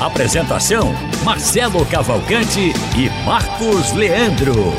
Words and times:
Apresentação: 0.00 0.92
Marcelo 1.22 1.86
Cavalcante 1.86 2.72
e 2.96 3.24
Marcos 3.24 3.92
Leandro. 3.92 4.74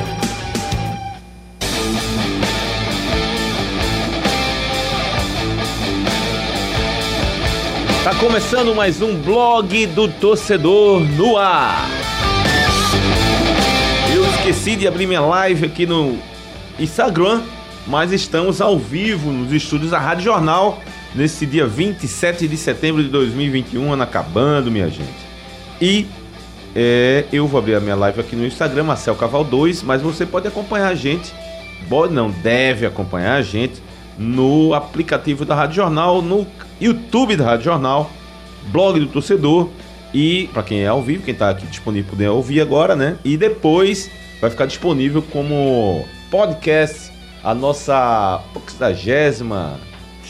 Tá 8.03 8.13
começando 8.15 8.75
mais 8.75 9.01
um 9.01 9.15
blog 9.21 9.87
do 9.87 10.07
torcedor 10.09 10.99
no 10.99 11.37
ar. 11.37 11.87
Eu 14.13 14.23
esqueci 14.31 14.75
de 14.75 14.85
abrir 14.85 15.07
minha 15.07 15.21
live 15.21 15.65
aqui 15.65 15.85
no 15.85 16.19
Instagram, 16.77 17.41
mas 17.87 18.11
estamos 18.11 18.59
ao 18.59 18.77
vivo 18.77 19.31
nos 19.31 19.51
estúdios 19.53 19.91
da 19.91 19.97
Rádio 19.97 20.25
Jornal 20.25 20.81
nesse 21.15 21.45
dia 21.45 21.65
27 21.65 22.47
de 22.47 22.57
setembro 22.57 23.01
de 23.01 23.09
2021, 23.09 23.93
ano 23.93 24.03
acabando, 24.03 24.69
minha 24.69 24.89
gente. 24.89 25.25
E 25.81 26.05
é, 26.75 27.25
eu 27.31 27.47
vou 27.47 27.57
abrir 27.57 27.75
a 27.75 27.79
minha 27.79 27.95
live 27.95 28.19
aqui 28.19 28.35
no 28.35 28.45
Instagram, 28.45 28.83
Marcel 28.83 29.15
Caval 29.15 29.43
2, 29.43 29.81
mas 29.83 30.01
você 30.01 30.25
pode 30.25 30.47
acompanhar 30.47 30.89
a 30.89 30.95
gente, 30.95 31.33
pode 31.89 32.13
não, 32.13 32.29
deve 32.29 32.85
acompanhar 32.85 33.35
a 33.35 33.41
gente 33.41 33.81
no 34.17 34.73
aplicativo 34.73 35.45
da 35.45 35.55
Rádio 35.55 35.77
Jornal, 35.77 36.21
no 36.21 36.45
YouTube 36.79 37.35
da 37.35 37.45
Rádio 37.45 37.65
Jornal, 37.65 38.11
blog 38.67 38.99
do 38.99 39.07
torcedor 39.07 39.69
e 40.13 40.49
para 40.53 40.63
quem 40.63 40.81
é 40.81 40.87
ao 40.87 41.01
vivo, 41.01 41.23
quem 41.23 41.33
está 41.33 41.49
aqui 41.49 41.65
disponível 41.65 42.11
poder 42.11 42.29
ouvir 42.29 42.61
agora, 42.61 42.95
né? 42.95 43.17
E 43.23 43.37
depois 43.37 44.09
vai 44.39 44.49
ficar 44.49 44.65
disponível 44.65 45.21
como 45.21 46.05
podcast 46.29 47.11
a 47.43 47.53
nossa 47.53 48.41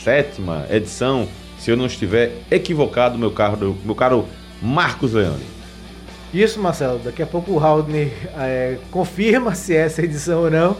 67 0.06 0.72
edição, 0.72 1.26
se 1.58 1.68
eu 1.68 1.76
não 1.76 1.86
estiver 1.86 2.30
equivocado, 2.48 3.18
meu 3.18 3.32
caro, 3.32 3.76
meu 3.84 3.94
caro 3.94 4.24
Marcos 4.62 5.14
Leandro. 5.14 5.44
Isso, 6.32 6.60
Marcelo. 6.60 7.00
Daqui 7.00 7.22
a 7.22 7.26
pouco 7.26 7.50
o 7.50 7.58
Haldner 7.58 8.12
é, 8.38 8.78
confirma 8.92 9.54
se 9.56 9.74
é 9.74 9.80
essa 9.80 10.02
edição 10.02 10.42
ou 10.42 10.50
não, 10.50 10.76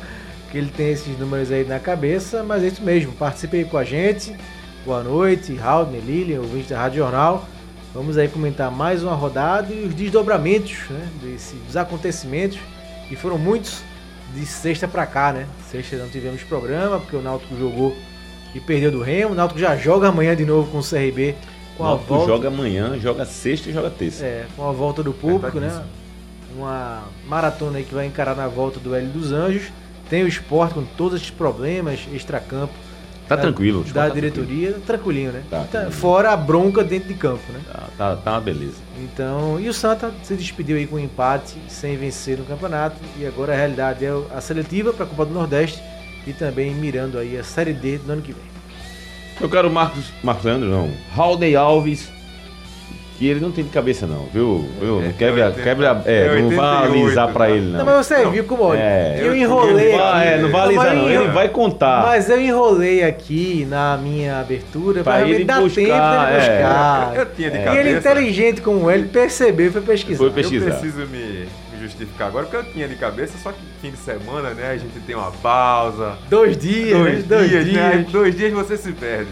que 0.51 0.57
ele 0.57 0.71
tem 0.71 0.93
esses 0.93 1.19
números 1.19 1.51
aí 1.51 1.65
na 1.65 1.81
cabeça, 1.81 2.45
mas 2.45 2.63
é 2.63 2.69
isso 2.69 2.83
mesmo. 2.83 3.13
Participe 3.13 3.57
aí 3.57 3.65
com 3.65 3.77
a 3.77 3.83
gente. 3.83 4.37
Boa 4.85 5.03
noite, 5.03 5.59
Haldner, 5.59 6.01
Lilian, 6.03 6.41
ouvinte 6.41 6.69
da 6.69 6.79
Rádio 6.79 6.99
Jornal. 6.99 7.49
Vamos 7.93 8.17
aí 8.17 8.29
comentar 8.29 8.71
mais 8.71 9.03
uma 9.03 9.15
rodada 9.15 9.73
e 9.73 9.87
os 9.87 9.95
desdobramentos 9.95 10.89
né, 10.89 11.09
desse, 11.21 11.57
dos 11.57 11.77
acontecimentos, 11.77 12.59
que 13.09 13.17
foram 13.17 13.39
muitos 13.39 13.83
de 14.35 14.47
sexta 14.47 14.87
para 14.87 15.05
cá, 15.05 15.33
né? 15.33 15.47
Sexta 15.69 15.97
não 15.97 16.09
tivemos 16.09 16.45
programa, 16.45 17.01
porque 17.01 17.17
o 17.17 17.23
Náutico 17.23 17.57
jogou 17.57 17.97
e 18.57 18.61
perdeu 18.61 18.91
do 18.91 19.03
Remo. 19.03 19.33
O 19.33 19.35
Náutico 19.35 19.61
já 19.61 19.77
joga 19.77 20.09
amanhã 20.09 20.35
de 20.35 20.45
novo 20.45 20.71
com 20.71 20.79
o 20.79 20.83
CRB. 20.83 21.35
Com 21.77 21.85
a 21.85 21.95
volta... 21.95 22.27
joga 22.27 22.49
amanhã, 22.49 22.99
joga 22.99 23.25
sexta 23.27 23.69
e 23.69 23.73
joga 23.73 23.91
terça. 23.91 24.25
É, 24.25 24.47
com 24.57 24.67
a 24.67 24.73
volta 24.73 25.03
do 25.03 25.13
público, 25.13 25.61
né? 25.61 25.85
Uma 26.57 27.03
maratona 27.27 27.79
aí 27.79 27.85
que 27.85 27.95
vai 27.95 28.07
encarar 28.07 28.35
na 28.35 28.49
volta 28.49 28.81
do 28.81 28.95
Hélio 28.95 29.11
dos 29.11 29.31
Anjos. 29.31 29.65
Tem 30.09 30.23
o 30.25 30.29
esporte 30.29 30.75
com 30.75 30.85
todos 30.85 31.21
esses 31.21 31.31
problemas, 31.31 32.01
extracampo 32.13 32.73
Tá 33.29 33.35
da, 33.35 33.43
tranquilo. 33.43 33.85
Da 33.85 34.09
tá 34.09 34.15
diretoria, 34.15 34.73
tranquilo. 34.73 34.87
tranquilinho, 34.87 35.33
né? 35.33 35.43
Tá, 35.51 35.65
tá, 35.71 35.91
fora 35.91 36.31
a 36.31 36.37
bronca 36.37 36.85
dentro 36.85 37.09
de 37.09 37.15
campo, 37.15 37.43
né? 37.53 37.61
Tá, 37.67 37.89
tá, 37.99 38.17
tá 38.17 38.33
uma 38.33 38.41
beleza. 38.41 38.77
Então, 39.03 39.59
e 39.59 39.69
o 39.69 39.75
Santa 39.75 40.13
se 40.23 40.35
despediu 40.35 40.77
aí 40.77 40.87
com 40.87 40.97
um 40.97 41.01
empate, 41.01 41.57
sem 41.69 41.97
vencer 41.97 42.39
no 42.39 42.45
campeonato. 42.45 42.97
E 43.19 43.27
agora 43.27 43.53
a 43.53 43.57
realidade 43.57 44.05
é 44.05 44.13
a 44.33 44.41
seletiva 44.41 44.93
para 44.93 45.05
a 45.05 45.09
Copa 45.09 45.27
do 45.27 45.35
Nordeste 45.35 45.83
e 46.27 46.33
também 46.33 46.73
mirando 46.75 47.19
aí 47.19 47.37
a 47.37 47.43
Série 47.43 47.73
D 47.73 47.99
do 47.99 48.13
ano 48.13 48.23
que 48.23 48.33
vem. 48.33 48.56
Eu 49.41 49.51
quero 49.51 49.71
Marcos, 49.71 50.13
Marcos 50.23 50.45
Leandro, 50.45 50.69
não. 50.69 50.91
Raulney 51.15 51.55
Alves, 51.55 52.11
que 53.19 53.27
ele 53.27 53.41
não 53.41 53.51
tem 53.51 53.65
de 53.65 53.71
cabeça 53.71 54.07
não, 54.07 54.27
viu? 54.33 54.67
viu? 54.81 55.03
É, 55.03 55.13
quebra, 55.13 55.51
quebra, 55.53 56.03
é, 56.05 56.41
não 56.41 56.51
vai 56.51 56.85
alisar 56.85 57.33
pra 57.33 57.51
ele 57.51 57.67
não. 57.67 57.79
Não, 57.79 57.85
mas 57.87 58.07
você 58.07 58.19
não. 58.19 58.31
viu 58.31 58.45
como 58.45 58.75
é, 58.75 59.19
eu 59.21 59.37
enrolei 59.37 59.93
não 59.93 59.99
vai, 59.99 60.29
aqui. 60.29 60.29
É, 60.29 60.43
não 60.43 60.51
vai 60.51 60.63
alisar 60.63 60.95
não, 60.95 61.11
ele 61.11 61.29
vai 61.29 61.49
contar. 61.49 62.03
Mas 62.03 62.31
eu 62.31 62.41
enrolei 62.41 63.05
aqui 63.05 63.67
na 63.69 63.99
minha 63.99 64.41
abertura 64.41 65.03
pra, 65.03 65.19
pra 65.19 65.29
ele 65.29 65.45
dar 65.45 65.61
buscar, 65.61 65.83
tempo 65.83 65.93
dele 65.93 66.39
buscar. 66.39 67.13
É. 67.13 67.17
Eu, 67.17 67.21
eu 67.21 67.27
tinha 67.35 67.51
de 67.51 67.59
cabeça. 67.59 67.75
E 67.75 67.79
ele 67.79 67.99
inteligente 67.99 68.61
como 68.61 68.91
ele 68.91 69.09
percebeu 69.09 69.67
e 69.67 69.71
foi 69.71 69.83
pesquisar. 69.83 70.19
Foi 70.19 70.31
pesquisar. 70.31 70.67
Eu 70.67 70.73
preciso 70.73 71.07
me 71.07 71.47
justificar 71.87 72.29
agora, 72.29 72.47
porque 72.47 72.57
eu 72.57 72.73
tinha 72.73 72.89
de 72.89 72.97
cabeça, 72.97 73.39
só 73.39 73.53
que 73.53 73.61
fim 73.81 73.91
de 73.91 73.97
semana, 73.97 74.51
né, 74.51 74.71
a 74.71 74.77
gente 74.77 74.99
tem 75.01 75.15
uma 75.15 75.31
pausa. 75.31 76.19
Dois 76.29 76.57
dias, 76.57 76.99
dois, 76.99 77.19
né? 77.19 77.37
dois 77.37 77.51
dias, 77.51 77.65
dias. 77.65 77.77
Né? 77.77 78.07
Dois 78.11 78.37
dias 78.37 78.53
você 78.53 78.77
se 78.77 78.93
perde. 78.93 79.31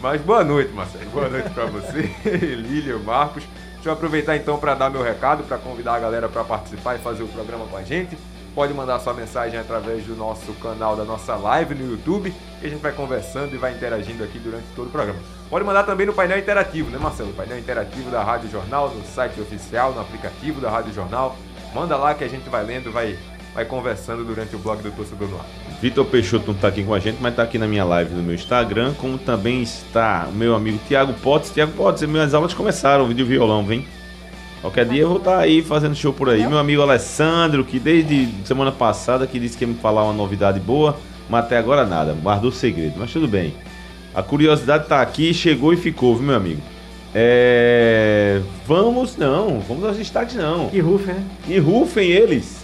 Mas 0.00 0.20
boa 0.20 0.44
noite, 0.44 0.72
Marcelo. 0.72 1.10
Boa 1.10 1.28
noite 1.28 1.50
para 1.50 1.66
você, 1.66 2.02
Lília, 2.56 2.96
Marcos. 2.98 3.42
Deixa 3.74 3.88
eu 3.88 3.92
aproveitar 3.92 4.36
então 4.36 4.58
para 4.58 4.74
dar 4.74 4.90
meu 4.90 5.02
recado, 5.02 5.44
para 5.44 5.58
convidar 5.58 5.94
a 5.94 6.00
galera 6.00 6.28
para 6.28 6.44
participar 6.44 6.96
e 6.96 6.98
fazer 6.98 7.22
o 7.22 7.28
programa 7.28 7.64
com 7.66 7.76
a 7.76 7.82
gente. 7.82 8.16
Pode 8.54 8.74
mandar 8.74 8.98
sua 8.98 9.14
mensagem 9.14 9.58
através 9.58 10.04
do 10.04 10.16
nosso 10.16 10.52
canal, 10.54 10.96
da 10.96 11.04
nossa 11.04 11.36
live 11.36 11.74
no 11.76 11.92
YouTube, 11.92 12.34
e 12.60 12.66
a 12.66 12.68
gente 12.68 12.80
vai 12.80 12.90
conversando 12.92 13.54
e 13.54 13.56
vai 13.56 13.72
interagindo 13.72 14.24
aqui 14.24 14.38
durante 14.38 14.66
todo 14.74 14.88
o 14.88 14.90
programa. 14.90 15.20
Pode 15.48 15.64
mandar 15.64 15.84
também 15.84 16.06
no 16.06 16.12
painel 16.12 16.38
interativo, 16.38 16.90
né, 16.90 16.98
Marcelo? 16.98 17.32
painel 17.32 17.58
interativo 17.58 18.10
da 18.10 18.22
Rádio 18.22 18.50
Jornal, 18.50 18.90
no 18.90 19.04
site 19.04 19.40
oficial, 19.40 19.92
no 19.92 20.00
aplicativo 20.00 20.60
da 20.60 20.70
Rádio 20.70 20.92
Jornal. 20.92 21.36
Manda 21.74 21.96
lá 21.96 22.14
que 22.14 22.24
a 22.24 22.28
gente 22.28 22.48
vai 22.48 22.64
lendo, 22.64 22.90
vai, 22.90 23.16
vai 23.54 23.64
conversando 23.64 24.24
durante 24.24 24.56
o 24.56 24.58
blog 24.58 24.82
do 24.82 24.90
Torcedor 24.90 25.28
no 25.28 25.36
Ar. 25.36 25.46
Vitor 25.80 26.04
Peixoto 26.06 26.46
não 26.48 26.54
está 26.54 26.68
aqui 26.68 26.82
com 26.82 26.94
a 26.94 26.98
gente, 26.98 27.18
mas 27.20 27.32
está 27.32 27.42
aqui 27.42 27.58
na 27.58 27.66
minha 27.66 27.84
live 27.84 28.14
no 28.14 28.22
meu 28.22 28.34
Instagram, 28.34 28.94
como 28.94 29.16
também 29.18 29.62
está 29.62 30.26
o 30.28 30.34
meu 30.34 30.54
amigo 30.54 30.78
Tiago 30.88 31.12
Potts. 31.14 31.50
Tiago 31.50 31.72
Potts, 31.72 32.02
minhas 32.02 32.34
aulas 32.34 32.54
começaram, 32.54 33.06
vídeo 33.06 33.26
violão, 33.26 33.64
vem. 33.64 33.86
Qualquer 34.60 34.86
dia 34.86 35.02
eu 35.02 35.08
vou 35.08 35.18
estar 35.18 35.36
tá 35.36 35.38
aí 35.38 35.62
fazendo 35.62 35.94
show 35.94 36.12
por 36.12 36.28
aí. 36.28 36.46
Meu 36.46 36.58
amigo 36.58 36.82
Alessandro, 36.82 37.64
que 37.64 37.78
desde 37.78 38.28
semana 38.44 38.72
passada 38.72 39.26
que 39.26 39.38
disse 39.38 39.56
que 39.56 39.64
ia 39.64 39.68
me 39.68 39.74
falar 39.74 40.02
uma 40.02 40.12
novidade 40.12 40.58
boa, 40.58 40.96
mas 41.28 41.44
até 41.44 41.58
agora 41.58 41.86
nada, 41.86 42.12
guardou 42.12 42.50
segredo, 42.50 42.94
mas 42.98 43.12
tudo 43.12 43.28
bem. 43.28 43.54
A 44.14 44.22
curiosidade 44.22 44.84
está 44.84 45.00
aqui, 45.00 45.32
chegou 45.32 45.72
e 45.72 45.76
ficou, 45.76 46.16
viu, 46.16 46.26
meu 46.26 46.36
amigo? 46.36 46.62
É... 47.14 48.40
Vamos, 48.66 49.16
não, 49.16 49.60
vamos 49.60 49.84
aos 49.84 49.96
destaques 49.96 50.34
não. 50.34 50.68
Que 50.68 50.80
rufem, 50.80 51.14
né? 51.14 51.24
Que 51.46 51.58
rufem 51.58 52.10
eles. 52.10 52.58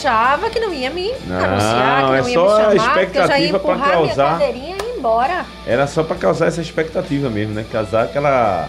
achava 0.00 0.48
que 0.48 0.58
não 0.58 0.72
ia 0.72 0.90
me 0.90 1.12
não, 1.26 1.36
anunciar, 1.36 1.96
que 1.96 2.02
não 2.02 2.14
é 2.14 2.16
ia 2.16 2.22
só 2.22 2.24
me 2.24 2.34
chamar, 2.34 2.68
a 2.68 2.74
expectativa 2.74 3.10
que 3.10 3.18
eu 3.18 3.26
já 3.26 3.38
ia 3.38 3.48
empurrar 3.48 3.90
causar... 3.90 4.36
minha 4.38 4.48
cadeirinha 4.48 4.76
e 4.76 4.88
ir 4.88 4.98
embora. 4.98 5.46
Era 5.66 5.86
só 5.86 6.02
para 6.02 6.16
causar 6.16 6.46
essa 6.46 6.60
expectativa 6.60 7.28
mesmo, 7.28 7.54
né? 7.54 7.64
Casar 7.70 8.04
aquela... 8.04 8.68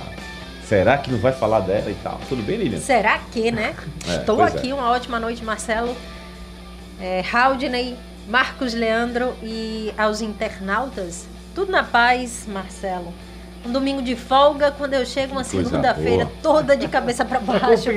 Será 0.67 0.97
que 0.97 1.11
não 1.11 1.19
vai 1.19 1.33
falar 1.33 1.59
dela 1.61 1.89
e 1.89 1.95
tal? 1.95 2.19
Tudo 2.29 2.41
bem, 2.43 2.57
Lilian? 2.57 2.79
Será 2.79 3.19
que, 3.31 3.51
né? 3.51 3.75
É, 4.07 4.15
Estou 4.17 4.41
aqui, 4.41 4.71
é. 4.71 4.73
uma 4.73 4.89
ótima 4.89 5.19
noite, 5.19 5.43
Marcelo. 5.43 5.95
É, 7.01 7.23
Haldney, 7.31 7.97
Marcos 8.27 8.73
Leandro 8.73 9.33
e 9.41 9.93
aos 9.97 10.21
internautas. 10.21 11.27
Tudo 11.55 11.71
na 11.71 11.83
paz, 11.83 12.45
Marcelo 12.47 13.13
um 13.65 13.71
domingo 13.71 14.01
de 14.01 14.15
folga, 14.15 14.71
quando 14.71 14.93
eu 14.93 15.05
chego 15.05 15.33
uma 15.33 15.43
segunda-feira 15.43 16.27
toda 16.41 16.75
de 16.75 16.87
cabeça 16.87 17.23
para 17.23 17.39
baixo. 17.41 17.89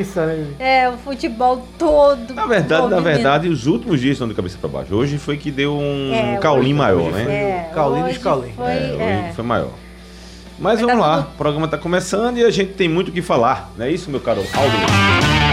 é, 0.58 0.88
o 0.88 0.98
futebol 0.98 1.66
todo. 1.78 2.34
Na 2.34 2.46
verdade, 2.46 2.88
na 2.88 3.00
verdade, 3.00 3.48
os 3.48 3.66
últimos 3.66 4.00
dias 4.00 4.12
estão 4.12 4.28
de 4.28 4.34
cabeça 4.34 4.58
para 4.58 4.68
baixo. 4.68 4.94
Hoje 4.94 5.18
foi 5.18 5.36
que 5.36 5.50
deu 5.50 5.74
um 5.74 6.12
é, 6.12 6.36
caulim 6.36 6.74
maior, 6.74 7.10
né? 7.10 7.22
É, 7.22 7.70
caulim 7.74 8.02
dos 8.02 8.18
caulim. 8.18 8.52
Foi, 8.52 8.66
é, 8.66 9.24
hoje 9.24 9.34
foi 9.34 9.44
maior. 9.44 9.72
Mas, 10.58 10.78
Mas 10.78 10.80
vamos 10.80 10.94
tá 10.94 11.00
lá, 11.00 11.22
tudo... 11.22 11.34
o 11.34 11.36
programa 11.36 11.64
está 11.64 11.78
começando 11.78 12.38
e 12.38 12.44
a 12.44 12.50
gente 12.50 12.74
tem 12.74 12.88
muito 12.88 13.08
o 13.08 13.12
que 13.12 13.22
falar, 13.22 13.72
não 13.76 13.86
é 13.86 13.90
isso, 13.90 14.08
meu 14.08 14.20
caro 14.20 14.44
Aldo? 14.54 15.43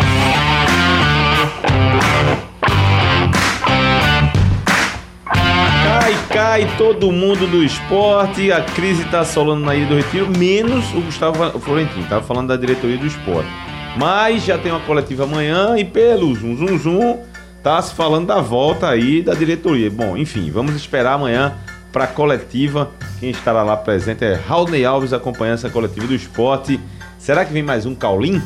Cai 6.52 6.68
todo 6.78 7.14
mundo 7.14 7.48
do 7.48 7.64
esporte, 7.64 8.52
a 8.52 8.60
crise 8.62 9.04
está 9.04 9.22
assolando 9.22 9.64
na 9.64 9.74
Ilha 9.74 9.88
do 9.88 9.96
Retiro, 9.96 10.30
menos 10.38 10.94
o 10.94 11.00
Gustavo 11.00 11.58
Florentino, 11.62 12.04
estava 12.04 12.22
falando 12.26 12.50
da 12.50 12.58
diretoria 12.58 12.98
do 12.98 13.08
esporte. 13.08 13.50
Mas 13.98 14.44
já 14.44 14.58
tem 14.58 14.70
uma 14.70 14.82
coletiva 14.82 15.24
amanhã 15.24 15.78
e 15.78 15.86
pelo 15.86 16.36
zum 16.36 16.58
zum 16.58 16.78
zum 16.78 17.20
tá 17.64 17.82
se 17.82 17.96
falando 17.96 18.28
da 18.28 18.42
volta 18.42 18.90
aí 18.90 19.22
da 19.22 19.34
diretoria. 19.34 19.90
Bom, 19.90 20.18
enfim, 20.18 20.52
vamos 20.52 20.76
esperar 20.76 21.14
amanhã 21.14 21.54
para 21.90 22.04
a 22.04 22.08
coletiva. 22.08 22.92
Quem 23.22 23.30
estará 23.30 23.64
lá 23.64 23.78
presente 23.78 24.26
é 24.26 24.34
Raulney 24.34 24.84
Alves 24.84 25.14
acompanhando 25.14 25.54
essa 25.54 25.70
coletiva 25.70 26.06
do 26.06 26.14
esporte. 26.14 26.78
Será 27.18 27.46
que 27.46 27.54
vem 27.54 27.64
mais 27.64 27.86
um 27.86 27.96
Caulim? 27.96 28.42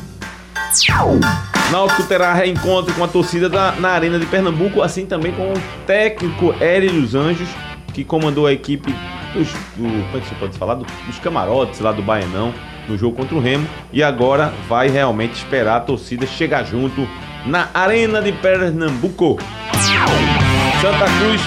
Náutico 1.72 2.04
terá 2.04 2.32
reencontro 2.32 2.94
com 2.94 3.02
a 3.02 3.08
torcida 3.08 3.48
da, 3.48 3.72
na 3.72 3.88
Arena 3.88 4.16
de 4.20 4.26
Pernambuco, 4.26 4.80
assim 4.80 5.06
também 5.06 5.32
com 5.32 5.52
o 5.52 5.62
técnico 5.84 6.54
Hélio 6.60 6.92
dos 6.92 7.16
Anjos, 7.16 7.48
que 7.96 8.04
comandou 8.04 8.46
a 8.46 8.52
equipe 8.52 8.94
dos, 9.32 9.50
do, 9.74 9.88
como 9.88 10.18
é 10.18 10.20
que 10.20 10.28
você 10.28 10.34
pode 10.34 10.58
falar? 10.58 10.74
Do, 10.74 10.86
dos 11.06 11.18
camarotes 11.18 11.80
lá 11.80 11.92
do 11.92 12.02
Baianão 12.02 12.52
no 12.86 12.98
jogo 12.98 13.16
contra 13.16 13.34
o 13.34 13.40
Remo. 13.40 13.66
E 13.90 14.02
agora 14.02 14.52
vai 14.68 14.88
realmente 14.88 15.32
esperar 15.32 15.78
a 15.78 15.80
torcida 15.80 16.26
chegar 16.26 16.62
junto 16.64 17.08
na 17.46 17.70
Arena 17.72 18.20
de 18.20 18.32
Pernambuco. 18.32 19.38
Santa 20.82 21.06
Cruz 21.18 21.40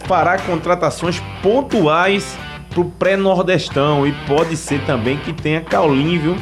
fará 0.00 0.36
contratações 0.36 1.22
pontuais 1.40 2.36
pro 2.70 2.86
pré-nordestão 2.86 4.04
e 4.04 4.10
pode 4.26 4.56
ser 4.56 4.84
também 4.84 5.16
que 5.18 5.32
tenha 5.32 5.60
Caulim, 5.60 6.18
viu? 6.18 6.36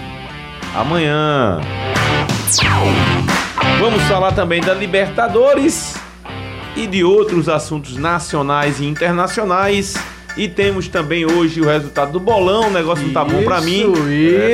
Amanhã. 0.74 1.60
Vamos 3.78 4.02
falar 4.04 4.32
também 4.32 4.62
da 4.62 4.72
Libertadores 4.72 6.01
e 6.76 6.86
de 6.86 7.04
outros 7.04 7.48
assuntos 7.48 7.96
nacionais 7.96 8.80
e 8.80 8.86
internacionais. 8.86 9.94
E 10.34 10.48
temos 10.48 10.88
também 10.88 11.26
hoje 11.26 11.60
o 11.60 11.66
resultado 11.66 12.12
do 12.12 12.18
bolão. 12.18 12.68
O 12.68 12.70
negócio 12.70 13.04
não 13.06 13.12
tá 13.12 13.22
bom 13.22 13.42
pra 13.42 13.60
mim. 13.60 13.92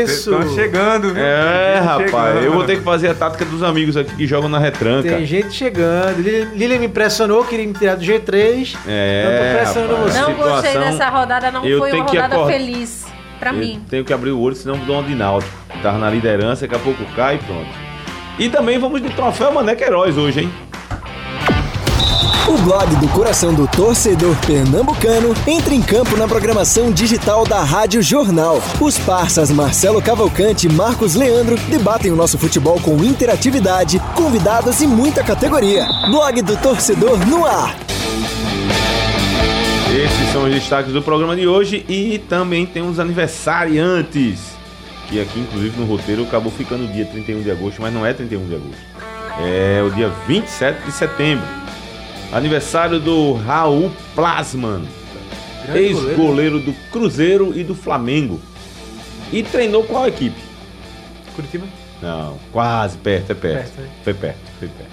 Isso, 0.03 0.35
Estão 0.35 0.53
chegando, 0.53 1.15
viu? 1.15 1.23
É, 1.23 1.79
rapaz, 1.79 2.11
chegando. 2.11 2.43
eu 2.45 2.53
vou 2.53 2.65
ter 2.65 2.79
que 2.79 2.83
fazer 2.83 3.11
a 3.11 3.15
tática 3.15 3.45
dos 3.45 3.63
amigos 3.63 3.97
aqui 3.97 4.13
que 4.17 4.27
jogam 4.27 4.49
na 4.49 4.59
retranca. 4.59 5.09
Tem 5.09 5.25
gente 5.25 5.53
chegando. 5.53 6.19
Lilian 6.21 6.81
me 6.81 6.87
impressionou, 6.87 7.45
queria 7.45 7.65
me 7.65 7.75
tirar 7.75 7.95
do 7.95 8.05
G3. 8.05 8.77
É, 8.89 9.23
eu 9.25 9.31
tô 9.31 9.63
pressionando 9.63 9.95
rapaz. 9.95 10.13
você. 10.15 10.21
Não 10.21 10.35
gostei 10.35 10.79
dessa 10.79 11.09
rodada, 11.11 11.51
não 11.53 11.65
eu 11.65 11.79
foi 11.79 11.91
tenho 11.93 12.03
uma 12.03 12.11
rodada 12.11 12.35
acordar- 12.35 12.53
feliz 12.59 13.07
pra 13.39 13.51
Eu 13.53 13.57
mim. 13.59 13.81
tenho 13.89 14.05
que 14.05 14.13
abrir 14.13 14.33
o 14.33 14.41
olho, 14.41 14.57
senão 14.57 14.77
dou 14.79 14.97
uma 14.99 15.05
de 15.07 15.15
náutico. 15.15 15.53
Tava 15.81 15.97
na 15.99 16.11
liderança, 16.11 16.63
daqui 16.67 16.75
a 16.75 16.79
pouco 16.85 17.05
cai 17.15 17.37
e 17.37 17.39
pronto. 17.39 17.69
E 18.37 18.49
também 18.49 18.81
vamos 18.81 19.01
de 19.01 19.11
troféu 19.11 19.53
Mané 19.53 19.77
Queiroz 19.77 20.17
hoje, 20.19 20.41
hein? 20.41 20.51
O 22.49 22.57
blog 22.63 22.97
do 22.97 23.07
coração 23.09 23.53
do 23.53 23.69
torcedor 23.69 24.35
pernambucano 24.47 25.35
entra 25.47 25.75
em 25.75 25.83
campo 25.83 26.17
na 26.17 26.27
programação 26.27 26.91
digital 26.91 27.45
da 27.45 27.63
Rádio 27.63 28.01
Jornal. 28.01 28.63
Os 28.81 28.97
parças 28.97 29.51
Marcelo 29.51 30.01
Cavalcante 30.01 30.67
e 30.67 30.73
Marcos 30.73 31.15
Leandro 31.15 31.59
debatem 31.69 32.11
o 32.11 32.17
nosso 32.17 32.39
futebol 32.39 32.81
com 32.81 33.05
interatividade, 33.05 34.01
convidados 34.15 34.81
e 34.81 34.87
muita 34.87 35.23
categoria. 35.23 35.87
Blog 36.11 36.41
do 36.41 36.57
torcedor 36.57 37.19
no 37.27 37.45
ar. 37.45 37.77
Esses 39.95 40.33
são 40.33 40.45
os 40.45 40.51
destaques 40.51 40.91
do 40.91 41.03
programa 41.03 41.37
de 41.37 41.47
hoje 41.47 41.85
e 41.87 42.19
também 42.31 42.65
tem 42.65 42.81
os 42.83 42.99
aniversariantes. 42.99 44.57
Que 45.07 45.21
aqui, 45.21 45.39
inclusive, 45.39 45.79
no 45.79 45.85
roteiro 45.85 46.23
acabou 46.23 46.51
ficando 46.51 46.91
dia 46.91 47.05
31 47.05 47.43
de 47.43 47.51
agosto, 47.51 47.83
mas 47.83 47.93
não 47.93 48.07
é 48.07 48.15
31 48.15 48.49
de 48.49 48.55
agosto. 48.55 48.81
É 49.39 49.83
o 49.87 49.91
dia 49.91 50.11
27 50.27 50.87
de 50.87 50.93
setembro. 50.93 51.68
Aniversário 52.33 53.01
do 53.01 53.33
Raul 53.35 53.91
Plasman, 54.15 54.83
ex-goleiro 55.75 56.59
do 56.61 56.73
Cruzeiro 56.93 57.53
e 57.59 57.65
do 57.65 57.75
Flamengo. 57.75 58.41
E 59.33 59.43
treinou 59.43 59.85
qual 59.85 60.07
equipe? 60.07 60.39
Curitiba? 61.35 61.67
Não, 62.03 62.39
quase 62.53 62.97
perto, 62.99 63.33
é 63.33 63.35
perto. 63.35 63.57
Perto, 63.65 63.81
né? 63.81 63.89
Foi 64.05 64.15
perto, 64.15 64.39
foi 64.59 64.69
perto. 64.69 64.91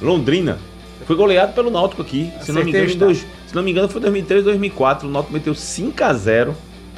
Londrina. 0.00 0.58
Foi 1.06 1.16
goleado 1.16 1.52
pelo 1.52 1.70
Náutico 1.70 2.02
aqui. 2.02 2.32
Se 2.42 2.52
não, 2.52 2.62
me 2.62 2.70
engano, 2.70 2.94
dois, 2.94 3.26
se 3.46 3.54
não 3.54 3.62
me 3.62 3.70
engano, 3.72 3.88
foi 3.88 4.00
2003, 4.00 4.44
2004. 4.44 5.08
O 5.08 5.10
Náutico 5.10 5.32
meteu 5.32 5.52
5x0 5.52 6.52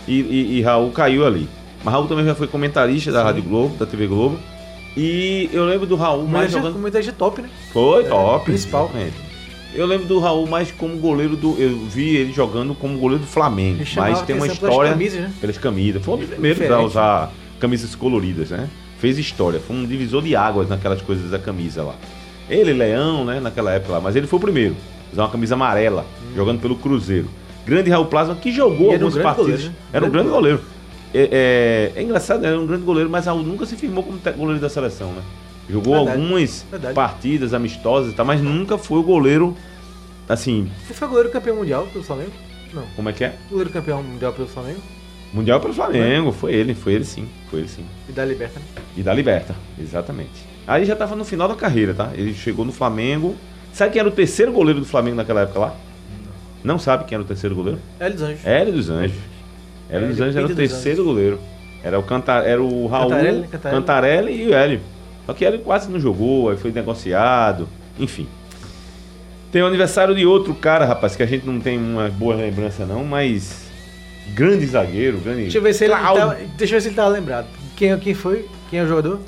e, 0.06 0.20
e, 0.20 0.58
e 0.58 0.62
Raul 0.62 0.90
caiu 0.90 1.26
ali. 1.26 1.48
Mas 1.82 1.92
Raul 1.94 2.06
também 2.06 2.25
já 2.25 2.34
foi 2.34 2.46
comentarista 2.46 3.10
da 3.12 3.22
Rádio 3.22 3.42
Globo, 3.42 3.76
da 3.76 3.86
TV 3.86 4.06
Globo. 4.06 4.38
E 4.96 5.48
eu 5.52 5.64
lembro 5.64 5.86
do 5.86 5.96
Raul 5.96 6.26
mais 6.26 6.52
jogando. 6.52 6.78
muita 6.78 7.00
gente 7.02 7.14
top, 7.14 7.40
né? 7.42 7.48
Foi 7.72 8.04
É, 8.04 8.08
top. 8.08 8.44
principal. 8.44 8.84
exatamente. 8.94 9.33
Eu 9.74 9.86
lembro 9.86 10.06
do 10.06 10.18
Raul 10.20 10.46
mais 10.46 10.70
como 10.70 10.96
goleiro 10.98 11.36
do. 11.36 11.56
Eu 11.60 11.76
vi 11.86 12.16
ele 12.16 12.32
jogando 12.32 12.74
como 12.74 12.96
goleiro 12.98 13.24
do 13.24 13.28
Flamengo. 13.28 13.80
Ele 13.82 13.90
Mas 13.96 14.22
tem 14.22 14.36
uma 14.36 14.44
atenção 14.46 14.56
pelas 14.56 14.70
história. 14.72 14.90
camisas, 14.92 15.20
né? 15.20 15.32
Pelas 15.40 15.58
camisas. 15.58 16.02
Foi 16.04 16.14
um 16.14 16.18
dos 16.18 16.28
primeiros 16.28 16.70
a 16.70 16.80
usar 16.80 17.32
camisas 17.58 17.94
coloridas, 17.94 18.50
né? 18.50 18.68
Fez 18.98 19.18
história. 19.18 19.58
Foi 19.60 19.74
um 19.76 19.84
divisor 19.84 20.22
de 20.22 20.36
águas 20.36 20.68
naquelas 20.68 21.02
coisas 21.02 21.30
da 21.30 21.38
camisa 21.38 21.82
lá. 21.82 21.94
Ele, 22.48 22.72
Leão, 22.72 23.24
né? 23.24 23.40
Naquela 23.40 23.72
época 23.72 23.94
lá. 23.94 24.00
Mas 24.00 24.14
ele 24.16 24.26
foi 24.26 24.38
o 24.38 24.42
primeiro. 24.42 24.76
Usar 25.12 25.22
uma 25.24 25.30
camisa 25.30 25.54
amarela, 25.54 26.06
jogando 26.36 26.60
pelo 26.60 26.76
Cruzeiro. 26.76 27.28
Grande 27.66 27.90
Raul 27.90 28.06
Plasma 28.06 28.34
que 28.36 28.52
jogou 28.52 28.90
Hum. 28.90 28.94
Era 28.94 29.06
um 29.06 29.10
partidas. 29.10 29.36
goleiro, 29.36 29.62
né? 29.64 29.74
Era 29.92 30.04
um 30.06 30.10
Grande 30.10 30.28
grande 30.28 30.30
goleiro. 30.30 30.60
É, 31.12 31.92
é- 31.96 32.00
é 32.00 32.02
engraçado, 32.02 32.44
era 32.44 32.58
um 32.58 32.66
grande 32.66 32.82
goleiro, 32.84 33.08
mas 33.08 33.26
Raul 33.26 33.42
nunca 33.42 33.64
se 33.66 33.76
firmou 33.76 34.02
como 34.04 34.18
goleiro 34.36 34.60
da 34.60 34.68
seleção, 34.68 35.12
né? 35.12 35.22
Jogou 35.69 35.94
Verdade. 35.94 36.20
algumas 36.20 36.66
Verdade. 36.70 36.94
partidas 36.94 37.55
amistosas 37.55 38.12
e 38.12 38.16
tal, 38.16 38.26
mas 38.26 38.40
nunca 38.40 38.76
foi 38.76 38.99
o 38.99 39.02
goleiro, 39.02 39.56
assim, 40.28 40.70
Você 40.87 40.94
foi 40.94 41.08
goleiro 41.08 41.31
campeão 41.31 41.56
mundial 41.56 41.87
pelo 41.93 42.05
Flamengo? 42.05 42.32
Não. 42.72 42.84
como 42.96 43.08
é 43.08 43.12
que 43.12 43.25
é? 43.25 43.34
Goleiro 43.49 43.70
campeão 43.70 44.02
mundial 44.02 44.32
pelo 44.32 44.49
Flamengo? 44.49 44.81
Mundial 45.32 45.61
pelo 45.61 45.75
Flamengo, 45.75 46.32
foi 46.32 46.55
ele, 46.55 46.75
foi 46.75 46.93
ele 46.93 47.05
sim, 47.05 47.28
foi 47.50 47.61
ele 47.61 47.69
sim. 47.69 47.84
E 48.08 48.12
da 48.12 48.25
Liberta, 48.25 48.61
né? 48.61 48.66
E 48.96 49.02
da 49.02 49.12
Liberta, 49.12 49.55
exatamente. 49.81 50.46
Aí 50.66 50.84
já 50.84 50.94
tava 50.94 51.16
no 51.16 51.25
final 51.25 51.49
da 51.49 51.55
carreira, 51.55 51.93
tá? 51.93 52.10
Ele 52.14 52.32
chegou 52.32 52.64
no 52.64 52.72
Flamengo. 52.72 53.34
Sabe 53.72 53.93
quem 53.93 54.00
era 54.00 54.08
o 54.08 54.12
terceiro 54.12 54.52
goleiro 54.52 54.81
do 54.81 54.87
Flamengo 54.87 55.17
naquela 55.17 55.43
época 55.43 55.58
lá? 55.58 55.76
Não 56.62 56.78
sabe 56.78 57.05
quem 57.05 57.17
era 57.17 57.22
o 57.22 57.26
terceiro 57.26 57.55
goleiro? 57.55 57.81
Hélio 58.00 58.14
dos 58.14 58.22
Anjos. 58.22 58.46
Hélio 58.46 58.72
dos 58.72 58.90
Anjos. 58.90 59.17
Hélio 59.90 60.08
dos 60.08 60.20
Anjos 60.20 60.37
era 60.37 60.46
o 60.46 60.55
terceiro 60.55 61.05
goleiro. 61.05 61.40
Era 61.82 61.99
o, 61.99 62.02
Canta... 62.02 62.32
era 62.34 62.62
o 62.62 62.87
Raul, 62.87 63.10
Cantarelli, 63.10 63.49
Cantarelli, 63.49 63.81
Cantarelli. 63.81 64.43
e 64.43 64.49
o 64.49 64.55
Hélio. 64.55 64.81
Só 65.26 65.32
que 65.32 65.44
Hélio 65.44 65.60
quase 65.60 65.90
não 65.90 65.98
jogou, 65.98 66.50
aí 66.50 66.56
foi 66.56 66.70
negociado, 66.70 67.68
enfim. 67.98 68.26
Tem 69.50 69.62
o 69.62 69.66
aniversário 69.66 70.14
de 70.14 70.26
outro 70.26 70.54
cara, 70.54 70.84
rapaz, 70.84 71.14
que 71.14 71.22
a 71.22 71.26
gente 71.26 71.46
não 71.46 71.60
tem 71.60 71.78
uma 71.78 72.08
boa 72.08 72.34
lembrança 72.34 72.84
não, 72.84 73.04
mas 73.04 73.64
grande 74.34 74.66
zagueiro, 74.66 75.18
grande... 75.18 75.42
Deixa 75.42 75.58
eu 75.58 75.62
ver 75.62 75.74
se 75.74 75.84
ele 75.84 75.94
tava, 75.94 76.36
Deixa 76.56 76.74
eu 76.74 76.78
ver 76.78 76.80
se 76.80 76.88
ele 76.88 76.96
tava 76.96 77.08
lembrado. 77.10 77.46
Quem, 77.76 77.96
quem 77.98 78.14
foi? 78.14 78.48
Quem 78.68 78.80
é 78.80 78.82
o 78.82 78.88
jogador? 78.88 79.20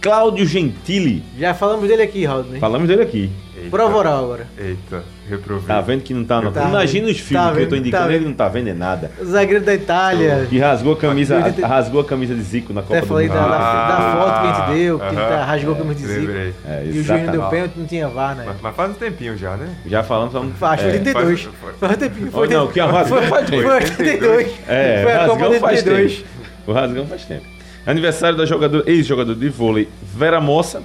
Cláudio 0.00 0.46
Gentili. 0.46 1.22
Já 1.38 1.54
falamos 1.54 1.88
dele 1.88 2.02
aqui, 2.02 2.24
Raul, 2.24 2.44
né? 2.44 2.58
Falamos 2.58 2.88
dele 2.88 3.02
aqui. 3.02 3.30
Eita. 3.64 3.76
Prova 3.76 3.96
oral 3.96 4.24
agora. 4.24 4.46
Eita, 4.58 5.02
reprovei. 5.28 5.66
Tá 5.66 5.80
vendo 5.80 6.02
que 6.02 6.12
não 6.14 6.24
tá, 6.24 6.40
não. 6.40 6.52
Tá 6.52 6.68
Imagina 6.68 7.06
vendo, 7.06 7.14
os 7.14 7.20
filmes 7.20 7.46
tá 7.48 7.52
que 7.54 7.60
eu 7.60 7.64
tô 7.64 7.70
vendo, 7.74 7.80
indicando, 7.80 8.02
tá 8.04 8.08
ele 8.10 8.18
vendo. 8.18 8.28
não 8.28 8.34
tá 8.34 8.48
vendo 8.48 8.68
é 8.68 8.74
nada. 8.74 9.10
O 9.20 9.24
zagueiro 9.24 9.64
da 9.64 9.74
Itália. 9.74 10.46
Que 10.48 10.58
rasgou 10.58 10.92
a 10.92 10.96
camisa, 10.96 11.38
Até 11.38 11.64
rasgou 11.66 12.00
a 12.00 12.04
camisa 12.04 12.34
de 12.34 12.42
Zico 12.42 12.72
na 12.72 12.82
Copa 12.82 12.94
Até 12.94 13.00
do 13.02 13.06
falei 13.06 13.28
Mundo. 13.28 13.36
da, 13.38 13.44
Ah, 13.44 13.88
da 13.88 14.20
foto 14.20 14.40
que 14.40 14.46
a 14.46 14.52
gente 14.68 14.78
deu, 14.78 14.98
que 14.98 15.04
ele 15.06 15.16
tá, 15.16 15.22
aham. 15.28 15.44
rasgou 15.44 15.76
como 15.76 15.94
de 15.94 16.06
zico. 16.06 16.32
É, 16.32 16.82
E 16.84 16.88
o 16.90 17.02
juiz 17.04 17.22
não 17.24 17.32
deu 17.32 17.42
pênalti, 17.48 17.72
não 17.76 17.86
tinha 17.86 18.08
VAR, 18.08 18.36
né? 18.36 18.44
Mas, 18.46 18.56
mas 18.60 18.76
faz 18.76 18.90
um 18.90 18.94
tempinho 18.94 19.36
já, 19.36 19.56
né? 19.56 19.74
Já 19.86 20.02
falando, 20.02 20.30
falando. 20.32 20.54
Acho 20.60 20.82
que 20.84 20.88
é, 20.88 20.92
82. 20.92 21.40
faz- 21.42 21.54
foi- 21.60 21.72
Foi 21.78 21.88
um 21.88 21.92
tempinho. 21.98 22.30
Foi 22.30 22.46
Oh, 22.48 22.50
não, 22.50 22.66
que 22.68 22.80
a 22.80 22.86
rasgão 22.86 23.18
foi, 23.18 23.26
faz 23.28 23.48
foi, 23.48 23.58
tempo. 23.58 23.72
82. 23.74 24.48
É, 24.68 25.00
foi 25.02 25.12
a 25.12 25.18
Copa 25.20 25.30
Rasgão 25.32 25.50
de 25.52 25.58
faz 25.60 25.78
82. 25.78 26.16
tempo. 26.18 26.28
O 26.66 26.72
Rasgão 26.72 27.06
faz 27.06 27.24
tempo. 27.24 27.44
Aniversário 27.86 28.36
da 28.38 28.46
jogadora, 28.46 28.84
ex-jogador 28.86 29.34
de 29.34 29.48
vôlei 29.48 29.88
Vera 30.02 30.40
Mossa. 30.40 30.82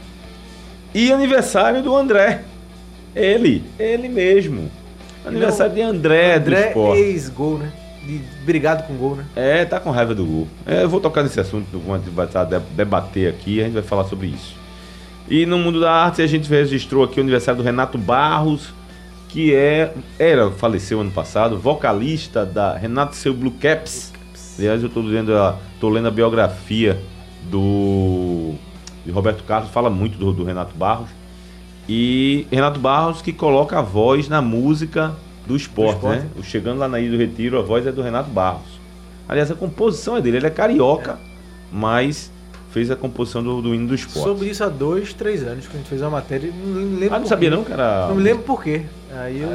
E 0.93 1.11
aniversário 1.13 1.81
do 1.83 1.95
André. 1.95 2.41
Ele, 3.19 3.63
ele 3.77 4.07
mesmo. 4.09 4.69
Aniversário 5.25 5.73
de 5.73 5.81
André, 5.81 6.39
do 6.39 6.47
André 6.47 6.67
esporte. 6.69 7.01
ex-gol, 7.01 7.57
né? 7.59 7.71
De, 8.05 8.21
brigado 8.45 8.83
com 8.83 8.95
gol, 8.95 9.15
né? 9.17 9.25
É, 9.35 9.65
tá 9.65 9.79
com 9.79 9.91
raiva 9.91 10.15
do 10.15 10.25
gol. 10.25 10.47
É, 10.65 10.83
eu 10.83 10.89
vou 10.89 10.99
tocar 11.01 11.21
nesse 11.21 11.39
assunto, 11.39 11.65
de- 11.69 12.59
debater 12.75 13.29
aqui, 13.29 13.59
a 13.59 13.65
gente 13.65 13.73
vai 13.73 13.83
falar 13.83 14.05
sobre 14.05 14.27
isso. 14.27 14.55
E 15.29 15.45
no 15.45 15.57
mundo 15.59 15.79
da 15.79 15.91
arte 15.91 16.21
a 16.21 16.27
gente 16.27 16.49
registrou 16.49 17.03
aqui 17.03 17.19
o 17.19 17.23
aniversário 17.23 17.61
do 17.61 17.63
Renato 17.65 17.97
Barros, 17.97 18.73
que 19.27 19.53
é 19.53 19.93
era 20.17 20.49
faleceu 20.49 21.01
ano 21.01 21.11
passado, 21.11 21.59
vocalista 21.59 22.45
da 22.45 22.75
Renato 22.75 23.15
Seu 23.15 23.33
Blue 23.33 23.51
Caps. 23.51 24.11
Aliás, 24.57 24.81
eu 24.81 24.89
tô 24.89 25.01
lendo 25.01 25.35
a, 25.37 25.55
tô 25.79 25.87
lendo 25.89 26.07
a 26.07 26.11
biografia 26.11 26.99
do 27.43 28.53
de 29.05 29.11
Roberto 29.11 29.43
Carlos, 29.43 29.69
fala 29.71 29.89
muito 29.89 30.17
do, 30.17 30.31
do 30.33 30.43
Renato 30.43 30.75
Barros. 30.75 31.09
E 31.91 32.45
Renato 32.51 32.79
Barros 32.79 33.19
que 33.19 33.33
coloca 33.33 33.79
a 33.79 33.81
voz 33.81 34.29
na 34.29 34.43
música 34.43 35.15
do 35.47 35.55
esporte, 35.55 35.95
esporte. 35.95 36.19
né? 36.19 36.27
O 36.37 36.43
Chegando 36.43 36.77
lá 36.77 36.87
na 36.87 36.99
Ilha 36.99 37.11
do 37.11 37.17
Retiro, 37.17 37.57
a 37.57 37.63
voz 37.63 37.87
é 37.87 37.91
do 37.91 38.03
Renato 38.03 38.29
Barros. 38.29 38.79
Aliás, 39.27 39.49
a 39.49 39.55
composição 39.55 40.15
é 40.15 40.21
dele, 40.21 40.37
ele 40.37 40.45
é 40.45 40.51
carioca, 40.51 41.17
mas 41.71 42.31
fez 42.71 42.91
a 42.91 42.95
composição 42.95 43.41
do, 43.41 43.59
do 43.59 43.73
hino 43.73 43.87
do 43.87 43.95
esporte. 43.95 44.23
Sobre 44.23 44.49
isso 44.49 44.63
há 44.63 44.69
dois, 44.69 45.13
três 45.13 45.41
anos 45.43 45.65
que 45.67 45.73
a 45.73 45.77
gente 45.79 45.89
fez 45.89 45.99
uma 46.01 46.11
matéria. 46.11 46.51
Não 46.51 46.99
lembro 46.99 47.15
Ah, 47.15 47.19
não 47.19 47.25
sabia 47.25 47.49
quê. 47.49 47.55
não, 47.55 47.63
cara? 47.63 48.07
Não 48.07 48.15
me 48.15 48.21
lembro 48.21 48.43
por 48.43 48.63
quê. 48.63 48.83
Aí 49.11 49.41
eu. 49.41 49.51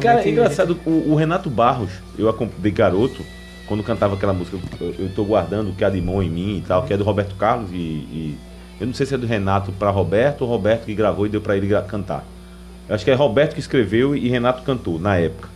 Cara, 0.00 0.22
é 0.22 0.28
engraçado, 0.30 0.78
o, 0.86 1.12
o 1.12 1.14
Renato 1.14 1.50
Barros, 1.50 1.90
eu 2.16 2.28
acompanhei 2.28 2.70
garoto, 2.70 3.22
quando 3.66 3.82
cantava 3.82 4.14
aquela 4.14 4.32
música, 4.32 4.56
eu, 4.80 5.10
tô 5.14 5.24
guardando 5.24 5.70
o 5.70 5.72
que 5.74 5.84
há 5.84 5.90
de 5.90 6.00
bom 6.00 6.22
em 6.22 6.30
mim 6.30 6.58
e 6.58 6.60
tal, 6.62 6.84
que 6.84 6.92
é 6.94 6.96
do 6.96 7.04
Roberto 7.04 7.34
Carlos 7.34 7.70
e, 7.72 7.76
e- 7.76 8.38
eu 8.80 8.86
não 8.86 8.94
sei 8.94 9.04
se 9.06 9.14
é 9.14 9.18
do 9.18 9.26
Renato 9.26 9.70
para 9.72 9.90
Roberto 9.90 10.42
ou 10.42 10.48
Roberto 10.48 10.86
que 10.86 10.94
gravou 10.94 11.26
e 11.26 11.28
deu 11.28 11.40
para 11.40 11.56
ele 11.56 11.68
cantar. 11.82 12.24
Eu 12.88 12.94
acho 12.94 13.04
que 13.04 13.10
é 13.10 13.14
Roberto 13.14 13.54
que 13.54 13.60
escreveu 13.60 14.16
e 14.16 14.28
Renato 14.28 14.62
cantou 14.62 14.98
na 14.98 15.16
época. 15.16 15.48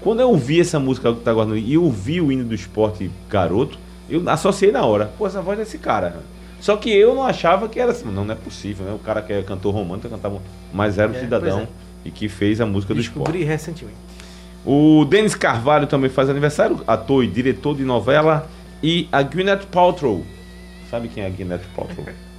Quando 0.00 0.20
eu 0.20 0.30
ouvi 0.30 0.60
essa 0.60 0.78
música 0.78 1.12
que 1.12 1.20
tá 1.20 1.32
guardando 1.32 1.58
e 1.58 1.74
eu 1.74 1.84
ouvi 1.84 2.20
o 2.20 2.32
hino 2.32 2.44
do 2.44 2.54
esporte 2.54 3.10
garoto, 3.28 3.78
eu 4.08 4.22
associei 4.30 4.72
na 4.72 4.84
hora. 4.84 5.10
Pô, 5.18 5.26
essa 5.26 5.42
voz 5.42 5.58
desse 5.58 5.76
cara. 5.76 6.22
Só 6.60 6.76
que 6.76 6.90
eu 6.90 7.14
não 7.14 7.22
achava 7.22 7.68
que 7.68 7.78
era 7.78 7.92
assim. 7.92 8.06
Não, 8.10 8.24
não 8.24 8.32
é 8.32 8.36
possível, 8.36 8.86
né? 8.86 8.92
O 8.94 8.98
cara 8.98 9.20
que 9.20 9.32
é 9.32 9.42
cantor 9.42 9.74
romântico 9.74 10.08
cantava 10.08 10.40
mais 10.72 10.96
era 10.98 11.10
um 11.10 11.14
É, 11.14 11.20
cidadão 11.20 11.58
pois 11.66 11.68
e 12.04 12.10
que 12.10 12.28
fez 12.28 12.60
a 12.60 12.66
música 12.66 12.94
do 12.94 13.00
esporte. 13.00 13.32
Descobri 13.32 13.44
recentemente. 13.44 13.98
O 14.64 15.04
Denis 15.04 15.34
Carvalho 15.34 15.86
também 15.86 16.08
faz 16.08 16.30
aniversário, 16.30 16.80
ator 16.86 17.24
e 17.24 17.26
diretor 17.26 17.76
de 17.76 17.82
novela. 17.82 18.48
E 18.82 19.08
a 19.12 19.22
Gwyneth 19.22 19.66
Paltrow. 19.70 20.24
Sabe 20.90 21.08
quem 21.08 21.24
é 21.24 21.26
a 21.26 21.30
Gwyneth 21.30 21.64
Paltrow? 21.76 22.06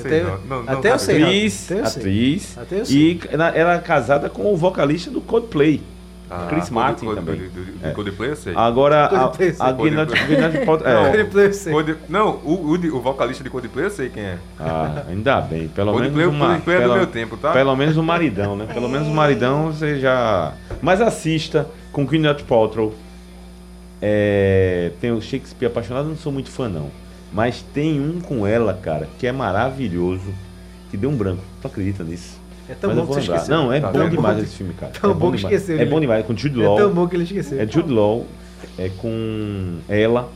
Até, 0.00 0.22
não, 0.22 0.38
não, 0.48 0.62
não 0.62 0.72
até 0.78 0.92
eu 0.92 0.98
sei. 0.98 1.22
atriz, 1.22 1.70
até 1.70 1.80
eu 1.80 1.86
sei. 1.86 2.00
atriz. 2.02 2.58
Até 2.58 2.80
eu 2.80 2.84
sei. 2.86 2.96
E 2.96 3.20
ela 3.30 3.48
era 3.56 3.78
casada 3.78 4.28
com 4.28 4.52
o 4.52 4.56
vocalista 4.56 5.10
do 5.10 5.20
Coldplay. 5.20 5.80
Ah, 6.30 6.46
Chris 6.50 6.68
Martin 6.68 7.06
Code- 7.06 7.20
também. 7.20 7.36
Do, 7.40 7.48
do, 7.48 7.64
do 7.78 7.86
É. 7.86 7.90
Coldplay 7.92 8.30
eu 8.30 8.36
sei. 8.36 8.52
Agora, 8.54 9.06
a, 9.06 9.08
Coldplay, 9.08 9.48
a 9.48 9.54
sei. 9.54 9.72
Gwyneth, 9.72 10.64
Paltrow... 10.66 10.92
Não, 10.92 11.06
É, 11.06 11.12
o, 12.44 12.50
o, 12.50 12.96
o 12.96 13.00
vocalista 13.00 13.42
de 13.42 13.48
Coldplay 13.48 13.86
eu 13.86 13.90
sei 13.90 14.10
quem 14.10 14.22
é. 14.24 14.38
ah, 14.60 15.04
ainda 15.08 15.40
bem. 15.40 15.68
Pelo 15.68 15.92
Coldplay, 15.92 16.26
menos 16.26 16.34
uma... 16.34 16.46
Coldplay 16.48 16.76
é 16.76 16.80
do 16.80 16.82
pelo- 16.84 16.96
meu 16.96 17.06
tempo, 17.06 17.36
tá? 17.38 17.52
Pelo 17.52 17.74
menos 17.74 17.96
o 17.96 18.02
maridão, 18.02 18.56
né? 18.56 18.66
Pelo 18.72 18.90
menos 18.90 19.08
o 19.08 19.10
maridão 19.10 19.72
você 19.72 19.98
já. 19.98 20.52
Mas 20.82 21.00
assista 21.00 21.66
com 21.92 22.04
Gwyneth 22.04 22.42
Paltrow. 22.46 22.92
É, 24.00 24.92
tem 25.00 25.10
o 25.10 25.20
Shakespeare 25.20 25.66
apaixonado, 25.68 26.08
não 26.08 26.16
sou 26.16 26.30
muito 26.30 26.50
fã 26.50 26.68
não. 26.68 26.90
Mas 27.32 27.62
tem 27.74 28.00
um 28.00 28.20
com 28.20 28.46
ela, 28.46 28.74
cara, 28.74 29.08
que 29.18 29.26
é 29.26 29.32
maravilhoso. 29.32 30.32
Que 30.90 30.96
deu 30.96 31.10
um 31.10 31.16
branco. 31.16 31.42
Tu 31.60 31.66
acredita 31.66 32.02
nisso? 32.02 32.38
É 32.68 32.74
tão 32.74 32.94
Mas 32.94 33.06
bom 33.06 33.14
que 33.14 33.20
esqueceu. 33.20 33.54
Não, 33.56 33.72
é 33.72 33.80
Tá 33.80 33.90
bom 33.90 34.08
demais 34.08 34.38
esse 34.42 34.56
filme, 34.56 34.74
cara. 34.74 34.92
Tão 34.92 35.10
é 35.10 35.14
bom 35.14 35.30
que 35.30 35.36
esqueceu, 35.36 35.78
É 35.78 35.84
bom 35.84 36.00
demais. 36.00 36.24
Com 36.24 36.36
Jude 36.36 36.62
É 36.62 36.66
Law. 36.66 36.76
tão 36.76 36.92
bom 36.92 37.06
que 37.06 37.16
ele 37.16 37.24
esqueceu. 37.24 37.60
É 37.60 37.66
Jude 37.66 37.92
Law. 37.92 38.26
É 38.78 38.88
com 38.88 39.78
ela. 39.88 40.30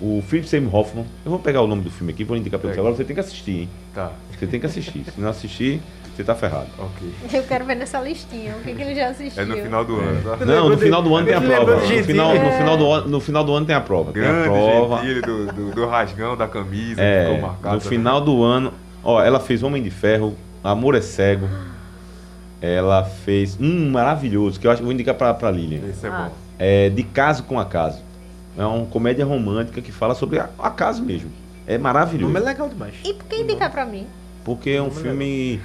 O 0.00 0.22
Philip 0.26 0.48
Seymour 0.48 0.74
Hoffman. 0.74 1.06
Eu 1.24 1.30
vou 1.30 1.40
pegar 1.40 1.62
o 1.62 1.66
nome 1.66 1.82
do 1.82 1.90
filme 1.90 2.12
aqui, 2.12 2.22
vou 2.22 2.36
indicar 2.36 2.60
pra 2.60 2.72
você. 2.72 2.78
Agora 2.78 2.94
você 2.94 3.04
tem 3.04 3.14
que 3.14 3.20
assistir, 3.20 3.50
hein? 3.62 3.68
Tá, 3.94 4.12
Você 4.38 4.46
tem 4.46 4.60
que 4.60 4.66
assistir. 4.66 5.04
Se 5.12 5.20
não 5.20 5.28
assistir, 5.30 5.80
você 6.16 6.24
tá 6.24 6.34
ferrado. 6.34 6.66
ok. 6.78 7.12
Eu 7.32 7.42
quero 7.42 7.64
ver 7.64 7.74
nessa 7.76 8.00
listinha 8.00 8.54
o 8.56 8.62
que, 8.62 8.74
que 8.74 8.82
ele 8.82 8.94
já 8.94 9.08
assistiu. 9.08 9.42
É 9.42 9.46
no 9.46 9.56
final 9.56 9.84
do 9.84 9.96
ano, 10.00 10.22
tá? 10.38 10.44
Não, 10.44 10.68
no 10.70 10.78
final 10.78 11.02
do 11.02 11.14
ano 11.14 11.26
tem 11.26 11.34
a 11.36 11.40
prova. 11.40 11.74
No 11.76 11.80
final, 12.04 12.34
no, 12.34 12.40
É. 12.40 12.58
final 12.58 12.76
do, 12.76 12.90
ano- 12.92 13.08
no 13.08 13.20
final 13.20 13.44
do 13.44 13.54
ano 13.54 13.66
tem 13.66 13.74
a 13.76 13.80
prova. 13.80 14.12
Tem 14.12 14.22
a 14.22 14.26
Grande 14.26 14.48
prova. 14.48 15.02
Do, 15.02 15.46
do, 15.52 15.70
do 15.74 15.86
rasgão 15.86 16.36
da 16.36 16.48
camisa, 16.48 16.94
que 16.96 17.00
É, 17.00 17.24
ficou 17.34 17.48
marcado. 17.48 17.74
no 17.76 17.80
final 17.80 18.20
do 18.20 18.42
ano. 18.42 18.72
Ó, 19.04 19.22
ela 19.22 19.38
fez 19.38 19.62
Homem 19.62 19.82
de 19.82 19.90
Ferro, 19.90 20.36
Amor 20.64 20.94
é 20.94 21.00
Cego. 21.00 21.48
Ela 22.60 23.04
fez. 23.04 23.56
Um 23.60 23.90
maravilhoso, 23.90 24.58
que 24.58 24.66
eu 24.66 24.70
acho 24.70 24.78
que 24.80 24.84
vou 24.84 24.92
indicar 24.92 25.14
pra, 25.14 25.32
pra 25.34 25.50
Lilian. 25.50 25.86
Esse 25.88 26.06
é 26.06 26.08
Ah. 26.10 26.28
bom. 26.28 26.34
É 26.58 26.88
De 26.88 27.02
Caso 27.02 27.42
com 27.44 27.60
Acaso. 27.60 28.02
É 28.56 28.64
uma 28.64 28.86
comédia 28.86 29.24
romântica 29.26 29.82
que 29.82 29.92
fala 29.92 30.14
sobre 30.14 30.40
acaso 30.58 31.02
mesmo. 31.04 31.30
É 31.66 31.76
O 31.76 31.80
maravilhoso. 31.80 32.32
nome 32.32 32.40
é 32.44 32.48
legal 32.48 32.68
demais. 32.68 32.94
E 33.04 33.12
por 33.12 33.24
que 33.26 33.36
indicar 33.36 33.70
pra 33.70 33.84
mim? 33.84 34.06
Porque 34.44 34.70
é 34.70 34.80
um 34.80 34.88
Vamos 34.88 35.02
filme 35.02 35.60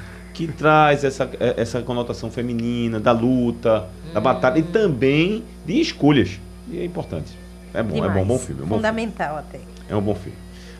que 0.47 0.53
traz 0.53 1.03
essa, 1.03 1.29
é- 1.39 1.55
essa 1.57 1.81
conotação 1.81 2.31
feminina, 2.31 2.99
da 2.99 3.11
luta, 3.11 3.87
da 4.13 4.19
batalha 4.19 4.59
e 4.59 4.63
também 4.63 5.43
de 5.65 5.79
escolhas. 5.79 6.39
E 6.69 6.79
é 6.79 6.85
importante. 6.85 7.31
É 7.73 7.81
bom, 7.81 8.03
é 8.03 8.09
bom, 8.09 8.25
bom 8.25 8.37
filme. 8.37 8.61
É 8.61 8.63
um 8.63 8.67
bom 8.67 8.75
filme. 8.75 8.75
Fundamental 8.75 9.37
até. 9.37 9.59
É 9.89 9.95
um 9.95 10.01
bom 10.01 10.15
filme. 10.15 10.37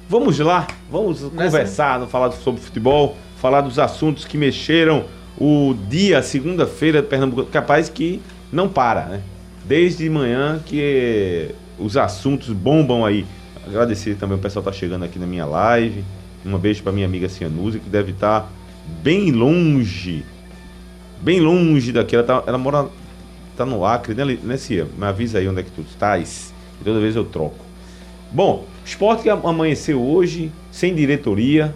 Vamos 0.10 0.38
lá, 0.40 0.68
vamos 0.90 1.22
conversar, 1.22 2.00
não 2.00 2.08
falar 2.08 2.32
sobre 2.32 2.60
futebol, 2.62 3.16
falar 3.38 3.62
dos 3.62 3.80
assuntos 3.80 4.26
que 4.26 4.38
mexeram 4.38 5.06
o 5.40 5.74
dia, 5.90 6.22
segunda-feira, 6.22 7.02
Pernambuco. 7.02 7.46
Capaz 7.50 7.88
que 7.88 8.22
não 8.52 8.68
para, 8.68 9.06
né? 9.06 9.22
Desde 9.64 10.10
manhã 10.10 10.60
que 10.66 11.50
os 11.80 11.96
assuntos 11.96 12.50
bombam 12.50 13.06
aí. 13.06 13.26
Agradecer 13.66 14.16
também 14.16 14.38
o 14.38 14.42
pessoal 14.42 14.64
que 14.64 14.70
tá 14.72 14.76
chegando 14.76 15.06
aqui 15.06 15.18
na 15.18 15.26
minha 15.26 15.46
live. 15.46 16.04
Um 16.46 16.58
beijo 16.58 16.84
para 16.84 16.92
minha 16.92 17.06
amiga 17.06 17.30
Cianusa, 17.30 17.80
que 17.80 17.90
deve 17.90 18.12
estar 18.12 18.52
bem 19.04 19.32
longe. 19.32 20.24
Bem 21.22 21.40
longe 21.40 21.92
daqui. 21.92 22.16
Ela, 22.16 22.24
tá, 22.24 22.44
ela 22.46 22.58
mora. 22.58 22.88
tá 23.56 23.66
no 23.66 23.86
Acre, 23.86 24.14
né, 24.14 24.38
né, 24.44 24.58
Cia? 24.58 24.88
Me 24.98 25.06
avisa 25.06 25.40
aí 25.40 25.48
onde 25.48 25.62
é 25.62 25.64
que 25.64 25.72
tu 25.72 25.82
estás. 25.82 26.54
E 26.80 26.84
toda 26.84 27.00
vez 27.00 27.16
eu 27.16 27.24
troco. 27.24 27.64
Bom, 28.32 28.66
esporte 28.86 29.24
que 29.24 29.30
amanheceu 29.30 30.02
hoje, 30.02 30.52
sem 30.72 30.96
diretoria, 30.96 31.76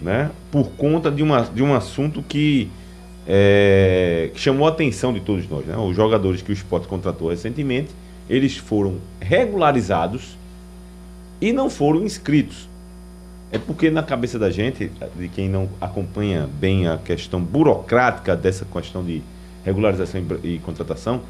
né? 0.00 0.30
Por 0.50 0.68
conta 0.70 1.10
de, 1.10 1.22
uma, 1.22 1.42
de 1.42 1.62
um 1.62 1.74
assunto 1.74 2.22
que, 2.22 2.70
é, 3.26 4.30
que 4.32 4.40
chamou 4.40 4.66
a 4.66 4.70
atenção 4.70 5.12
de 5.12 5.20
todos 5.20 5.48
nós, 5.48 5.66
né? 5.66 5.76
Os 5.76 5.96
jogadores 5.96 6.42
que 6.42 6.50
o 6.50 6.54
esporte 6.54 6.86
contratou 6.86 7.28
recentemente, 7.30 7.90
eles 8.28 8.56
foram 8.56 8.98
regularizados 9.20 10.36
e 11.40 11.52
não 11.52 11.68
foram 11.68 12.04
inscritos. 12.04 12.68
É 13.50 13.58
porque 13.58 13.90
na 13.90 14.02
cabeça 14.02 14.38
da 14.38 14.50
gente, 14.50 14.90
de 15.16 15.28
quem 15.28 15.48
não 15.48 15.68
acompanha 15.80 16.48
bem 16.58 16.88
a 16.88 16.98
questão 16.98 17.40
burocrática 17.40 18.34
dessa 18.34 18.64
questão 18.64 19.04
de 19.04 19.22
regularização 19.64 20.20
e, 20.42 20.54
e 20.54 20.58
contratação, 20.58 21.20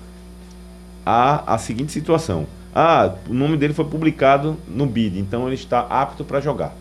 há 1.05 1.55
a 1.55 1.59
seguinte 1.59 1.93
situação. 1.93 2.47
Ah, 2.75 3.15
o 3.29 3.33
nome 3.33 3.57
dele 3.57 3.73
foi 3.73 3.85
publicado 3.85 4.57
no 4.69 4.87
BID, 4.87 5.19
então 5.19 5.47
ele 5.47 5.55
está 5.55 5.81
apto 5.81 6.25
para 6.25 6.41
jogar. 6.41 6.75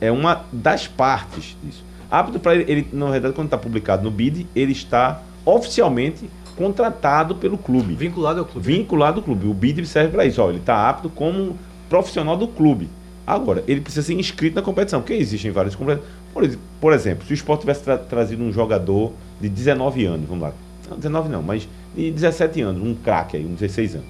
É 0.00 0.10
uma 0.10 0.44
das 0.52 0.86
partes 0.86 1.56
disso. 1.62 1.84
Apto 2.10 2.38
para 2.38 2.54
ele, 2.54 2.70
ele, 2.70 2.88
na 2.92 3.10
verdade, 3.10 3.34
quando 3.34 3.46
está 3.46 3.58
publicado 3.58 4.02
no 4.02 4.10
BID, 4.10 4.46
ele 4.54 4.72
está 4.72 5.22
oficialmente 5.44 6.28
contratado 6.56 7.34
pelo 7.34 7.58
clube. 7.58 7.94
Vinculado 7.94 8.40
ao 8.40 8.46
clube. 8.46 8.66
Vinculado 8.66 9.20
ao 9.20 9.24
clube. 9.24 9.46
O 9.46 9.54
BID 9.54 9.84
serve 9.86 10.12
para 10.12 10.24
isso. 10.24 10.40
Ó, 10.40 10.48
ele 10.48 10.58
está 10.58 10.88
apto 10.88 11.08
como 11.08 11.58
profissional 11.88 12.36
do 12.36 12.46
clube. 12.48 12.88
Agora, 13.26 13.62
ele 13.68 13.80
precisa 13.80 14.04
ser 14.06 14.14
inscrito 14.14 14.56
na 14.56 14.62
competição, 14.62 15.00
porque 15.00 15.12
existem 15.14 15.50
várias 15.50 15.74
competições. 15.76 16.10
Por, 16.32 16.44
ex- 16.44 16.58
por 16.80 16.92
exemplo, 16.92 17.24
se 17.26 17.32
o 17.32 17.34
esporte 17.34 17.60
tivesse 17.60 17.82
tra- 17.84 17.98
trazido 17.98 18.42
um 18.42 18.52
jogador 18.52 19.12
de 19.40 19.48
19 19.48 20.04
anos, 20.06 20.26
vamos 20.28 20.42
lá. 20.42 20.52
Não, 20.90 20.96
19 20.96 21.28
não, 21.28 21.42
mas 21.42 21.68
de 21.94 22.10
17 22.10 22.60
anos, 22.62 22.82
um 22.82 22.94
craque 22.94 23.36
aí, 23.36 23.44
um 23.46 23.54
16 23.54 23.94
anos. 23.96 24.08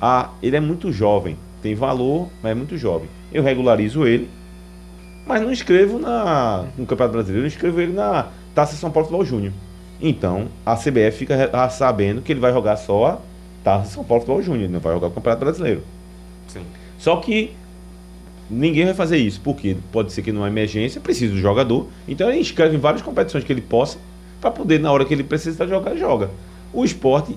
Ah, 0.00 0.30
ele 0.42 0.56
é 0.56 0.60
muito 0.60 0.92
jovem, 0.92 1.36
tem 1.62 1.74
valor, 1.74 2.28
mas 2.42 2.52
é 2.52 2.54
muito 2.54 2.76
jovem. 2.76 3.08
Eu 3.32 3.42
regularizo 3.42 4.06
ele, 4.06 4.28
mas 5.26 5.40
não 5.40 5.52
inscrevo 5.52 5.98
na, 5.98 6.64
no 6.76 6.84
Campeonato 6.84 7.12
Brasileiro, 7.16 7.44
eu 7.44 7.48
inscrevo 7.48 7.80
ele 7.80 7.92
na 7.92 8.28
Taça 8.54 8.76
São 8.76 8.90
Paulo 8.90 9.08
Futebol 9.08 9.24
Júnior. 9.24 9.52
Então, 10.00 10.48
a 10.66 10.76
CBF 10.76 11.12
fica 11.18 11.68
sabendo 11.70 12.20
que 12.20 12.32
ele 12.32 12.40
vai 12.40 12.52
jogar 12.52 12.76
só 12.76 13.06
a 13.06 13.18
Taça 13.62 13.90
São 13.92 14.04
Paulo 14.04 14.22
Futebol 14.22 14.42
Júnior, 14.42 14.64
ele 14.64 14.72
não 14.72 14.80
vai 14.80 14.92
jogar 14.92 15.06
o 15.06 15.10
Campeonato 15.12 15.44
Brasileiro. 15.44 15.82
Sim. 16.48 16.62
Só 16.98 17.16
que 17.16 17.52
ninguém 18.50 18.84
vai 18.84 18.94
fazer 18.94 19.16
isso, 19.16 19.40
porque 19.42 19.76
pode 19.90 20.12
ser 20.12 20.22
que 20.22 20.32
numa 20.32 20.48
emergência 20.48 21.00
precise 21.00 21.32
do 21.32 21.38
jogador. 21.40 21.88
Então 22.06 22.28
ele 22.28 22.38
inscreve 22.40 22.76
em 22.76 22.80
várias 22.80 23.02
competições 23.02 23.44
que 23.44 23.52
ele 23.52 23.60
possa, 23.62 23.98
para 24.40 24.50
poder, 24.50 24.80
na 24.80 24.90
hora 24.90 25.04
que 25.04 25.14
ele 25.14 25.22
precisa 25.24 25.66
jogar, 25.66 25.96
joga. 25.96 26.30
O 26.72 26.84
esporte 26.84 27.36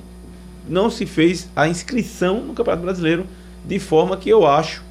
não 0.68 0.90
se 0.90 1.06
fez 1.06 1.48
a 1.56 1.68
inscrição 1.68 2.40
no 2.42 2.54
Campeonato 2.54 2.84
Brasileiro 2.84 3.26
de 3.66 3.80
forma 3.80 4.18
que 4.18 4.30
eu 4.30 4.46
acho 4.46 4.84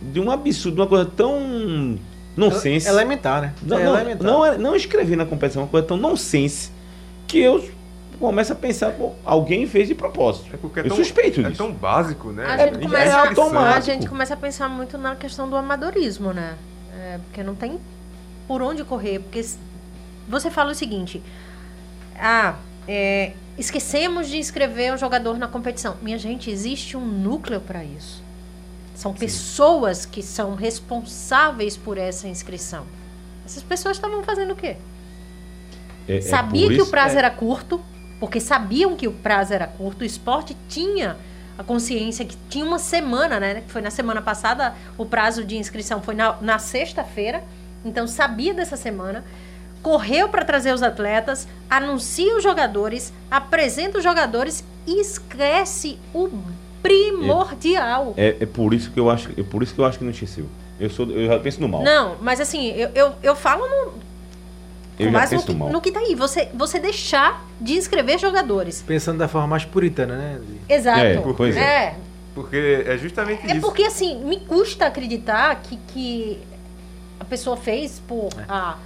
de 0.00 0.18
um 0.20 0.30
absurdo, 0.30 0.80
uma 0.80 0.86
coisa 0.86 1.04
tão 1.04 1.96
nonsense. 2.36 2.88
Elementar, 2.88 3.40
né? 3.42 3.54
Não, 3.62 3.78
é 3.78 3.84
não, 3.84 3.94
elementar. 3.94 4.26
não, 4.26 4.46
é- 4.46 4.58
não 4.58 4.74
escrever 4.76 5.16
na 5.16 5.24
competição 5.24 5.62
uma 5.62 5.68
coisa 5.68 5.86
tão 5.86 5.96
nonsense 5.96 6.70
que 7.26 7.38
eu 7.38 7.64
começo 8.26 8.52
a 8.52 8.56
pensar, 8.56 8.92
pô, 8.92 9.12
alguém 9.24 9.66
fez 9.66 9.88
de 9.88 9.94
propósito. 9.94 10.48
É 10.54 10.56
porque 10.56 10.80
é 10.80 10.82
eu 10.84 10.88
tão, 10.88 10.96
suspeito 10.96 11.40
é 11.40 11.44
disso. 11.44 11.56
tão 11.58 11.72
básico, 11.72 12.30
né? 12.30 12.44
A 12.46 12.54
É- 12.54 12.58
gente, 12.68 12.78
é 12.78 12.80
começa, 12.82 13.18
automático. 13.20 13.76
a 13.76 13.80
gente 13.80 14.08
começa 14.08 14.34
a 14.34 14.36
pensar 14.36 14.68
muito 14.68 14.96
na 14.96 15.16
questão 15.16 15.48
do 15.50 15.56
amadorismo, 15.56 16.32
né? 16.32 16.54
É, 16.94 17.18
porque 17.24 17.42
não 17.42 17.54
tem 17.54 17.78
por 18.48 18.62
onde 18.62 18.84
correr. 18.84 19.18
Porque 19.18 19.44
você 20.28 20.50
fala 20.50 20.70
o 20.72 20.74
seguinte: 20.74 21.22
ah, 22.18 22.54
é, 22.86 23.32
esquecemos 23.58 24.28
de 24.28 24.38
inscrever 24.38 24.92
um 24.94 24.96
jogador 24.98 25.36
na 25.38 25.48
competição. 25.48 25.96
Minha 26.00 26.18
gente, 26.18 26.50
existe 26.50 26.96
um 26.96 27.04
núcleo 27.04 27.60
para 27.60 27.84
isso. 27.84 28.22
São 28.94 29.12
pessoas 29.12 30.04
que 30.06 30.22
são 30.22 30.54
responsáveis 30.54 31.76
por 31.76 31.98
essa 31.98 32.28
inscrição. 32.28 32.84
Essas 33.44 33.62
pessoas 33.62 33.96
estavam 33.96 34.22
fazendo 34.22 34.52
o 34.52 34.56
quê? 34.56 34.76
É- 36.06 36.18
é 36.18 36.20
Sabia 36.20 36.66
por 36.66 36.74
que 36.74 36.80
o 36.80 36.82
isso- 36.82 36.90
prazo 36.90 37.14
é- 37.16 37.18
era 37.18 37.30
curto, 37.30 37.80
porque 38.22 38.38
sabiam 38.38 38.94
que 38.94 39.08
o 39.08 39.12
prazo 39.12 39.52
era 39.52 39.66
curto. 39.66 40.02
O 40.02 40.04
esporte 40.04 40.56
tinha 40.68 41.16
a 41.58 41.64
consciência 41.64 42.24
que 42.24 42.36
tinha 42.48 42.64
uma 42.64 42.78
semana, 42.78 43.40
né? 43.40 43.62
Que 43.66 43.72
foi 43.72 43.82
na 43.82 43.90
semana 43.90 44.22
passada, 44.22 44.76
o 44.96 45.04
prazo 45.04 45.44
de 45.44 45.56
inscrição 45.56 46.00
foi 46.00 46.14
na, 46.14 46.36
na 46.40 46.56
sexta-feira. 46.56 47.42
Então 47.84 48.06
sabia 48.06 48.54
dessa 48.54 48.76
semana. 48.76 49.24
Correu 49.82 50.28
para 50.28 50.44
trazer 50.44 50.72
os 50.72 50.84
atletas, 50.84 51.48
anuncia 51.68 52.36
os 52.36 52.44
jogadores, 52.44 53.12
apresenta 53.28 53.98
os 53.98 54.04
jogadores 54.04 54.62
e 54.86 55.00
esquece 55.00 55.98
o 56.14 56.30
primordial. 56.80 58.14
É, 58.16 58.36
é 58.38 58.46
por 58.46 58.72
isso 58.72 58.92
que 58.92 59.00
eu 59.00 59.10
acho, 59.10 59.30
é 59.36 59.42
por 59.42 59.64
isso 59.64 59.74
que 59.74 59.80
eu 59.80 59.84
acho 59.84 59.98
que 59.98 60.04
não 60.04 60.12
esqueceu. 60.12 60.46
Eu 60.78 60.90
sou, 60.90 61.10
eu 61.10 61.26
já 61.26 61.40
penso 61.40 61.60
no 61.60 61.68
mal. 61.68 61.82
Não, 61.82 62.16
mas 62.20 62.40
assim, 62.40 62.68
eu, 62.68 62.88
eu, 62.94 63.14
eu 63.20 63.34
falo 63.34 63.66
no. 63.66 64.11
Eu 65.02 65.12
Com 65.12 65.12
base 65.12 65.36
no 65.36 65.42
que, 65.42 65.52
no 65.54 65.80
que 65.80 65.92
tá 65.92 66.00
aí. 66.00 66.14
Você, 66.14 66.48
você 66.54 66.78
deixar 66.78 67.44
de 67.60 67.74
inscrever 67.74 68.18
jogadores. 68.18 68.82
Pensando 68.86 69.18
da 69.18 69.28
forma 69.28 69.46
mais 69.48 69.64
puritana, 69.64 70.16
né? 70.16 70.40
Exato. 70.68 71.00
É, 71.00 71.16
pois 71.36 71.56
é. 71.56 71.60
é. 71.60 71.96
Porque 72.34 72.84
é 72.86 72.96
justamente 72.96 73.42
É 73.46 73.52
isso. 73.52 73.60
porque, 73.60 73.82
assim, 73.82 74.24
me 74.24 74.40
custa 74.40 74.86
acreditar 74.86 75.54
que, 75.62 75.76
que 75.88 76.38
a 77.20 77.24
pessoa 77.24 77.56
fez 77.56 78.00
por. 78.06 78.30
Ah, 78.48 78.76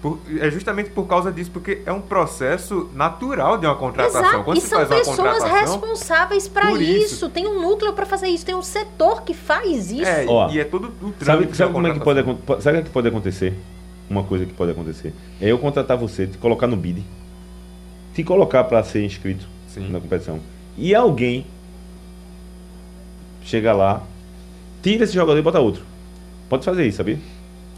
Por- 0.00 0.20
é 0.38 0.50
justamente 0.50 0.90
por 0.90 1.06
causa 1.06 1.32
disso, 1.32 1.50
porque 1.50 1.80
é 1.86 1.92
um 1.92 2.00
processo 2.00 2.90
natural 2.94 3.56
de 3.56 3.66
uma 3.66 3.74
contratação. 3.74 4.20
exato. 4.22 4.44
Quando 4.44 4.58
E 4.58 4.60
são 4.60 4.80
pessoas 4.86 5.06
contratação, 5.16 5.60
responsáveis 5.60 6.46
para 6.48 6.72
isso. 6.72 7.14
isso. 7.14 7.28
Tem 7.30 7.46
um 7.46 7.60
núcleo 7.60 7.92
para 7.94 8.04
fazer 8.04 8.28
isso. 8.28 8.44
Tem 8.44 8.54
um 8.54 8.62
setor 8.62 9.22
que 9.22 9.32
faz 9.32 9.90
isso. 9.90 10.04
É, 10.04 10.26
Ó, 10.28 10.50
e 10.50 10.60
é 10.60 10.64
todo 10.64 10.88
o 11.02 11.10
trâmite 11.12 11.24
Sabe, 11.24 11.56
sabe 11.56 11.72
como 11.72 11.86
é 11.86 11.92
que 11.94 12.00
pode, 12.00 12.22
sabe 12.62 12.78
o 12.80 12.82
que 12.84 12.90
pode 12.90 13.08
acontecer? 13.08 13.54
Uma 14.08 14.22
coisa 14.22 14.44
que 14.44 14.52
pode 14.52 14.70
acontecer. 14.70 15.12
É 15.40 15.50
eu 15.50 15.58
contratar 15.58 15.96
você, 15.96 16.26
te 16.26 16.38
colocar 16.38 16.66
no 16.66 16.76
bid, 16.76 17.02
te 18.14 18.22
colocar 18.22 18.64
para 18.64 18.82
ser 18.84 19.04
inscrito 19.04 19.48
Sim. 19.68 19.88
na 19.90 20.00
competição. 20.00 20.40
E 20.76 20.94
alguém 20.94 21.46
chega 23.42 23.72
lá, 23.72 24.02
tira 24.82 25.04
esse 25.04 25.14
jogador 25.14 25.38
e 25.38 25.42
bota 25.42 25.60
outro. 25.60 25.82
Pode 26.48 26.64
fazer 26.64 26.86
isso, 26.86 26.98
sabia? 26.98 27.18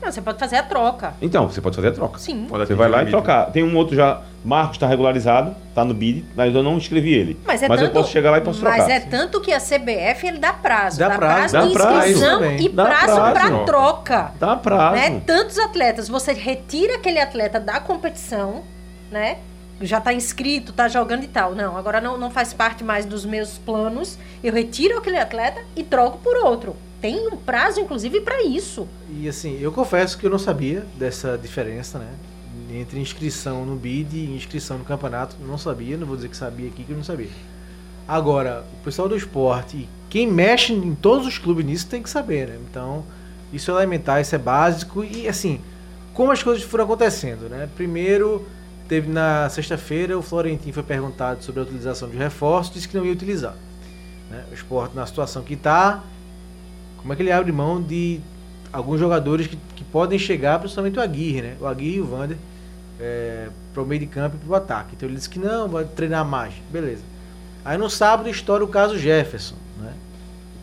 Não, 0.01 0.13
você 0.13 0.21
pode 0.21 0.39
fazer 0.39 0.57
a 0.57 0.63
troca. 0.63 1.15
Então, 1.21 1.49
você 1.49 1.61
pode 1.61 1.75
fazer 1.77 1.89
a 1.89 1.93
troca. 1.93 2.19
Sim. 2.19 2.47
Quando 2.49 2.67
Você 2.67 2.75
vai 2.75 2.89
lá 2.89 3.03
e 3.03 3.07
trocar. 3.07 3.51
Tem 3.51 3.63
um 3.65 3.75
outro 3.77 3.97
já, 3.97 4.21
Marcos 4.45 4.77
está 4.77 4.87
regularizado, 4.87 5.55
está 5.71 5.85
no 5.85 5.95
bid, 5.95 6.25
mas 6.37 6.55
eu 6.55 6.63
não 6.63 6.77
inscrevi 6.77 7.13
ele. 7.15 7.39
Mas, 7.47 7.63
é 7.63 7.67
eu 7.67 7.71
tanto, 7.77 7.93
posso 7.93 8.13
chegar 8.13 8.31
lá 8.31 8.39
e 8.39 8.41
posso 8.43 8.63
Mas 8.63 8.77
trocar. 8.77 8.91
é 8.93 9.01
tanto 9.01 9.41
que 9.41 9.53
a 9.53 9.59
CBF 9.59 10.27
ele 10.27 10.39
dá 10.39 10.53
prazo. 10.53 10.99
Dá 10.99 11.09
Dá, 11.09 11.17
prazo. 11.17 11.53
prazo, 11.53 11.69
de 11.69 11.73
prazo. 11.75 11.97
inscrição 11.99 12.39
Também. 12.41 12.61
e 12.65 12.69
Dá 12.69 12.85
prazo, 12.85 13.07
prazo. 13.17 13.33
para 13.33 13.65
troca. 13.65 14.33
Dá 14.39 14.57
prazo. 14.57 14.95
né? 14.97 15.23
Tantos 15.27 15.59
atletas, 15.59 16.09
você 16.09 16.33
retira 16.33 16.97
aquele 16.97 17.19
atleta 17.19 17.59
da 17.59 17.81
competição, 17.81 18.63
né? 19.11 19.39
Já 19.81 19.99
está 19.99 20.13
inscrito, 20.13 20.71
está 20.71 20.89
jogando 20.89 21.25
e 21.25 21.29
tal. 21.29 21.55
Não, 21.55 21.77
agora 21.77 22.01
não, 22.01 22.17
não 22.17 22.31
faz 22.31 22.53
parte 22.55 22.83
mais 22.83 23.05
dos 23.05 23.27
meus 23.27 23.59
planos. 23.59 24.19
Eu 24.43 24.53
retiro 24.55 24.97
aquele 24.99 25.19
atleta 25.19 25.61
e 25.75 25.83
troco 25.83 26.17
por 26.19 26.35
outro. 26.37 26.75
Tem 27.01 27.29
um 27.29 27.37
prazo, 27.37 27.81
inclusive, 27.81 28.21
para 28.21 28.43
isso. 28.43 28.89
E 29.11 29.29
assim, 29.29 29.59
eu 29.61 29.71
confesso 29.71 30.17
que 30.17 30.27
eu 30.27 30.31
não 30.31 30.39
sabia 30.39 30.85
dessa 30.97 31.37
diferença, 31.37 31.99
né? 31.99 32.09
Entre 32.73 32.99
inscrição 32.99 33.65
no 33.67 33.77
BID 33.77 34.17
e 34.17 34.37
inscrição 34.37 34.79
no 34.79 34.85
campeonato. 34.85 35.37
Não 35.41 35.59
sabia, 35.59 35.97
não 35.97 36.07
vou 36.07 36.17
dizer 36.17 36.29
que 36.29 36.37
sabia 36.37 36.69
aqui 36.69 36.85
que 36.85 36.91
eu 36.91 36.97
não 36.97 37.05
sabia. 37.05 37.29
Agora, 38.09 38.65
o 38.81 38.85
pessoal 38.85 39.09
do 39.09 39.17
esporte, 39.17 39.89
quem 40.09 40.31
mexe 40.31 40.73
em 40.73 40.95
todos 40.95 41.27
os 41.27 41.39
clubes 41.39 41.65
nisso 41.67 41.87
tem 41.87 42.03
que 42.03 42.09
saber, 42.09 42.49
né? 42.49 42.59
Então, 42.71 43.05
isso 43.53 43.71
é 43.71 43.75
elementar, 43.75 44.21
isso 44.21 44.35
é 44.35 44.39
básico. 44.39 45.05
E 45.05 45.29
assim, 45.29 45.61
como 46.15 46.33
as 46.33 46.43
coisas 46.43 46.63
foram 46.63 46.85
acontecendo, 46.85 47.49
né? 47.49 47.69
Primeiro, 47.75 48.47
teve 48.89 49.09
na 49.09 49.49
sexta-feira, 49.51 50.17
o 50.19 50.23
Florentino 50.23 50.73
foi 50.73 50.83
perguntado 50.83 51.43
sobre 51.45 51.61
a 51.61 51.65
utilização 51.65 52.09
de 52.09 52.17
reforços, 52.17 52.73
disse 52.73 52.89
que 52.89 52.97
não 52.97 53.05
ia 53.05 53.13
utilizar. 53.13 53.55
né? 54.31 54.45
O 54.51 54.55
esporte, 54.55 54.95
na 54.97 55.05
situação 55.05 55.43
que 55.43 55.55
está, 55.55 56.03
como 57.07 57.13
é 57.13 57.17
que 57.17 57.23
ele 57.23 57.31
abre 57.31 57.53
mão 57.53 57.81
de 57.81 58.19
alguns 58.73 58.99
jogadores 58.99 59.47
que, 59.47 59.57
que 59.77 59.85
podem 59.85 60.19
chegar, 60.19 60.59
principalmente 60.59 60.99
o 60.99 61.01
Aguirre, 61.03 61.41
né? 61.41 61.57
O 61.61 61.67
Aguirre 61.67 61.99
e 61.99 62.01
o 62.01 62.05
Vander, 62.05 62.37
é, 62.99 63.47
para 63.73 63.81
o 63.81 63.87
meio 63.87 64.01
de 64.01 64.07
campo 64.09 64.35
e 64.35 64.45
para 64.45 64.53
o 64.53 64.57
ataque. 64.57 64.95
Então 64.97 65.09
ele 65.09 65.15
disse 65.15 65.31
que 65.31 65.39
não, 65.39 65.69
vai 65.69 65.85
treinar 65.85 66.25
mais. 66.25 66.53
Beleza. 66.69 67.03
Aí 67.65 67.79
no 67.79 67.89
sábado 67.89 68.29
estoura 68.29 68.65
o 68.65 68.67
caso 68.67 68.99
Jefferson, 68.99 69.55
né? 69.81 69.93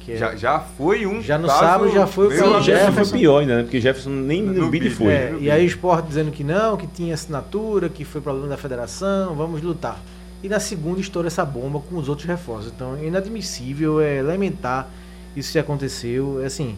Que 0.01 0.11
é- 0.11 0.17
Já, 0.17 0.35
já 0.35 0.59
foi 0.59 1.07
um 1.07 1.21
Já 1.21 1.37
no 1.37 1.47
caso 1.47 1.59
sábado 1.61 1.91
já 1.91 2.05
foi 2.05 2.27
o 2.27 2.29
caso. 2.29 2.41
Jefferson 2.41 2.61
Jefferson. 2.61 3.09
foi 3.11 3.19
pior 3.19 3.39
ainda, 3.39 3.55
né? 3.55 3.63
Porque 3.63 3.79
Jefferson 3.79 4.09
nem 4.09 4.43
no, 4.43 4.53
No 4.53 4.69
bid 4.69 4.89
foi. 4.89 5.13
É, 5.13 5.37
e 5.39 5.49
aí 5.49 5.63
o 5.63 5.67
esporte 5.67 6.09
dizendo 6.09 6.29
que 6.29 6.43
não, 6.43 6.75
que 6.75 6.87
tinha 6.87 7.13
assinatura, 7.13 7.87
que 7.87 8.03
foi 8.03 8.19
problema 8.19 8.49
da 8.49 8.57
federação, 8.57 9.33
vamos 9.33 9.61
lutar. 9.61 9.97
E 10.43 10.49
na 10.49 10.59
segunda 10.59 10.99
estoura 10.99 11.27
essa 11.29 11.45
bomba 11.45 11.79
com 11.79 11.95
os 11.95 12.09
outros 12.09 12.27
reforços. 12.27 12.69
Então 12.75 12.97
é 12.97 13.05
inadmissível, 13.05 14.01
é 14.01 14.21
lamentar 14.21 14.89
isso 15.35 15.51
que 15.51 15.59
aconteceu. 15.59 16.41
É 16.41 16.45
assim, 16.45 16.77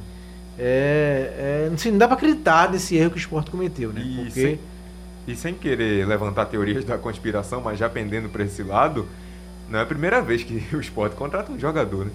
é, 0.57 1.67
é, 1.67 1.71
assim, 1.73 1.91
não 1.91 1.97
dá 1.97 2.07
pra 2.07 2.15
acreditar 2.15 2.71
nesse 2.71 2.95
erro 2.95 3.11
que 3.11 3.17
o 3.17 3.19
esporte 3.19 3.51
cometeu, 3.51 3.91
né? 3.91 4.01
E 4.01 4.15
Porque 4.15 4.31
sem, 4.41 4.59
e 5.27 5.35
sem 5.35 5.53
querer 5.53 6.07
levantar 6.07 6.45
teorias 6.45 6.85
da 6.85 6.97
conspiração, 6.97 7.61
mas 7.61 7.77
já 7.77 7.89
pendendo 7.89 8.29
para 8.29 8.43
esse 8.43 8.63
lado, 8.63 9.07
não 9.69 9.79
é 9.79 9.81
a 9.81 9.85
primeira 9.85 10.21
vez 10.21 10.43
que 10.43 10.63
o 10.75 10.79
esporte 10.79 11.15
contrata 11.15 11.51
um 11.51 11.59
jogador, 11.59 12.05
né? 12.05 12.11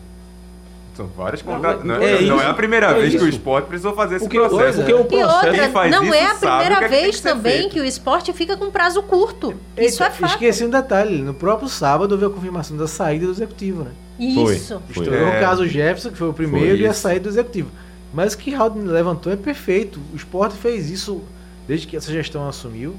São 0.96 1.06
várias 1.06 1.40
contratações. 1.40 1.84
Não, 1.86 1.94
é 1.96 2.10
é, 2.16 2.22
não 2.22 2.36
isso, 2.36 2.44
é 2.44 2.50
a 2.50 2.54
primeira 2.54 2.86
é 2.88 2.94
vez 2.94 3.10
que 3.10 3.16
o 3.16 3.28
isso. 3.28 3.28
esporte 3.28 3.66
precisou 3.66 3.94
fazer 3.94 4.16
esse 4.16 4.28
processo. 4.28 4.78
porque 4.78 4.92
o 4.92 5.00
E 5.00 5.04
processo. 5.04 5.34
outra, 5.36 5.88
não 5.88 6.04
isso 6.04 6.14
é 6.14 6.26
a 6.26 6.34
primeira 6.34 6.84
é 6.84 6.88
vez 6.88 7.16
que 7.16 7.22
também 7.22 7.68
que 7.68 7.80
o 7.80 7.84
esporte 7.84 8.32
fica 8.32 8.56
com 8.56 8.70
prazo 8.70 9.02
curto. 9.02 9.54
Isso 9.78 10.02
é 10.02 10.06
Eita, 10.06 10.16
fato. 10.16 10.32
Esqueci 10.32 10.64
um 10.64 10.70
detalhe, 10.70 11.22
no 11.22 11.32
próprio 11.32 11.68
sábado 11.68 12.12
houve 12.12 12.24
a 12.26 12.30
confirmação 12.30 12.76
da 12.76 12.88
saída 12.88 13.26
do 13.26 13.32
executivo, 13.32 13.84
né? 13.84 13.92
Isso. 14.20 14.80
Foi. 14.90 15.04
Estourou 15.04 15.28
É. 15.28 15.38
o 15.38 15.40
caso 15.40 15.66
Jefferson, 15.66 16.10
que 16.10 16.16
foi 16.18 16.28
o 16.28 16.32
primeiro, 16.34 16.76
Foi 16.76 16.80
e 16.80 16.86
a 16.86 16.92
saída 16.92 17.24
do 17.24 17.28
executivo. 17.30 17.70
Mas 18.12 18.34
o 18.34 18.38
que 18.38 18.50
Raul 18.50 18.74
levantou 18.84 19.32
é 19.32 19.36
perfeito. 19.36 20.00
O 20.12 20.16
esporte 20.16 20.56
fez 20.56 20.90
isso 20.90 21.22
desde 21.66 21.86
que 21.86 21.96
essa 21.96 22.12
gestão 22.12 22.46
assumiu. 22.48 22.94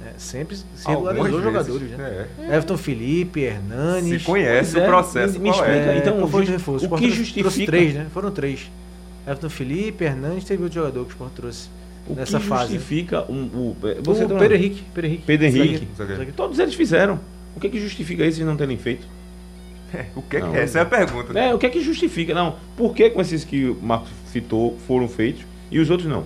né? 0.00 0.12
Sempre 0.16 0.56
se 0.56 0.64
Algumas 0.84 1.12
regularizou 1.16 1.40
vezes, 1.40 1.66
jogadores, 1.68 1.90
né? 1.98 2.26
é. 2.40 2.46
Everton 2.54 2.76
Felipe, 2.78 3.40
Hernanes. 3.40 4.20
Se 4.22 4.26
conhece 4.26 4.78
é, 4.78 4.82
o 4.82 4.86
processo 4.86 5.32
me- 5.34 5.40
me 5.40 5.50
explica, 5.50 5.72
é. 5.72 5.98
então, 5.98 6.16
qual 6.18 6.28
foi 6.28 6.40
justi- 6.42 6.52
reforço? 6.52 6.84
o 6.84 6.86
Sport 6.86 7.02
que 7.02 7.10
justifica- 7.10 7.66
três, 7.66 7.94
né? 7.94 8.06
Foram 8.14 8.30
três. 8.30 8.70
Everton 9.26 9.50
Felipe, 9.50 10.04
Hernandes, 10.04 10.44
teve 10.44 10.62
outro 10.62 10.76
jogador 10.76 11.00
que 11.04 11.10
o 11.10 11.12
Sport 11.12 11.32
trouxe 11.34 11.68
O 12.06 12.14
nessa 12.14 12.38
que 12.38 12.46
fase. 12.46 12.72
justifica 12.74 13.24
um, 13.30 13.42
o, 13.52 13.76
você 14.04 14.24
o 14.24 14.26
tem 14.28 14.36
uma- 14.36 14.38
Pedro 14.38 14.56
Henrique. 14.56 14.82
Pedro 14.94 15.06
Henrique. 15.08 15.22
Pedro 15.26 15.46
Henrique. 15.46 15.68
Zagueiro. 15.68 15.88
Zagueiro. 16.16 16.32
Todos 16.34 16.58
eles 16.60 16.74
fizeram. 16.74 17.18
O 17.56 17.60
que 17.60 17.68
que 17.68 17.80
justifica 17.80 18.24
isso 18.24 18.38
eles 18.38 18.46
não 18.48 18.56
terem 18.56 18.78
feito? 18.78 19.04
O 20.14 20.22
que, 20.22 20.38
Não, 20.38 20.54
essa 20.54 20.78
é 20.80 20.82
a 20.82 20.86
pergunta. 20.86 21.32
né? 21.32 21.48
É, 21.48 21.54
o 21.54 21.58
que 21.58 21.66
é 21.66 21.70
que 21.70 21.80
justifica? 21.82 22.34
Não, 22.34 22.56
por 22.76 22.94
que 22.94 23.08
com 23.10 23.20
esses 23.20 23.44
que 23.44 23.66
o 23.66 23.78
Marcos 23.82 24.10
citou 24.32 24.76
foram 24.86 25.08
feitos 25.08 25.42
e 25.70 25.78
os 25.78 25.88
outros 25.90 26.08
não? 26.08 26.24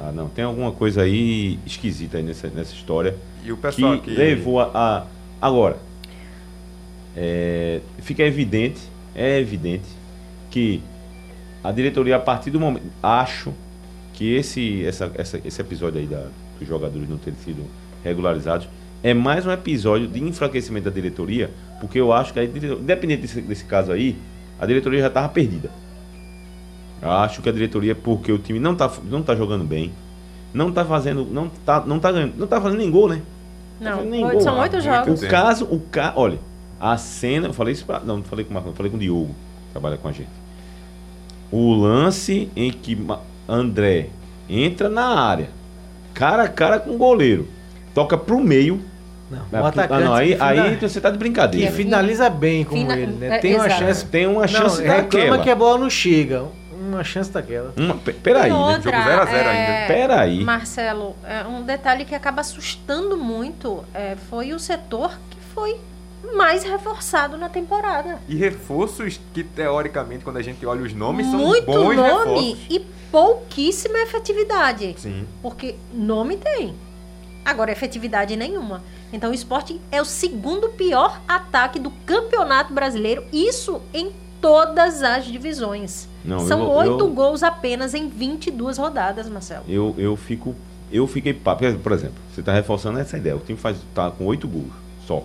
Ah, 0.00 0.10
não, 0.12 0.28
tem 0.28 0.44
alguma 0.44 0.72
coisa 0.72 1.02
aí 1.02 1.58
esquisita 1.64 2.16
aí 2.16 2.22
nessa, 2.24 2.48
nessa 2.48 2.74
história 2.74 3.16
E 3.44 3.52
o 3.52 3.56
pessoal 3.56 3.92
que 3.98 4.10
aqui. 4.10 4.18
levou 4.18 4.58
a, 4.60 4.70
a- 4.74 5.06
agora 5.40 5.76
é, 7.16 7.80
fica 7.98 8.22
evidente, 8.24 8.80
é 9.14 9.38
evidente 9.38 9.84
que 10.50 10.82
a 11.62 11.70
diretoria 11.70 12.16
a 12.16 12.20
partir 12.20 12.50
do 12.50 12.58
momento 12.60 12.84
acho 13.02 13.52
que 14.12 14.34
esse 14.34 14.84
essa, 14.84 15.10
essa- 15.14 15.40
esse 15.44 15.60
episódio 15.60 16.00
aí 16.00 16.06
da, 16.06 16.26
dos 16.58 16.68
jogadores 16.68 17.08
não 17.08 17.16
terem 17.18 17.38
sido 17.38 17.64
regularizados 18.02 18.68
é 19.02 19.12
mais 19.14 19.46
um 19.46 19.50
episódio 19.52 20.06
de 20.08 20.20
enfraquecimento 20.22 20.86
da 20.86 20.90
diretoria, 20.90 21.50
porque 21.84 22.00
eu 22.00 22.14
acho 22.14 22.32
que 22.32 22.40
a 22.40 22.44
independente 22.44 23.20
desse, 23.20 23.42
desse 23.42 23.64
caso 23.64 23.92
aí, 23.92 24.16
a 24.58 24.64
diretoria 24.64 25.02
já 25.02 25.08
estava 25.08 25.28
perdida. 25.28 25.70
Eu 27.02 27.10
acho 27.10 27.42
que 27.42 27.48
a 27.50 27.52
diretoria, 27.52 27.94
porque 27.94 28.32
o 28.32 28.38
time 28.38 28.58
não 28.58 28.72
está 28.72 28.90
não 29.04 29.22
tá 29.22 29.36
jogando 29.36 29.64
bem, 29.64 29.92
não 30.54 30.70
está 30.70 30.82
fazendo, 30.82 31.26
não 31.26 31.50
tá, 31.66 31.84
não 31.86 32.00
tá 32.00 32.10
ganhando, 32.10 32.36
não 32.38 32.46
tá 32.46 32.58
fazendo 32.58 32.78
nem 32.78 32.90
gol, 32.90 33.10
né? 33.10 33.20
Não, 33.78 33.98
oito- 34.08 34.32
gol. 34.32 34.40
são 34.40 34.58
oito 34.60 34.80
jogos. 34.80 35.22
O 35.22 35.28
caso, 35.28 35.66
o 35.66 35.78
ca... 35.78 36.14
olha, 36.16 36.38
a 36.80 36.96
cena, 36.96 37.48
eu 37.48 37.52
falei 37.52 37.74
isso 37.74 37.84
pra... 37.84 38.00
não, 38.00 38.16
não 38.16 38.24
falei 38.24 38.46
com 38.46 38.52
o 38.52 38.54
Marcos, 38.54 38.72
eu 38.72 38.76
falei 38.76 38.90
com 38.90 38.96
o 38.96 39.00
Diogo, 39.00 39.34
que 39.66 39.72
trabalha 39.72 39.98
com 39.98 40.08
a 40.08 40.12
gente. 40.12 40.30
O 41.52 41.74
lance 41.74 42.48
em 42.56 42.70
que 42.70 42.96
André 43.46 44.08
entra 44.48 44.88
na 44.88 45.04
área, 45.20 45.50
cara 46.14 46.44
a 46.44 46.48
cara 46.48 46.80
com 46.80 46.92
o 46.94 46.96
goleiro, 46.96 47.46
toca 47.92 48.16
pro 48.16 48.40
meio. 48.40 48.80
Não, 49.30 49.40
Ah, 49.52 49.62
o 49.62 49.66
atacante. 49.66 50.04
não, 50.04 50.14
aí, 50.14 50.36
que 50.36 50.42
aí 50.42 50.76
você 50.76 51.00
tá 51.00 51.08
de 51.10 51.14
que 51.14 51.18
brincadeira. 51.18 51.72
finaliza 51.72 52.28
bem 52.28 52.64
como 52.64 52.80
Fina- 52.82 52.96
ele, 52.96 53.12
né? 53.12 53.36
é, 53.36 53.38
Tem 53.38 53.54
uma 53.56 53.70
chance. 53.70 54.04
Tem 54.06 54.26
uma 54.26 54.40
Não, 54.42 54.48
chance 54.48 54.82
reclama 54.82 55.02
daquela. 55.02 55.38
que 55.38 55.50
a 55.50 55.56
bola 55.56 55.78
não 55.78 55.90
chega. 55.90 56.44
Uma 56.72 57.02
chance 57.02 57.30
daquela. 57.32 57.72
Uma, 57.76 57.94
pe- 57.94 58.12
peraí, 58.12 58.50
né? 58.50 58.56
outra, 58.56 58.82
Jogo 58.82 59.04
zero 59.04 59.22
a 59.22 59.24
zero 59.24 59.48
é, 59.48 59.52
ainda. 59.82 59.94
Peraí. 59.94 60.44
Marcelo, 60.44 61.16
é, 61.24 61.42
um 61.46 61.62
detalhe 61.62 62.04
que 62.04 62.14
acaba 62.14 62.42
assustando 62.42 63.16
muito 63.16 63.82
é, 63.94 64.16
foi 64.28 64.52
o 64.52 64.58
setor 64.58 65.18
que 65.30 65.38
foi 65.54 65.76
mais 66.36 66.62
reforçado 66.62 67.38
na 67.38 67.48
temporada. 67.48 68.18
E 68.28 68.36
reforços 68.36 69.18
que, 69.32 69.42
teoricamente, 69.42 70.24
quando 70.24 70.36
a 70.36 70.42
gente 70.42 70.64
olha 70.66 70.82
os 70.82 70.92
nomes, 70.92 71.26
são 71.26 71.38
Muito 71.38 71.64
bons 71.66 71.96
nome 71.96 72.02
reforços. 72.50 72.58
e 72.68 72.80
pouquíssima 73.10 73.98
efetividade. 74.00 74.94
Sim. 74.98 75.26
Porque 75.40 75.76
nome 75.92 76.36
tem. 76.36 76.74
Agora, 77.44 77.70
efetividade 77.72 78.36
nenhuma. 78.36 78.82
Então, 79.14 79.30
o 79.30 79.34
esporte 79.34 79.80
é 79.92 80.02
o 80.02 80.04
segundo 80.04 80.70
pior 80.70 81.20
ataque 81.28 81.78
do 81.78 81.90
campeonato 82.04 82.74
brasileiro. 82.74 83.22
Isso 83.32 83.80
em 83.94 84.10
todas 84.40 85.04
as 85.04 85.24
divisões. 85.24 86.08
Não, 86.24 86.40
São 86.40 86.68
oito 86.68 87.06
gols 87.06 87.44
apenas 87.44 87.94
em 87.94 88.08
22 88.08 88.76
rodadas, 88.76 89.28
Marcelo. 89.28 89.62
Eu, 89.68 89.94
eu 89.96 90.16
fico. 90.16 90.52
Eu 90.90 91.06
fiquei. 91.06 91.32
Por 91.32 91.92
exemplo, 91.92 92.16
você 92.32 92.40
está 92.40 92.52
reforçando 92.52 92.98
essa 92.98 93.16
ideia. 93.16 93.36
O 93.36 93.38
time 93.38 93.56
faz, 93.56 93.76
tá 93.94 94.10
com 94.10 94.26
oito 94.26 94.48
gols 94.48 94.72
só. 95.06 95.22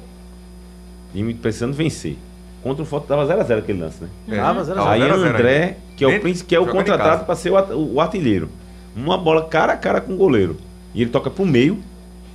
Time 1.12 1.34
precisando 1.34 1.73
vencer. 1.73 2.15
Contra 2.62 2.84
o 2.84 2.86
Forte 2.86 3.08
tava 3.08 3.25
0x0 3.25 3.58
aquele 3.58 3.80
lance, 3.80 4.04
né? 4.04 4.10
É, 4.28 4.36
Tava 4.36 4.63
zero 4.65 4.82
a 4.82 4.84
tava 4.84 4.93
Aí 4.93 5.02
zero 5.02 5.13
a 5.13 5.17
zero 5.17 5.34
André, 5.34 5.78
que 5.97 6.04
é 6.04 6.08
o, 6.08 6.10
Dentro, 6.12 6.23
príncipe, 6.23 6.49
que 6.49 6.56
é 6.56 6.60
o 6.60 6.67
contratado 6.67 7.25
para 7.25 7.36
ser 7.36 7.52
o, 7.52 7.93
o 7.93 8.02
artilheiro. 8.02 8.49
Uma 8.95 9.17
bola 9.17 9.47
cara 9.47 9.73
a 9.73 9.78
cara 9.78 9.99
com 9.99 10.13
o 10.13 10.17
goleiro. 10.17 10.58
E 10.93 11.02
ele 11.02 11.10
toca 11.10 11.32
pro 11.32 11.43
meio. 11.45 11.80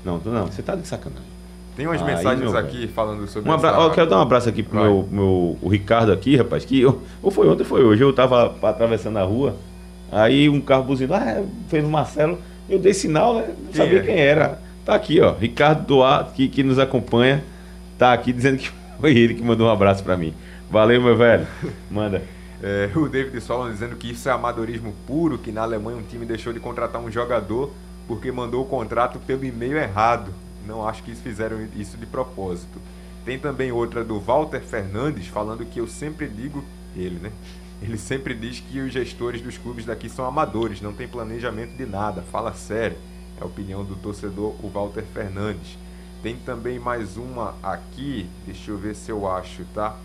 Não, 0.04 0.18
não, 0.18 0.46
você 0.46 0.62
tá 0.62 0.74
de 0.74 0.88
sacanagem. 0.88 1.33
Tem 1.76 1.86
umas 1.86 2.00
Aí, 2.00 2.06
mensagens 2.06 2.54
aqui 2.54 2.86
falando 2.86 3.26
sobre 3.26 3.50
Um 3.50 3.52
abra... 3.52 3.78
ó, 3.78 3.86
eu 3.86 3.90
quero 3.90 4.08
dar 4.08 4.18
um 4.18 4.22
abraço 4.22 4.48
aqui 4.48 4.62
pro 4.62 4.78
Vai. 4.78 4.88
meu, 4.88 5.08
meu 5.10 5.58
o 5.60 5.68
Ricardo 5.68 6.12
aqui, 6.12 6.36
rapaz, 6.36 6.64
que 6.64 6.80
eu, 6.80 7.02
ou 7.22 7.30
foi 7.30 7.48
ontem 7.48 7.62
ou 7.62 7.68
foi 7.68 7.82
hoje, 7.82 8.02
eu 8.02 8.12
tava 8.12 8.54
atravessando 8.62 9.18
a 9.18 9.22
rua, 9.22 9.56
aí 10.12 10.48
um 10.48 10.60
carro 10.60 10.84
buzinou, 10.84 11.16
ah, 11.16 11.42
fez 11.68 11.84
o 11.84 11.88
Marcelo, 11.88 12.38
eu 12.68 12.78
dei 12.78 12.94
sinal, 12.94 13.34
né? 13.34 13.54
Não 13.66 13.72
sabia 13.72 13.98
é? 13.98 14.02
quem 14.02 14.18
era. 14.18 14.60
Tá 14.84 14.94
aqui, 14.94 15.20
ó, 15.20 15.32
Ricardo 15.32 15.84
Duarte, 15.86 16.32
que, 16.34 16.48
que 16.48 16.62
nos 16.62 16.78
acompanha, 16.78 17.42
tá 17.98 18.12
aqui 18.12 18.32
dizendo 18.32 18.58
que 18.58 18.70
foi 19.00 19.16
ele 19.16 19.34
que 19.34 19.42
mandou 19.42 19.66
um 19.66 19.70
abraço 19.70 20.04
pra 20.04 20.16
mim. 20.16 20.32
Valeu, 20.70 21.02
meu 21.02 21.16
velho. 21.16 21.46
Manda. 21.90 22.22
É, 22.62 22.88
o 22.96 23.08
David 23.08 23.40
Solon 23.40 23.70
dizendo 23.70 23.96
que 23.96 24.10
isso 24.10 24.28
é 24.28 24.32
amadorismo 24.32 24.94
puro, 25.06 25.36
que 25.38 25.52
na 25.52 25.62
Alemanha 25.62 25.98
um 25.98 26.02
time 26.02 26.24
deixou 26.24 26.52
de 26.52 26.60
contratar 26.60 27.00
um 27.00 27.10
jogador 27.10 27.70
porque 28.06 28.30
mandou 28.30 28.62
o 28.62 28.66
contrato 28.66 29.18
pelo 29.18 29.44
e-mail 29.44 29.76
errado. 29.76 30.32
Não 30.66 30.86
acho 30.86 31.02
que 31.02 31.10
eles 31.10 31.20
fizeram 31.20 31.68
isso 31.76 31.96
de 31.96 32.06
propósito. 32.06 32.80
Tem 33.24 33.38
também 33.38 33.72
outra 33.72 34.04
do 34.04 34.20
Walter 34.20 34.60
Fernandes 34.60 35.26
falando 35.26 35.64
que 35.64 35.80
eu 35.80 35.86
sempre 35.86 36.28
digo, 36.28 36.64
ele, 36.94 37.18
né? 37.18 37.32
Ele 37.80 37.98
sempre 37.98 38.34
diz 38.34 38.60
que 38.60 38.80
os 38.80 38.92
gestores 38.92 39.42
dos 39.42 39.58
clubes 39.58 39.84
daqui 39.84 40.08
são 40.08 40.24
amadores, 40.24 40.80
não 40.80 40.92
tem 40.92 41.08
planejamento 41.08 41.76
de 41.76 41.86
nada. 41.86 42.22
Fala 42.22 42.54
sério. 42.54 42.96
É 43.38 43.42
a 43.42 43.46
opinião 43.46 43.84
do 43.84 43.96
torcedor, 43.96 44.54
o 44.62 44.68
Walter 44.68 45.04
Fernandes. 45.12 45.76
Tem 46.22 46.36
também 46.36 46.78
mais 46.78 47.16
uma 47.16 47.54
aqui, 47.62 48.26
deixa 48.46 48.70
eu 48.70 48.78
ver 48.78 48.94
se 48.94 49.10
eu 49.10 49.30
acho, 49.30 49.64
tá? 49.74 49.96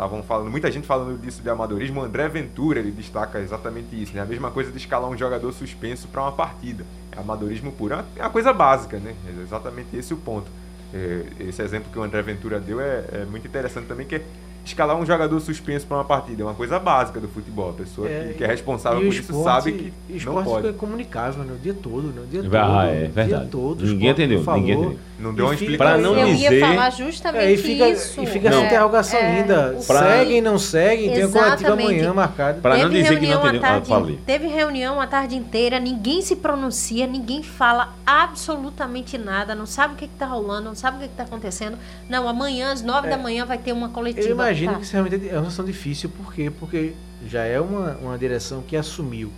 Estavam 0.00 0.22
falando, 0.22 0.50
muita 0.50 0.70
gente 0.70 0.86
falando 0.86 1.20
disso 1.20 1.42
de 1.42 1.50
amadorismo. 1.50 2.00
André 2.00 2.26
Ventura 2.26 2.78
ele 2.78 2.90
destaca 2.90 3.38
exatamente 3.38 4.02
isso, 4.02 4.14
né? 4.14 4.22
A 4.22 4.24
mesma 4.24 4.50
coisa 4.50 4.72
de 4.72 4.78
escalar 4.78 5.10
um 5.10 5.16
jogador 5.16 5.52
suspenso 5.52 6.08
para 6.08 6.22
uma 6.22 6.32
partida. 6.32 6.86
É 7.12 7.20
amadorismo 7.20 7.70
puro. 7.70 7.92
É 7.92 8.04
É 8.16 8.22
uma 8.22 8.30
coisa 8.30 8.50
básica, 8.50 8.98
né? 8.98 9.14
É 9.26 9.42
exatamente 9.42 9.94
esse 9.94 10.14
o 10.14 10.16
ponto. 10.16 10.50
É, 10.94 11.26
esse 11.40 11.60
exemplo 11.60 11.92
que 11.92 11.98
o 11.98 12.02
André 12.02 12.22
Ventura 12.22 12.58
deu 12.58 12.80
é, 12.80 13.04
é 13.12 13.26
muito 13.26 13.46
interessante 13.46 13.88
também, 13.88 14.06
que 14.06 14.22
escalar 14.70 14.96
um 14.96 15.06
jogador 15.06 15.38
suspenso 15.40 15.86
para 15.86 15.98
uma 15.98 16.04
partida. 16.04 16.42
É 16.42 16.44
uma 16.44 16.54
coisa 16.54 16.78
básica 16.78 17.20
do 17.20 17.28
futebol. 17.28 17.70
A 17.70 17.72
pessoa 17.74 18.08
que, 18.08 18.34
que 18.34 18.44
é 18.44 18.46
responsável 18.46 19.00
por 19.00 19.06
isso 19.08 19.20
esporte- 19.20 19.44
sabe 19.44 19.70
e 19.70 19.72
que 19.74 19.92
não 20.10 20.16
esporte 20.16 20.44
pode. 20.48 20.66
fica 20.68 20.78
comunicável, 20.78 21.44
né? 21.44 21.52
O 21.54 21.58
dia 21.58 21.74
todo, 21.74 22.02
né? 22.08 22.22
O 22.22 22.26
dia 22.26 22.40
Ah, 22.40 22.42
todo. 22.42 22.80
é 22.80 22.90
o 22.90 22.98
verdade. 23.00 23.28
Dia 23.28 23.48
todo. 23.50 23.84
Ninguém 23.86 24.08
entendeu, 24.10 24.42
falou. 24.42 24.60
ninguém 24.60 24.76
entendeu. 24.78 24.98
Não 25.20 25.34
deu 25.34 25.44
uma 25.44 25.54
explicação. 25.54 25.92
Pra 25.94 25.98
não 25.98 26.18
eu 26.18 26.26
dizer- 26.34 26.52
ia 26.52 26.66
falar 26.66 26.90
justamente 26.90 27.42
É, 27.44 27.52
e 27.52 27.56
fica, 27.58 27.88
isso. 27.90 28.22
e 28.22 28.26
fica 28.26 28.48
Não. 28.50 28.64
interrogação 28.64 29.18
É, 29.20 29.40
ainda. 29.40 29.76
Pra- 29.86 30.00
Seguem, 30.16 30.40
não 30.40 30.58
seguem? 30.58 31.12
Tem 31.12 31.22
a 31.24 31.28
coletiva 31.28 31.72
amanhã 31.74 32.14
marcada. 32.14 32.58
Pra 32.60 32.78
não 32.78 32.88
Teve 32.88 33.02
dizer 33.02 33.20
que 33.20 33.26
não 33.26 33.40
entendeu. 33.42 33.60
Ah, 33.60 33.68
tarde, 33.68 33.88
falei. 33.88 34.18
Teve 34.24 34.46
reunião 34.46 34.98
a 34.98 35.06
tarde 35.06 35.36
inteira, 35.36 35.78
ninguém 35.78 36.22
se 36.22 36.36
pronuncia, 36.36 37.06
ninguém 37.06 37.42
fala 37.42 37.92
absolutamente 38.06 39.18
nada, 39.18 39.54
não 39.54 39.66
sabe 39.66 39.94
o 39.94 39.96
que 39.96 40.06
está 40.06 40.24
rolando, 40.26 40.68
não 40.68 40.74
sabe 40.74 40.96
o 40.96 41.00
que 41.00 41.06
está 41.06 41.24
acontecendo. 41.24 41.76
Não, 42.08 42.26
amanhã, 42.28 42.72
às 42.72 42.80
nove 42.82 43.08
da 43.08 43.18
manhã, 43.18 43.44
vai 43.44 43.58
ter 43.58 43.72
uma 43.72 43.88
coletiva. 43.90 44.28
Imagino 44.64 44.72
Tá. 44.72 44.78
que 44.78 44.84
isso 44.84 44.92
realmente 44.92 45.28
é 45.28 45.32
uma 45.32 45.40
situação 45.40 45.64
difícil, 45.64 46.08
por 46.10 46.32
quê? 46.34 46.50
Porque 46.50 46.92
já 47.26 47.44
é 47.44 47.60
uma, 47.60 47.96
uma 48.02 48.18
direção 48.18 48.62
que 48.62 48.76
assumiu 48.76 49.32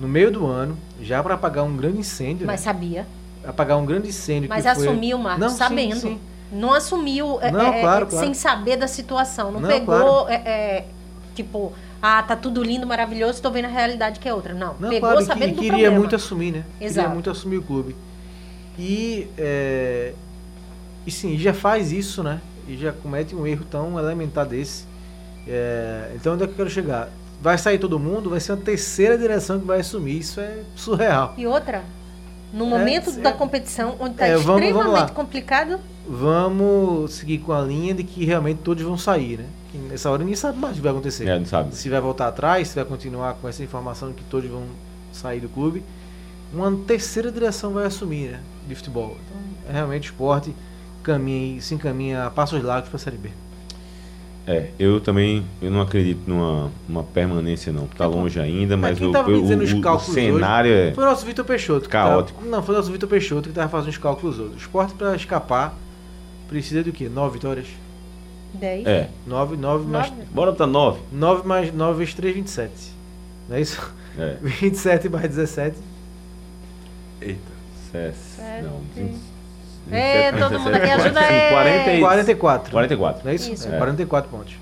no 0.00 0.08
meio 0.08 0.30
do 0.30 0.46
ano, 0.46 0.76
já 1.00 1.22
para 1.22 1.34
apagar 1.34 1.64
um 1.64 1.76
grande 1.76 1.98
incêndio, 1.98 2.46
Mas 2.46 2.60
né? 2.60 2.64
sabia. 2.64 3.06
apagar 3.46 3.78
um 3.78 3.86
grande 3.86 4.08
incêndio 4.08 4.48
Mas 4.48 4.64
que 4.64 4.74
foi... 4.74 4.88
assumiu, 4.88 5.18
Marcos, 5.18 5.40
Não, 5.40 5.50
sim, 5.50 5.56
sabendo. 5.56 5.96
sim. 5.96 6.18
Não 6.52 6.72
assumiu 6.72 7.38
é, 7.40 7.50
Não, 7.50 7.60
é, 7.72 7.80
claro, 7.80 8.06
claro. 8.06 8.24
sem 8.24 8.34
saber 8.34 8.76
da 8.76 8.86
situação. 8.88 9.50
Não, 9.52 9.60
Não, 9.60 9.68
pegou, 9.68 9.86
claro. 10.24 10.28
é, 10.28 10.34
é, 10.34 10.86
tipo, 11.34 11.72
ah, 12.02 12.22
tá 12.22 12.36
tudo 12.36 12.62
lindo, 12.62 12.86
maravilhoso, 12.86 13.40
tô 13.42 13.50
vendo 13.50 13.64
a 13.66 13.68
realidade 13.68 14.20
que 14.20 14.28
é 14.28 14.34
outra. 14.34 14.52
Não, 14.54 14.74
Não, 14.78 14.88
pegou 14.90 15.10
claro, 15.10 15.16
e 15.20 15.22
que- 15.22 15.26
sabendo 15.26 15.48
e 15.48 15.52
do 15.52 15.56
queria 15.56 15.70
problema. 15.72 15.98
muito 15.98 16.16
assumir, 16.16 16.52
né? 16.52 16.64
Queria 16.78 16.86
Exato. 16.86 17.10
muito 17.10 17.30
assumir 17.30 17.56
o 17.58 17.62
clube. 17.62 17.96
E, 18.78 19.28
é, 19.38 20.12
e 21.06 21.10
sim, 21.10 21.36
já 21.38 21.52
faz 21.54 21.92
isso, 21.92 22.22
né? 22.22 22.40
E 22.66 22.76
já 22.76 22.92
comete 22.92 23.34
um 23.34 23.46
erro 23.46 23.64
tão 23.70 23.98
elementar 23.98 24.46
desse. 24.46 24.84
É, 25.46 26.12
então, 26.14 26.34
onde 26.34 26.44
é 26.44 26.46
que 26.46 26.52
eu 26.52 26.56
quero 26.56 26.70
chegar? 26.70 27.08
Vai 27.42 27.58
sair 27.58 27.78
todo 27.78 27.98
mundo, 27.98 28.30
vai 28.30 28.40
ser 28.40 28.52
uma 28.52 28.62
terceira 28.62 29.18
direção 29.18 29.60
que 29.60 29.66
vai 29.66 29.80
assumir. 29.80 30.18
Isso 30.18 30.40
é 30.40 30.62
surreal. 30.74 31.34
E 31.36 31.46
outra, 31.46 31.82
no 32.52 32.64
momento 32.66 33.10
é- 33.10 33.12
da 33.14 33.32
competição, 33.32 33.96
onde 34.00 34.12
está 34.12 34.26
É, 34.26 34.30
vamos- 34.30 34.44
vamos 34.46 34.62
extremamente 34.64 35.00
lá. 35.00 35.08
complicado, 35.10 35.78
Vamos 36.06 37.12
seguir 37.14 37.38
com 37.38 37.50
a 37.52 37.62
linha 37.62 37.94
de 37.94 38.04
que 38.04 38.26
realmente 38.26 38.58
todos 38.62 38.82
vão 38.82 38.96
sair, 38.98 39.38
né? 39.38 39.46
Que 39.72 39.78
nessa 39.78 40.10
hora 40.10 40.18
ninguém 40.18 40.36
sabe 40.36 40.58
mais 40.58 40.72
o 40.74 40.76
que 40.76 40.82
vai 40.82 40.92
acontecer. 40.92 41.26
É, 41.26 41.38
não 41.38 41.46
sabe. 41.46 41.74
se 41.74 41.88
vai 41.88 41.98
voltar 41.98 42.28
atrás, 42.28 42.68
se 42.68 42.74
vai 42.74 42.84
continuar 42.84 43.32
com 43.34 43.48
essa 43.48 43.62
informação 43.64 44.08
de 44.08 44.14
que 44.16 44.24
todos 44.24 44.50
vão 44.50 44.64
sair 45.12 45.40
do 45.40 45.48
clube. 45.48 45.82
Uma 46.52 46.70
terceira 46.86 47.32
direção 47.32 47.72
vai 47.72 47.86
assumir, 47.86 48.32
né? 48.32 48.40
De 48.68 48.74
futebol. 48.74 49.16
Então, 49.26 49.70
é 49.70 49.72
realmente 49.72 50.10
o 50.10 50.12
esporte 50.12 50.54
caminha, 51.04 51.60
se 51.60 51.74
encaminha 51.74 52.24
a 52.26 52.30
passos 52.30 52.62
largos 52.62 52.88
para 52.88 52.96
a 52.96 53.00
Série 53.00 53.16
B. 53.16 53.30
É, 54.46 54.68
eu 54.78 55.00
também 55.00 55.42
eu 55.62 55.70
não 55.70 55.80
acredito 55.80 56.20
numa, 56.26 56.70
numa 56.88 57.02
permanência, 57.02 57.72
não. 57.72 57.86
Tá 57.86 58.06
longe 58.06 58.38
ainda, 58.38 58.76
mas 58.76 58.98
quem 58.98 59.08
o, 59.08 59.12
tava 59.12 59.30
me 59.30 59.38
o, 59.38 59.42
dizendo 59.42 59.64
os 59.64 59.72
o- 59.72 59.78
o 59.78 59.80
cálculos 59.80 60.12
cenário 60.14 60.70
é. 60.70 60.92
Foi 60.92 61.02
o 61.04 61.06
nosso 61.06 61.24
Vitor 61.24 61.44
Peixoto. 61.46 61.82
que 61.86 61.88
Caótico. 61.92 62.38
tava- 62.40 62.50
não, 62.50 62.62
foi 62.62 62.74
o 62.74 62.78
nosso 62.78 62.92
Vitor 62.92 63.08
Peixoto 63.08 63.42
que 63.44 63.48
estava 63.50 63.68
fazendo 63.70 63.90
os 63.90 63.96
cálculos 63.98 64.38
hoje. 64.38 64.54
O 64.54 64.56
esporte 64.58 64.92
para 64.94 65.14
escapar 65.16 65.74
precisa 66.48 66.82
do 66.82 66.92
quê? 66.92 67.08
Nove 67.08 67.34
vitórias? 67.34 67.66
10. 68.52 68.86
É. 68.86 69.08
Nove, 69.26 69.56
nove, 69.56 69.86
mais, 69.86 70.10
Nove. 70.10 70.22
Bora 70.30 70.52
pra 70.52 70.66
9. 70.66 71.00
nove 71.10 71.48
mais 71.48 71.72
nove 71.72 71.98
vezes 72.00 72.12
três, 72.14 72.34
27. 72.34 72.70
Não 73.48 73.56
é 73.56 73.60
isso? 73.62 73.94
É. 74.18 74.36
27 74.42 75.08
mais 75.08 75.26
17. 75.28 75.76
Eita. 77.22 77.40
Sete, 77.90 78.16
Sete. 78.36 78.62
não. 78.64 78.80
20, 78.94 79.16
É, 79.90 80.32
27, 80.32 80.38
todo 80.38 80.60
mundo 80.60 80.74
aqui 80.74 80.86
45, 80.86 81.02
ajuda 81.18 81.20
aí. 81.20 81.50
40 81.50 81.92
e- 81.92 82.00
44. 82.00 82.70
44. 82.72 83.20
Não 83.24 83.30
é 83.30 83.34
isso? 83.34 83.52
Isso. 83.52 83.68
É, 83.68 83.74
É. 83.74 83.78
44 83.78 84.30
pontos. 84.30 84.54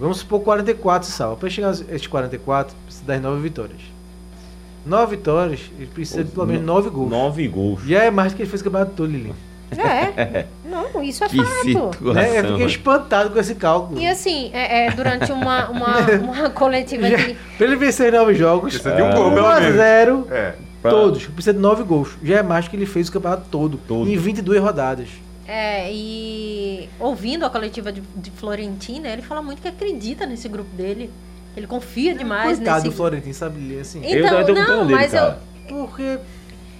Vamos 0.00 0.18
supor 0.18 0.40
44 0.40 1.08
salva. 1.08 1.36
Para 1.36 1.48
chegar 1.50 1.68
a 1.68 1.72
esses 1.72 2.06
44, 2.06 2.74
precisa 2.84 3.04
das 3.06 3.20
9 3.20 3.40
vitórias. 3.40 3.80
9 4.84 5.16
vitórias, 5.16 5.60
ele 5.78 5.86
precisa 5.88 6.22
de 6.22 6.30
pelo 6.30 6.46
menos 6.46 6.62
9 6.64 6.90
gols. 6.90 7.10
9 7.10 7.48
gols. 7.48 7.80
Já 7.86 8.04
é 8.04 8.10
mais 8.10 8.32
do 8.32 8.36
que 8.36 8.42
ele 8.42 8.48
fez 8.50 8.60
o 8.60 8.64
campeonato 8.64 8.92
todo, 8.94 9.10
Lili. 9.10 9.34
É. 9.76 10.44
Não, 10.64 11.02
isso 11.02 11.24
é 11.24 11.28
Que 11.28 11.38
fato. 11.42 11.62
situação. 11.64 12.12
Né? 12.14 12.38
Eu 12.38 12.44
fiquei 12.52 12.66
espantado 12.66 13.30
com 13.30 13.38
esse 13.40 13.54
cálculo. 13.56 13.98
E 14.00 14.06
assim, 14.06 14.50
é, 14.52 14.86
é, 14.86 14.90
durante 14.92 15.32
uma, 15.32 15.68
uma, 15.70 15.96
uma 16.22 16.50
coletiva 16.50 17.08
de. 17.08 17.34
pra 17.56 17.66
ele 17.66 17.74
vencer 17.76 18.12
9 18.12 18.34
jogos, 18.34 18.74
Precisa 18.74 18.94
de 18.94 19.02
um 19.02 19.10
gol, 19.12 19.28
1 19.30 19.34
pelo 19.34 19.46
a 19.46 19.60
menos. 19.60 19.76
0 19.76 20.28
É. 20.30 20.52
Pra- 20.90 20.98
todos. 21.00 21.24
Precisa 21.26 21.52
de 21.54 21.60
9 21.60 21.82
gols. 21.84 22.10
Já 22.22 22.38
é 22.38 22.42
mais 22.42 22.66
que 22.68 22.76
ele 22.76 22.86
fez 22.86 23.08
o 23.08 23.12
campeonato 23.12 23.46
todo. 23.50 23.78
Todo. 23.86 24.08
Em 24.10 24.16
22 24.16 24.60
rodadas. 24.60 25.08
É, 25.46 25.92
e 25.92 26.88
ouvindo 26.98 27.44
a 27.44 27.50
coletiva 27.50 27.92
de, 27.92 28.00
de 28.16 28.30
Florentina, 28.32 29.08
ele 29.08 29.22
fala 29.22 29.40
muito 29.42 29.62
que 29.62 29.68
acredita 29.68 30.26
nesse 30.26 30.48
grupo 30.48 30.74
dele. 30.76 31.10
Ele 31.56 31.66
confia 31.66 32.14
demais 32.14 32.56
Coitado 32.58 32.76
nesse. 32.78 32.90
do 32.90 32.96
Florentino, 32.96 33.32
sabe? 33.34 33.78
Assim, 33.78 34.04
Eu 34.04 34.26
Então, 34.26 34.44
com 34.44 34.52
não, 34.52 34.86
dele, 34.86 34.94
mas 35.00 35.14
eu, 35.14 35.20
cara. 35.20 35.38
porque 35.68 36.02
o 36.02 36.20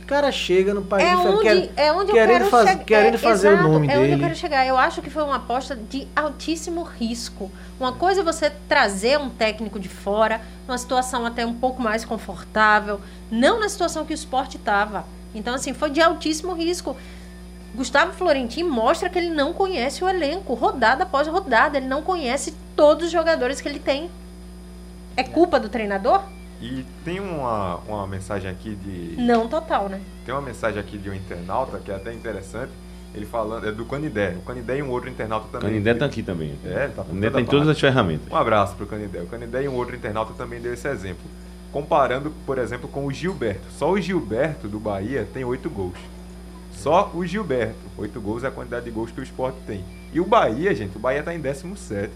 cara 0.06 0.30
chega 0.32 0.72
no 0.72 0.82
país 0.82 1.04
É 1.08 1.16
diferente, 1.16 1.34
onde, 1.36 1.42
quer- 1.68 1.72
é 1.82 1.92
onde 1.92 2.10
eu 2.10 2.14
querendo 2.14 2.38
quero 2.38 2.50
faz- 2.50 2.84
querendo 2.84 3.14
é, 3.14 3.18
fazer 3.18 3.48
o 3.48 3.52
exato, 3.52 3.68
nome 3.68 3.86
é 3.88 3.90
onde 3.90 3.98
eu 3.98 4.08
dele. 4.10 4.22
quero 4.22 4.34
chegar. 4.36 4.66
Eu 4.66 4.78
acho 4.78 5.02
que 5.02 5.10
foi 5.10 5.22
uma 5.22 5.36
aposta 5.36 5.74
de 5.76 6.06
altíssimo 6.14 6.82
risco. 6.82 7.50
Uma 7.78 7.92
coisa 7.92 8.20
é 8.20 8.24
você 8.24 8.50
trazer 8.68 9.18
um 9.18 9.28
técnico 9.28 9.78
de 9.80 9.88
fora, 9.88 10.40
numa 10.66 10.78
situação 10.78 11.26
até 11.26 11.44
um 11.44 11.54
pouco 11.54 11.82
mais 11.82 12.04
confortável, 12.04 13.00
não 13.30 13.58
na 13.60 13.68
situação 13.68 14.04
que 14.04 14.12
o 14.12 14.14
esporte 14.14 14.56
estava. 14.56 15.04
Então, 15.34 15.54
assim, 15.54 15.74
foi 15.74 15.90
de 15.90 16.00
altíssimo 16.00 16.52
risco. 16.54 16.96
Gustavo 17.74 18.12
Florentin 18.12 18.62
mostra 18.62 19.10
que 19.10 19.18
ele 19.18 19.28
não 19.28 19.52
conhece 19.52 20.02
o 20.02 20.08
elenco, 20.08 20.54
rodada 20.54 21.02
após 21.02 21.28
rodada. 21.28 21.76
Ele 21.76 21.86
não 21.86 22.00
conhece 22.00 22.54
todos 22.74 23.06
os 23.06 23.12
jogadores 23.12 23.60
que 23.60 23.68
ele 23.68 23.78
tem. 23.78 24.10
É 25.16 25.22
culpa 25.22 25.58
do 25.60 25.68
treinador? 25.68 26.22
E 26.60 26.84
tem 27.04 27.20
uma, 27.20 27.76
uma 27.86 28.06
mensagem 28.06 28.50
aqui 28.50 28.74
de. 28.74 29.20
Não 29.20 29.46
total, 29.48 29.88
né? 29.88 30.00
Tem 30.24 30.34
uma 30.34 30.40
mensagem 30.40 30.80
aqui 30.80 30.96
de 30.96 31.10
um 31.10 31.14
internauta 31.14 31.78
que 31.78 31.90
é 31.90 31.94
até 31.94 32.12
interessante. 32.12 32.72
Ele 33.14 33.26
falando. 33.26 33.66
É 33.68 33.72
do 33.72 33.84
Canidé. 33.84 34.36
O 34.38 34.42
Canidé 34.42 34.78
e 34.78 34.82
um 34.82 34.90
outro 34.90 35.08
internauta 35.08 35.46
O 35.46 35.50
também. 35.50 35.68
Canindé 35.68 35.94
tá 35.94 36.06
aqui 36.06 36.22
também. 36.22 36.54
É, 36.64 36.88
tá 36.88 37.02
O 37.02 37.04
toda 37.06 37.30
tem 37.30 37.44
todas 37.44 37.66
parte. 37.66 37.70
as 37.70 37.80
ferramentas. 37.80 38.32
Um 38.32 38.36
abraço 38.36 38.74
pro 38.74 38.86
Canidé. 38.86 39.20
O 39.20 39.26
Canidé 39.26 39.64
e 39.64 39.68
um 39.68 39.74
outro 39.74 39.94
internauta 39.96 40.32
também 40.34 40.60
deu 40.60 40.72
esse 40.72 40.88
exemplo. 40.88 41.24
Comparando, 41.72 42.32
por 42.46 42.58
exemplo, 42.58 42.88
com 42.88 43.04
o 43.06 43.12
Gilberto. 43.12 43.66
Só 43.70 43.90
o 43.90 44.00
Gilberto 44.00 44.66
do 44.68 44.78
Bahia 44.80 45.26
tem 45.32 45.44
oito 45.44 45.68
gols. 45.68 45.98
Só 46.72 47.10
o 47.14 47.24
Gilberto. 47.24 47.76
Oito 47.98 48.20
gols 48.20 48.44
é 48.44 48.48
a 48.48 48.50
quantidade 48.50 48.84
de 48.86 48.90
gols 48.90 49.10
que 49.10 49.20
o 49.20 49.22
esporte 49.22 49.58
tem. 49.66 49.84
E 50.12 50.20
o 50.20 50.24
Bahia, 50.26 50.74
gente, 50.74 50.96
o 50.96 51.00
Bahia 51.00 51.22
tá 51.22 51.34
em 51.34 51.40
17. 51.40 52.12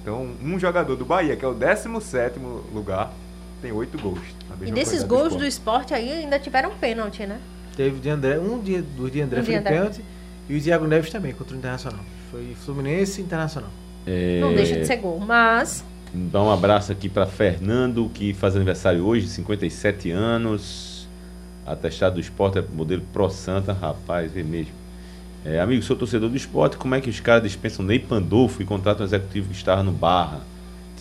Então, 0.00 0.30
um 0.42 0.58
jogador 0.58 0.94
do 0.96 1.04
Bahia, 1.04 1.36
que 1.36 1.44
é 1.44 1.48
o 1.48 1.54
17 1.54 2.38
lugar, 2.72 3.12
tem 3.62 3.72
oito 3.72 3.96
gols. 3.98 4.18
E 4.60 4.72
desses 4.72 5.02
gols 5.04 5.34
do 5.34 5.46
esporte. 5.46 5.92
esporte 5.92 5.94
aí 5.94 6.12
ainda 6.12 6.38
tiveram 6.38 6.70
pênalti, 6.72 7.24
né? 7.24 7.38
Teve 7.76 8.00
de 8.00 8.10
André, 8.10 8.38
um 8.38 8.60
dia 8.60 8.82
dos 8.82 9.10
de 9.10 9.20
André 9.22 9.40
Um 9.40 9.44
foi 9.44 9.54
de 9.54 9.60
André. 9.60 9.72
pênalti 9.72 10.04
e 10.48 10.56
o 10.56 10.60
Thiago 10.60 10.86
Neves 10.86 11.10
também 11.10 11.32
contra 11.32 11.54
o 11.54 11.58
Internacional. 11.58 12.00
Foi 12.30 12.54
Fluminense 12.64 13.20
e 13.20 13.24
Internacional. 13.24 13.70
É, 14.06 14.40
Não 14.40 14.52
deixa 14.52 14.78
de 14.78 14.86
ser 14.86 14.96
gol. 14.96 15.18
Mas 15.20 15.84
Dar 16.14 16.42
um 16.42 16.50
abraço 16.50 16.92
aqui 16.92 17.08
para 17.08 17.24
Fernando, 17.24 18.10
que 18.12 18.34
faz 18.34 18.54
aniversário 18.54 19.02
hoje, 19.02 19.26
57 19.28 20.10
anos. 20.10 21.08
Atestado 21.64 22.16
do 22.16 22.20
esporte 22.20 22.58
é 22.58 22.64
modelo 22.74 23.02
Pro 23.12 23.30
Santa, 23.30 23.72
rapaz, 23.72 24.36
é 24.36 24.42
mesmo. 24.42 24.74
É, 25.44 25.58
amigo, 25.58 25.82
sou 25.82 25.96
torcedor 25.96 26.28
do 26.28 26.36
esporte, 26.36 26.76
como 26.76 26.94
é 26.94 27.00
que 27.00 27.08
os 27.08 27.18
caras 27.18 27.44
dispensam 27.44 27.84
Ney 27.84 27.98
Pandolfo 27.98 28.60
e 28.60 28.64
contratam 28.64 29.04
um 29.04 29.08
executivo 29.08 29.48
que 29.48 29.54
estava 29.54 29.82
no 29.82 29.90
Barra, 29.90 30.40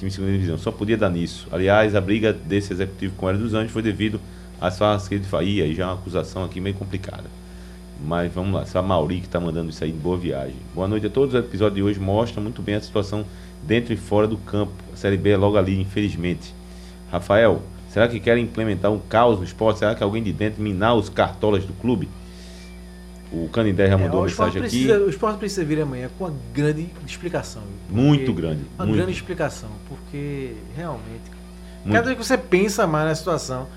time 0.02 0.12
segunda 0.12 0.34
divisão? 0.34 0.58
Só 0.58 0.72
podia 0.72 0.98
dar 0.98 1.10
nisso. 1.10 1.48
Aliás, 1.52 1.96
a 1.96 2.02
briga 2.02 2.34
desse 2.34 2.74
executivo 2.74 3.16
com 3.16 3.28
o 3.28 3.30
Hélio 3.30 3.42
dos 3.42 3.54
Anjos 3.54 3.72
foi 3.72 3.84
devido 3.84 4.20
às 4.60 4.78
falas 4.78 5.08
que 5.08 5.16
ele 5.16 5.24
faria, 5.24 5.66
e 5.66 5.76
já 5.76 5.84
é 5.84 5.86
uma 5.88 5.94
acusação 5.94 6.44
aqui 6.44 6.60
meio 6.60 6.76
complicada. 6.76 7.26
Mas 8.04 8.34
vamos 8.34 8.54
lá, 8.54 8.80
a 8.80 8.82
Mauri 8.82 9.20
que 9.20 9.28
está 9.28 9.40
mandando 9.40 9.70
isso 9.70 9.84
aí, 9.84 9.92
boa 9.92 10.18
viagem. 10.18 10.56
Boa 10.74 10.88
noite 10.88 11.06
a 11.06 11.10
todos, 11.10 11.36
o 11.36 11.38
episódio 11.38 11.76
de 11.76 11.84
hoje 11.84 12.00
mostra 12.00 12.42
muito 12.42 12.62
bem 12.62 12.76
a 12.76 12.82
situação 12.82 13.24
dentro 13.62 13.94
e 13.94 13.98
fora 13.98 14.28
do 14.28 14.38
campo. 14.38 14.74
A 14.92 14.96
Série 14.96 15.18
B 15.18 15.30
é 15.30 15.38
logo 15.38 15.56
ali, 15.56 15.80
infelizmente. 15.80 16.54
Rafael, 17.12 17.62
será 17.90 18.08
que 18.08 18.20
querem 18.20 18.44
implementar 18.44 18.92
um 18.92 18.98
caos 18.98 19.38
no 19.38 19.44
esporte? 19.44 19.80
Será 19.80 19.94
que 19.94 20.02
alguém 20.02 20.24
de 20.24 20.34
dentro 20.34 20.64
minar 20.64 20.96
os 20.96 21.10
cartolas 21.10 21.64
do 21.64 21.74
clube? 21.74 22.10
O 23.32 23.48
Canindé 23.48 23.88
já 23.88 23.98
mandou 23.98 24.26
é, 24.26 24.30
mensagem 24.30 24.62
precisa, 24.62 24.96
aqui. 24.96 25.04
O 25.04 25.10
esporte 25.10 25.38
precisa 25.38 25.64
vir 25.64 25.82
amanhã 25.82 26.10
com 26.18 26.26
uma 26.26 26.34
grande 26.54 26.90
explicação. 27.08 27.64
Muito 27.90 28.34
grande. 28.34 28.66
Uma 28.76 28.86
muito. 28.86 28.98
grande 28.98 29.14
explicação, 29.14 29.70
porque 29.88 30.54
realmente, 30.76 31.32
muito. 31.84 31.94
cada 31.94 32.08
vez 32.08 32.18
que 32.18 32.26
você 32.26 32.38
pensa 32.38 32.86
mais 32.86 33.08
na 33.08 33.16
situação, 33.16 33.68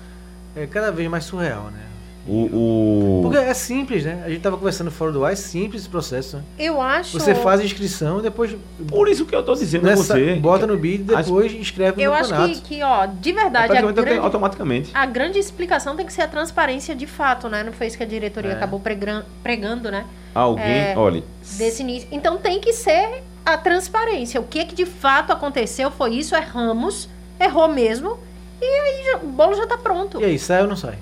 é 0.55 0.67
cada 0.67 0.91
vez 0.91 1.09
mais 1.09 1.23
surreal, 1.23 1.71
né? 1.71 1.85
O, 2.27 3.19
o... 3.19 3.21
Porque 3.21 3.37
é 3.37 3.53
simples, 3.53 4.03
né? 4.03 4.23
A 4.25 4.29
gente 4.29 4.41
tava 4.41 4.57
conversando 4.57 4.89
fora 4.89 5.11
do 5.11 5.23
ar, 5.23 5.33
é 5.33 5.35
simples 5.35 5.83
esse 5.83 5.89
processo. 5.89 6.37
Né? 6.37 6.43
Eu 6.57 6.81
acho. 6.81 7.19
Você 7.19 7.35
faz 7.35 7.59
a 7.59 7.63
inscrição, 7.63 8.19
depois. 8.19 8.55
Por 8.87 9.07
isso 9.07 9.25
que 9.25 9.35
eu 9.35 9.43
tô 9.43 9.53
dizendo 9.53 9.83
nessa, 9.83 10.03
você. 10.03 10.35
Bota 10.35 10.65
no 10.65 10.75
bid 10.75 11.03
e 11.03 11.15
depois 11.15 11.53
As... 11.53 11.59
escreve 11.59 11.97
no 11.97 12.03
Eu 12.03 12.13
acho 12.13 12.33
que, 12.33 12.61
que, 12.61 12.83
ó, 12.83 13.05
de 13.05 13.31
verdade. 13.31 13.75
É 13.75 13.81
grande, 13.81 14.17
automaticamente. 14.17 14.91
A 14.93 15.05
grande 15.05 15.37
explicação 15.37 15.95
tem 15.95 16.05
que 16.05 16.13
ser 16.13 16.23
a 16.23 16.27
transparência 16.27 16.95
de 16.95 17.05
fato, 17.05 17.47
né? 17.47 17.63
Não 17.63 17.71
foi 17.71 17.87
isso 17.87 17.97
que 17.97 18.03
a 18.03 18.07
diretoria 18.07 18.51
é. 18.51 18.55
acabou 18.55 18.79
pregando, 18.79 19.25
pregando, 19.43 19.91
né? 19.91 20.05
Alguém, 20.33 20.65
é, 20.65 20.93
olha. 20.97 21.23
Desse 21.57 21.83
início. 21.83 22.07
Então 22.11 22.37
tem 22.37 22.59
que 22.59 22.73
ser 22.73 23.23
a 23.45 23.55
transparência. 23.55 24.41
O 24.41 24.43
que 24.43 24.65
que 24.65 24.73
de 24.75 24.85
fato 24.85 25.31
aconteceu 25.31 25.91
foi 25.91 26.15
isso, 26.15 26.35
erramos, 26.35 27.07
errou 27.39 27.67
mesmo. 27.67 28.17
E 28.59 28.65
aí 28.65 29.15
o 29.23 29.27
bolo 29.27 29.53
já 29.53 29.67
tá 29.67 29.77
pronto. 29.77 30.19
E 30.19 30.25
aí, 30.25 30.39
sai 30.39 30.61
ou 30.63 30.67
não 30.67 30.75
sai? 30.75 30.97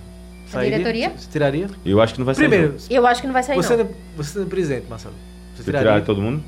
Sairia? 0.54 0.78
diretoria? 0.78 1.10
Você 1.16 1.30
tiraria? 1.30 1.70
Eu 1.86 2.02
acho 2.02 2.14
que 2.14 2.20
não 2.20 2.26
vai 2.26 2.36
sair. 2.36 2.48
Primeiro, 2.48 2.74
não. 2.74 2.80
eu 2.90 3.08
acho 3.08 3.22
que 3.22 3.28
não 3.28 3.34
vai 3.34 3.44
sair. 3.44 3.56
Você, 3.56 3.78
não. 3.78 3.90
você 4.16 4.42
é 4.42 4.46
presidente, 4.46 4.86
Marcelo. 4.90 5.16
Você, 5.56 5.64
você 5.64 5.72
tiraria 5.72 6.02
todo 6.02 6.22
mundo? 6.22 6.44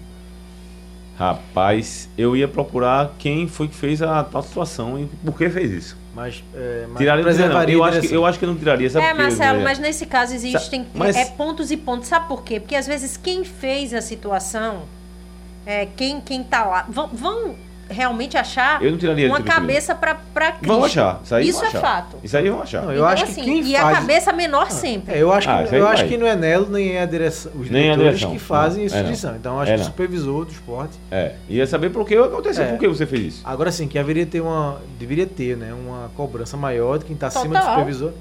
Rapaz, 1.18 2.10
eu 2.18 2.36
ia 2.36 2.48
procurar 2.48 3.16
quem 3.18 3.48
foi 3.48 3.70
que 3.70 3.76
fez 3.76 4.02
a 4.02 4.22
tal 4.24 4.44
situação 4.44 5.00
e 5.00 5.06
por 5.24 5.38
que 5.38 5.50
fez 5.50 5.72
isso. 5.72 5.98
Mas, 6.14 6.44
é, 6.54 6.86
mas 6.90 6.98
tiraria. 6.98 7.74
Eu 7.74 7.84
acho, 7.84 8.02
que, 8.02 8.14
eu 8.14 8.26
acho 8.26 8.40
que 8.40 8.46
não 8.46 8.56
tiraria. 8.56 8.90
Sabe 8.90 9.06
é, 9.06 9.14
Marcelo, 9.14 9.62
mas 9.62 9.80
nesse 9.80 10.06
caso 10.06 10.34
existem 10.34 10.86
mas... 10.94 11.16
é, 11.16 11.26
pontos 11.26 11.72
e 11.72 11.78
pontos. 11.78 12.08
Sabe 12.08 12.28
por 12.28 12.44
quê? 12.44 12.60
Porque 12.60 12.76
às 12.76 12.88
vezes 12.88 13.16
quem 13.18 13.46
fez 13.46 13.94
a 13.94 14.02
situação, 14.02 14.84
é, 15.66 15.86
quem, 15.86 16.20
quem 16.20 16.44
tá 16.44 16.66
lá, 16.66 16.86
vão, 16.90 17.10
vão 17.10 17.56
realmente 17.90 18.38
achar 18.38 18.82
uma 18.82 19.42
cabeça 19.42 19.94
para 19.96 20.16
Cristo. 20.16 20.68
Vão 20.68 20.84
achar. 20.84 21.22
Isso, 21.24 21.36
aí 21.36 21.48
isso 21.48 21.64
é 21.64 21.68
achar. 21.68 21.82
fato. 21.82 22.18
Isso 22.24 22.38
aí 22.38 22.50
vão 22.50 22.62
achar. 22.62 22.82
Não, 22.82 22.90
eu 22.90 22.98
então, 22.98 23.08
acho 23.08 23.24
assim, 23.24 23.42
que 23.42 23.46
quem 23.46 23.60
e 23.60 23.76
faz... 23.76 23.98
a 23.98 24.00
cabeça 24.02 24.34
menor 24.34 24.68
ah, 24.68 24.72
sempre. 24.72 25.16
É, 25.16 25.22
eu 25.22 25.32
acho, 25.32 25.48
que, 25.48 25.54
ah, 25.54 25.78
eu 25.78 25.88
acho 25.88 26.08
que 26.08 26.18
não 26.18 26.28
é 26.28 26.36
Nelo 26.36 26.70
nem 26.70 26.94
é 26.94 27.02
a 27.02 27.06
direção, 27.06 27.52
os 27.56 27.70
nem 27.70 27.84
diretores 27.84 28.20
direção. 28.20 28.32
que 28.32 28.40
fazem 28.40 28.80
não, 28.80 28.86
instituição. 28.86 29.34
É 29.34 29.38
então 29.38 29.60
acho 29.60 29.72
é 29.72 29.76
que 29.76 29.82
o 29.82 29.86
supervisor 29.86 30.46
do 30.46 30.52
esporte. 30.52 31.00
É. 31.12 31.34
Ia 31.48 31.68
saber 31.68 31.90
por 31.90 32.06
que 32.06 32.16
aconteceu, 32.16 32.64
é. 32.64 32.68
por 32.68 32.80
que 32.80 32.88
você 32.88 33.06
fez 33.06 33.36
isso. 33.36 33.42
Agora 33.46 33.72
sim, 33.72 33.88
que 33.88 34.00
haveria 34.00 34.26
ter 34.26 34.42
uma. 34.42 34.82
Deveria 35.00 35.28
ter, 35.28 35.56
né? 35.56 35.74
Uma 35.74 36.10
cobrança 36.16 36.58
maior 36.58 36.98
de 36.98 37.06
quem 37.06 37.14
está 37.14 37.28
acima 37.28 37.60
do 37.60 37.66
supervisor. 37.66 38.12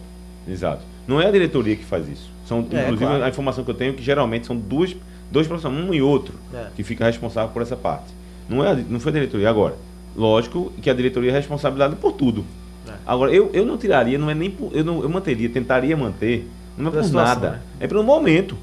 Exato. 0.46 0.82
Não 1.06 1.20
é 1.20 1.26
a 1.26 1.30
diretoria 1.30 1.76
que 1.76 1.84
faz 1.84 2.08
isso. 2.08 2.30
São, 2.46 2.58
é, 2.58 2.82
inclusive, 2.82 2.98
claro. 2.98 3.24
a 3.24 3.28
informação 3.28 3.64
que 3.64 3.70
eu 3.70 3.74
tenho 3.74 3.92
é 3.92 3.96
que 3.96 4.02
geralmente 4.02 4.46
são 4.46 4.56
duas, 4.56 4.94
dois 5.30 5.46
profissionais, 5.46 5.88
um 5.88 5.94
e 5.94 6.02
outro, 6.02 6.34
é. 6.52 6.66
que 6.74 6.82
fica 6.82 7.04
responsável 7.04 7.50
por 7.50 7.62
essa 7.62 7.76
parte. 7.76 8.12
Não, 8.48 8.64
é, 8.64 8.74
não 8.88 9.00
foi 9.00 9.10
a 9.10 9.14
diretoria. 9.14 9.48
Agora, 9.48 9.74
Lógico 10.16 10.72
que 10.80 10.88
a 10.88 10.94
diretoria 10.94 11.30
é 11.30 11.34
responsabilizada 11.34 11.96
por 11.96 12.12
tudo. 12.12 12.44
É. 12.88 12.92
Agora, 13.04 13.32
eu, 13.32 13.50
eu 13.52 13.66
não 13.66 13.76
tiraria, 13.76 14.16
não 14.16 14.30
é 14.30 14.34
nem 14.34 14.50
por, 14.50 14.70
eu, 14.74 14.84
não, 14.84 15.02
eu 15.02 15.08
manteria, 15.08 15.48
tentaria 15.48 15.96
manter, 15.96 16.48
não 16.78 16.88
é 16.88 16.92
por 16.92 17.04
situação, 17.04 17.34
nada. 17.34 17.50
Né? 17.50 17.60
É 17.80 17.86
pelo 17.86 18.04
momento. 18.04 18.56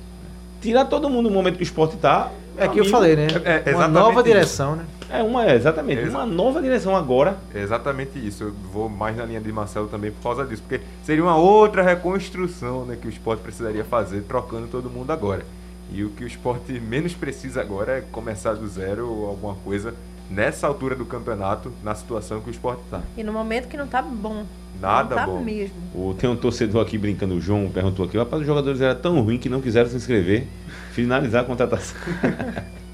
Tirar 0.61 0.85
todo 0.85 1.09
mundo 1.09 1.27
no 1.27 1.35
momento 1.35 1.55
que 1.55 1.63
o 1.63 1.65
esporte 1.65 1.95
está. 1.95 2.31
É 2.55 2.67
que 2.67 2.79
eu 2.79 2.85
falei, 2.85 3.15
né? 3.15 3.27
É, 3.43 3.71
é 3.71 3.75
uma 3.75 3.87
nova 3.87 4.19
isso. 4.19 4.23
direção, 4.23 4.75
né? 4.75 4.85
É, 5.09 5.23
uma, 5.23 5.45
é, 5.45 5.55
exatamente. 5.55 6.07
Uma 6.07 6.25
nova 6.25 6.61
direção 6.61 6.95
agora. 6.95 7.37
É 7.53 7.61
exatamente 7.61 8.19
isso. 8.25 8.43
Eu 8.43 8.53
vou 8.71 8.87
mais 8.87 9.17
na 9.17 9.25
linha 9.25 9.41
de 9.41 9.51
Marcelo 9.51 9.87
também 9.87 10.11
por 10.11 10.21
causa 10.21 10.45
disso. 10.45 10.61
Porque 10.61 10.83
seria 11.03 11.23
uma 11.23 11.35
outra 11.35 11.81
reconstrução 11.81 12.85
né, 12.85 12.95
que 13.01 13.07
o 13.07 13.09
esporte 13.09 13.41
precisaria 13.41 13.83
fazer, 13.83 14.21
trocando 14.21 14.67
todo 14.67 14.89
mundo 14.89 15.11
agora. 15.11 15.43
E 15.91 16.03
o 16.03 16.09
que 16.09 16.23
o 16.23 16.27
esporte 16.27 16.71
menos 16.79 17.13
precisa 17.13 17.61
agora 17.61 17.97
é 17.97 18.01
começar 18.01 18.53
do 18.53 18.67
zero 18.67 19.09
ou 19.09 19.27
alguma 19.27 19.55
coisa 19.55 19.93
nessa 20.29 20.65
altura 20.65 20.95
do 20.95 21.05
campeonato, 21.05 21.73
na 21.83 21.93
situação 21.93 22.39
que 22.39 22.49
o 22.49 22.51
esporte 22.51 22.81
está. 22.85 23.01
E 23.17 23.23
no 23.23 23.33
momento 23.33 23.67
que 23.67 23.75
não 23.75 23.85
está 23.85 24.01
bom. 24.01 24.45
Nada 24.79 25.15
não 25.15 25.21
tá 25.21 25.27
bom. 25.27 25.43
mesmo. 25.43 25.75
O, 25.93 26.13
tem 26.13 26.29
um 26.29 26.35
torcedor 26.35 26.81
aqui 26.81 26.97
brincando, 26.97 27.35
o 27.35 27.41
João 27.41 27.69
perguntou 27.69 28.05
aqui, 28.05 28.17
rapaz, 28.17 28.41
os 28.41 28.47
jogadores 28.47 28.79
eram 28.79 28.99
tão 28.99 29.21
ruins 29.21 29.41
que 29.41 29.49
não 29.49 29.61
quiseram 29.61 29.89
se 29.89 29.97
inscrever, 29.97 30.47
finalizar 30.93 31.43
a 31.43 31.45
contratação. 31.45 31.97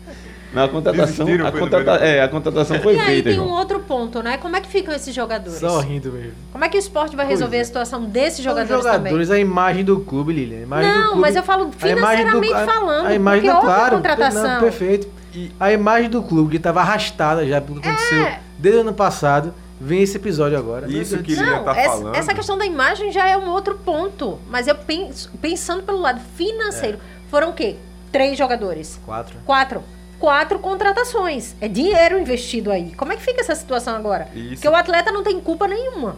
Na 0.53 0.67
contratação, 0.67 1.27
a, 1.45 1.51
contrata 1.51 1.91
é, 2.05 2.23
a 2.23 2.27
contratação 2.27 2.79
foi 2.79 2.95
e 2.95 2.97
feita. 2.97 3.12
E 3.12 3.15
aí 3.15 3.23
tem 3.23 3.36
João. 3.36 3.49
um 3.49 3.51
outro 3.51 3.79
ponto, 3.81 4.23
né? 4.23 4.38
Como 4.38 4.55
é 4.55 4.62
que 4.62 4.67
ficam 4.67 4.93
esses 4.93 5.13
jogadores? 5.13 5.60
Só 5.60 5.79
rindo 5.79 6.12
mesmo. 6.12 6.33
Como 6.51 6.63
é 6.63 6.69
que 6.69 6.77
o 6.77 6.79
esporte 6.79 7.15
vai 7.15 7.27
resolver 7.27 7.57
pois 7.57 7.62
a 7.62 7.65
situação 7.65 8.05
desses 8.05 8.43
jogadores, 8.43 8.71
Os 8.71 8.83
jogadores, 8.83 9.27
também? 9.27 9.38
a 9.38 9.39
imagem 9.41 9.83
do 9.83 9.99
clube, 9.99 10.33
Lilian. 10.33 10.65
Não, 10.65 11.07
clube, 11.07 11.21
mas 11.21 11.36
eu 11.36 11.43
falo 11.43 11.71
financeiramente 11.71 12.53
do, 12.53 12.65
falando. 12.65 13.05
A, 13.07 13.10
a 13.10 13.13
imagem 13.13 13.49
porque 13.49 13.60
do, 13.60 13.65
claro, 13.65 13.95
contratação. 13.97 14.43
Não, 14.43 14.60
perfeito. 14.62 15.07
E 15.33 15.51
a 15.60 15.71
imagem 15.71 16.10
do 16.10 16.23
clube 16.23 16.51
que 16.51 16.57
estava 16.57 16.81
arrastada 16.81 17.45
já 17.45 17.60
pelo 17.60 17.81
que 17.81 17.88
aconteceu 17.88 18.21
é. 18.23 18.39
desde 18.57 18.79
o 18.79 18.81
ano 18.81 18.93
passado. 18.93 19.53
Vem 19.79 20.01
esse 20.01 20.17
episódio 20.17 20.57
agora. 20.57 20.91
Isso 20.91 21.19
que 21.19 21.33
ele 21.33 21.45
já 21.45 21.60
tá 21.60 21.77
essa, 21.77 21.89
falando. 21.91 22.15
Essa 22.15 22.33
questão 22.33 22.57
da 22.57 22.65
imagem 22.65 23.12
já 23.12 23.29
é 23.29 23.38
um 23.38 23.47
outro 23.49 23.75
ponto. 23.75 24.39
Mas 24.49 24.67
eu 24.67 24.73
penso, 24.73 25.29
pensando 25.39 25.83
pelo 25.83 25.99
lado 25.99 26.19
financeiro, 26.36 26.97
é. 26.97 27.29
foram 27.29 27.51
o 27.51 27.53
quê? 27.53 27.75
Três 28.12 28.36
jogadores. 28.36 28.99
Quatro. 29.05 29.38
Quatro. 29.45 29.83
Quatro 30.19 30.60
contratações. 30.60 31.56
É 31.62 31.67
dinheiro 31.67 32.19
investido 32.19 32.71
aí. 32.71 32.93
Como 32.95 33.13
é 33.13 33.15
que 33.15 33.21
fica 33.21 33.41
essa 33.41 33.56
situação 33.56 33.95
agora? 33.95 34.27
Isso. 34.34 34.56
Porque 34.56 34.67
o 34.67 34.75
atleta 34.75 35.12
não 35.12 35.23
tem 35.23 35.39
culpa 35.39 35.67
nenhuma. 35.67 36.15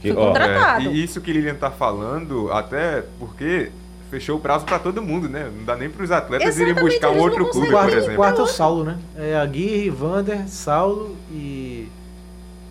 Foi 0.00 0.14
contratado. 0.14 0.88
É, 0.88 0.92
e 0.92 1.04
isso 1.04 1.20
que 1.20 1.32
Lilian 1.32 1.54
tá 1.54 1.70
falando, 1.70 2.50
até 2.52 3.04
porque 3.18 3.70
fechou 4.10 4.36
o 4.36 4.40
prazo 4.40 4.64
para 4.64 4.78
todo 4.78 5.00
mundo, 5.00 5.28
né? 5.28 5.50
Não 5.56 5.64
dá 5.64 5.76
nem 5.76 5.88
para 5.88 6.02
os 6.02 6.10
atletas 6.10 6.48
Exatamente, 6.48 6.78
irem 6.78 6.84
buscar 6.84 7.10
um 7.10 7.18
outro 7.18 7.48
clube, 7.48 7.70
por 7.70 7.88
exemplo. 7.88 8.16
Quarto 8.16 8.40
é 8.40 8.44
o 8.44 8.46
Saulo, 8.46 8.84
né? 8.84 8.98
É 9.16 9.36
a 9.36 9.46
Gui, 9.46 9.88
Vander, 9.88 10.46
Saulo 10.48 11.16
e 11.30 11.88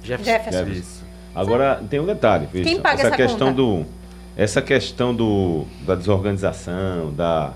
Jefferson. 0.03 0.31
Jefferson. 0.31 0.65
Jefferson. 0.65 1.05
Agora 1.33 1.81
tem 1.89 1.99
um 1.99 2.05
detalhe, 2.05 2.47
Quem 2.51 2.79
paga 2.79 2.95
essa, 2.95 3.07
essa 3.07 3.15
questão 3.15 3.47
conta? 3.47 3.53
do 3.53 3.85
essa 4.35 4.61
questão 4.61 5.15
do 5.15 5.65
da 5.85 5.95
desorganização, 5.95 7.13
da 7.13 7.53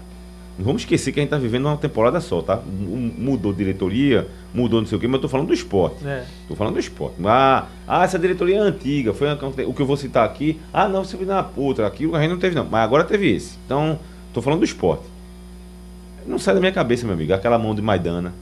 não 0.58 0.64
vamos 0.64 0.84
esquecer 0.84 1.12
que 1.12 1.20
a 1.20 1.24
gente 1.24 1.28
está 1.28 1.38
vivendo 1.38 1.66
uma 1.66 1.76
temporada 1.76 2.22
só, 2.22 2.42
tá? 2.42 2.62
Mudou 2.66 3.52
diretoria, 3.52 4.28
mudou 4.54 4.80
não 4.80 4.88
sei 4.88 4.98
o 4.98 5.02
quê, 5.02 5.08
mas 5.08 5.16
eu 5.16 5.22
tô 5.24 5.28
falando 5.28 5.48
do 5.48 5.54
esporte. 5.54 5.98
Estou 6.42 6.56
falando 6.56 6.76
do 6.76 6.80
esporte. 6.80 7.16
Ah, 7.26 7.68
ah, 7.86 8.04
essa 8.06 8.18
diretoria 8.18 8.56
é 8.56 8.60
antiga, 8.60 9.14
foi 9.14 9.28
o 9.66 9.74
que 9.74 9.82
eu 9.82 9.86
vou 9.86 9.98
citar 9.98 10.26
aqui. 10.26 10.60
Ah, 10.72 10.88
não, 10.88 11.04
você 11.04 11.18
viu 11.18 11.28
na 11.28 11.46
outra, 11.58 11.86
aquilo 11.86 12.16
a 12.16 12.22
gente 12.22 12.32
não 12.32 12.40
teve, 12.40 12.56
não. 12.56 12.66
Mas 12.66 12.84
agora 12.84 13.04
teve 13.04 13.36
esse. 13.36 13.58
Então, 13.66 14.00
estou 14.30 14.42
falando 14.42 14.60
do 14.60 14.66
esporte. 14.66 15.04
Não 16.26 16.40
sai 16.40 16.54
da 16.54 16.60
minha 16.62 16.72
cabeça, 16.72 17.06
meu 17.06 17.16
amigo, 17.16 17.34
aquela 17.34 17.60
mão 17.60 17.76
de 17.76 17.82
Maidana. 17.82 18.34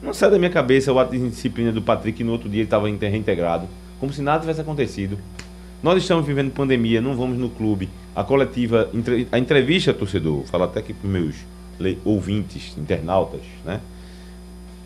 Não 0.00 0.14
sai 0.14 0.30
da 0.30 0.38
minha 0.38 0.50
cabeça 0.50 0.92
o 0.92 0.98
ato 1.00 1.10
de 1.10 1.28
disciplina 1.28 1.72
do 1.72 1.82
Patrick 1.82 2.22
no 2.22 2.30
outro 2.30 2.48
dia 2.48 2.60
ele 2.60 2.66
estava 2.66 2.86
reintegrado. 2.86 3.66
Como 3.98 4.12
se 4.12 4.22
nada 4.22 4.40
tivesse 4.40 4.60
acontecido. 4.60 5.18
Nós 5.86 6.02
estamos 6.02 6.26
vivendo 6.26 6.50
pandemia, 6.50 7.00
não 7.00 7.14
vamos 7.14 7.38
no 7.38 7.48
clube. 7.48 7.88
A 8.12 8.24
coletiva, 8.24 8.90
a 9.30 9.38
entrevista, 9.38 9.94
torcedor, 9.94 10.42
falo 10.42 10.64
até 10.64 10.80
aqui 10.80 10.92
para 10.92 11.06
os 11.06 11.12
meus 11.12 11.36
ouvintes, 12.04 12.76
internautas, 12.76 13.42
né? 13.64 13.80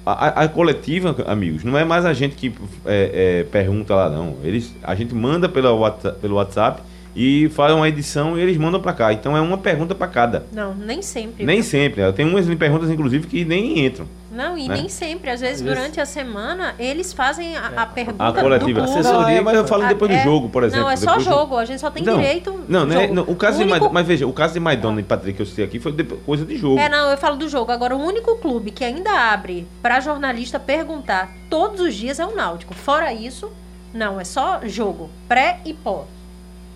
A, 0.05 0.43
a, 0.43 0.49
coletiva, 0.49 1.17
amigos, 1.27 1.65
não 1.65 1.79
é 1.79 1.87
mais 1.87 2.05
a 2.05 2.13
gente 2.13 2.37
que 2.37 2.53
é, 2.85 3.39
é, 3.41 3.45
pergunta 3.45 3.95
lá, 3.95 4.11
não. 4.11 4.37
Eles, 4.45 4.77
a 4.83 4.95
gente 4.95 5.15
manda 5.15 5.49
WhatsApp, 5.79 6.21
pelo 6.21 6.35
WhatsApp 6.35 6.83
e 7.15 7.49
faz 7.51 7.73
uma 7.73 7.89
edição 7.89 8.39
e 8.39 8.41
eles 8.41 8.57
mandam 8.57 8.81
para 8.81 8.93
cá. 8.93 9.13
Então 9.13 9.37
é 9.37 9.41
uma 9.41 9.59
pergunta 9.59 9.95
para 9.95 10.07
cada. 10.07 10.47
Não, 10.53 10.75
nem 10.75 11.03
sempre. 11.03 11.45
Nem 11.45 11.63
sempre. 11.63 12.13
Tem 12.13 12.27
umas 12.27 12.47
perguntas, 12.55 12.91
inclusive, 12.91 13.27
que 13.27 13.45
nem 13.45 13.85
entram. 13.85 14.07
Não, 14.31 14.57
e 14.57 14.69
né? 14.69 14.77
nem 14.77 14.89
sempre. 14.89 15.29
Às 15.31 15.41
vezes, 15.41 15.61
Às 15.61 15.67
durante 15.67 15.97
vezes... 15.97 15.99
a 15.99 16.07
semana, 16.07 16.75
eles 16.79 17.13
fazem 17.13 17.57
a, 17.57 17.73
a 17.77 17.83
é. 17.83 17.87
pergunta 17.87 18.25
a 18.25 18.33
coletiva. 18.33 18.81
do 18.81 18.85
Assessoria, 18.85 19.43
mas 19.43 19.57
eu 19.57 19.67
falo 19.67 19.87
depois 19.87 20.11
do 20.11 20.17
é, 20.17 20.23
jogo, 20.23 20.49
por 20.49 20.63
exemplo. 20.63 20.85
Não, 20.85 20.91
é 20.91 20.97
só 20.97 21.19
jogo. 21.19 21.57
A 21.57 21.65
gente 21.65 21.81
só 21.81 21.91
tem 21.91 22.05
não, 22.05 22.17
direito. 22.17 22.61
Não, 22.69 22.87
não, 22.87 23.01
é, 23.01 23.09
não, 23.09 23.25
o 23.25 23.35
caso 23.35 23.59
o 23.59 23.63
único... 23.63 23.89
de 23.89 23.95
Mas 23.95 24.07
veja, 24.07 24.27
o 24.27 24.33
caso 24.33 24.55
de 24.55 24.61
Maidona 24.61 25.01
e 25.01 25.03
Patrick 25.03 25.37
que 25.37 25.43
eu 25.43 25.47
citei 25.47 25.65
aqui 25.65 25.81
foi 25.81 25.93
coisa 26.25 26.45
de 26.45 26.57
jogo. 26.57 26.79
É, 26.79 26.89
não, 26.89 27.11
eu 27.11 27.19
falo 27.19 27.37
do 27.37 27.49
jogo. 27.49 27.73
Agora, 27.73 27.97
o 27.97 28.01
único 28.01 28.37
clube 28.37 28.71
que 28.71 28.85
ainda 28.85 29.11
abre 29.11 29.67
para 29.83 29.99
jornalista 30.01 30.61
perguntar 30.61 31.33
todos 31.49 31.81
os 31.81 31.95
dias 31.95 32.21
é 32.21 32.27
o 32.27 32.35
Náutico. 32.35 32.73
Fora 32.73 33.13
isso, 33.13 33.51
não, 33.93 34.21
é 34.21 34.25
só 34.25 34.61
jogo. 34.65 35.11
Pré 35.29 35.61
e 35.65 35.75
pós. 35.75 36.20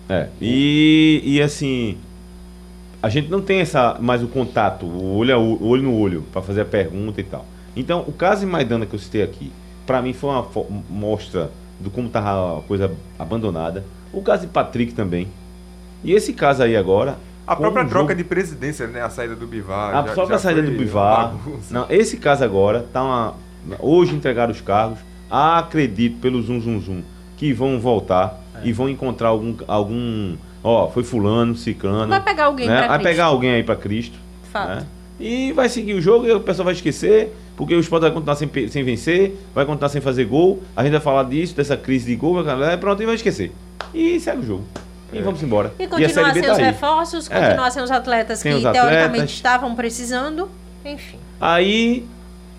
É. 0.09 0.27
E, 0.39 1.21
e 1.23 1.41
assim, 1.41 1.97
a 3.01 3.09
gente 3.09 3.29
não 3.29 3.41
tem 3.41 3.59
essa 3.59 3.97
mais 3.99 4.23
o 4.23 4.27
contato, 4.27 4.85
o 4.85 5.17
olho, 5.17 5.35
a 5.35 5.37
o 5.37 5.67
olho 5.67 5.83
no 5.83 5.97
olho, 5.97 6.23
para 6.31 6.41
fazer 6.41 6.61
a 6.61 6.65
pergunta 6.65 7.21
e 7.21 7.23
tal. 7.23 7.45
Então, 7.75 8.03
o 8.07 8.11
caso 8.11 8.41
de 8.41 8.45
Maidana 8.47 8.85
que 8.85 8.95
eu 8.95 8.99
citei 8.99 9.21
aqui, 9.21 9.51
para 9.85 10.01
mim 10.01 10.13
foi 10.13 10.29
uma 10.29 10.47
mostra 10.89 11.51
do 11.79 11.89
como 11.89 12.07
estava 12.07 12.59
a 12.59 12.61
coisa 12.61 12.91
abandonada. 13.19 13.83
O 14.13 14.21
caso 14.21 14.43
de 14.43 14.47
Patrick 14.47 14.93
também. 14.93 15.27
E 16.03 16.13
esse 16.13 16.33
caso 16.33 16.63
aí 16.63 16.75
agora. 16.75 17.17
A 17.45 17.55
própria 17.55 17.85
troca 17.85 18.13
jogo... 18.13 18.15
de 18.15 18.23
presidência, 18.23 18.87
né? 18.87 19.01
A 19.01 19.09
saída 19.09 19.35
do 19.35 19.45
Bivar. 19.45 19.93
A 19.93 20.07
já, 20.07 20.13
própria 20.13 20.37
já 20.37 20.43
saída 20.43 20.61
do 20.61 20.71
Bivar. 20.71 21.35
Não, 21.69 21.85
esse 21.89 22.17
caso 22.17 22.43
agora 22.43 22.85
tá 22.91 23.03
uma. 23.03 23.35
Hoje 23.79 24.15
entregaram 24.15 24.51
os 24.51 24.61
cargos. 24.61 24.99
Acredito 25.29 26.19
pelo 26.19 26.41
zum 26.41 26.61
zum 26.61 26.79
zum 26.79 27.01
que 27.35 27.51
vão 27.51 27.79
voltar 27.79 28.39
é. 28.39 28.44
E 28.63 28.71
vão 28.71 28.89
encontrar 28.89 29.29
algum. 29.29 29.55
algum 29.67 30.35
ó, 30.63 30.89
foi 30.89 31.03
fulano, 31.03 31.55
ciclano. 31.55 32.07
Vai 32.07 32.23
pegar 32.23 32.45
alguém 32.45 32.67
né? 32.67 32.79
Vai 32.79 32.87
Cristo. 32.87 33.03
pegar 33.03 33.25
alguém 33.25 33.51
aí 33.51 33.63
para 33.63 33.75
Cristo. 33.75 34.17
Fato. 34.51 34.69
Né? 34.69 34.85
E 35.19 35.53
vai 35.53 35.69
seguir 35.69 35.93
o 35.93 36.01
jogo 36.01 36.25
e 36.25 36.31
o 36.31 36.41
pessoal 36.41 36.65
vai 36.65 36.73
esquecer, 36.73 37.33
porque 37.55 37.73
o 37.73 37.79
esporte 37.79 38.01
vai 38.01 38.11
continuar 38.11 38.35
sem, 38.35 38.49
sem 38.67 38.83
vencer, 38.83 39.37
vai 39.53 39.65
continuar 39.65 39.89
sem 39.89 40.01
fazer 40.01 40.25
gol. 40.25 40.61
A 40.75 40.83
gente 40.83 40.91
vai 40.91 41.01
falar 41.01 41.23
disso, 41.23 41.55
dessa 41.55 41.77
crise 41.77 42.05
de 42.05 42.15
gol, 42.15 42.43
vai, 42.43 42.77
pronto, 42.77 43.01
e 43.01 43.05
vai 43.05 43.15
esquecer. 43.15 43.53
E 43.93 44.19
segue 44.19 44.39
o 44.39 44.45
jogo. 44.45 44.63
E 45.13 45.19
é. 45.19 45.21
vamos 45.21 45.41
embora. 45.41 45.73
E 45.79 45.87
continuar 45.87 46.33
sem 46.33 46.43
tá 46.43 46.51
os 46.51 46.57
reforços, 46.57 47.31
é. 47.31 47.39
continuar 47.39 47.71
sem 47.71 47.83
os 47.83 47.91
atletas 47.91 48.43
que 48.43 48.49
os 48.49 48.61
teoricamente 48.61 49.05
atletas. 49.05 49.31
estavam 49.31 49.75
precisando, 49.75 50.49
enfim. 50.83 51.17
Aí, 51.39 52.05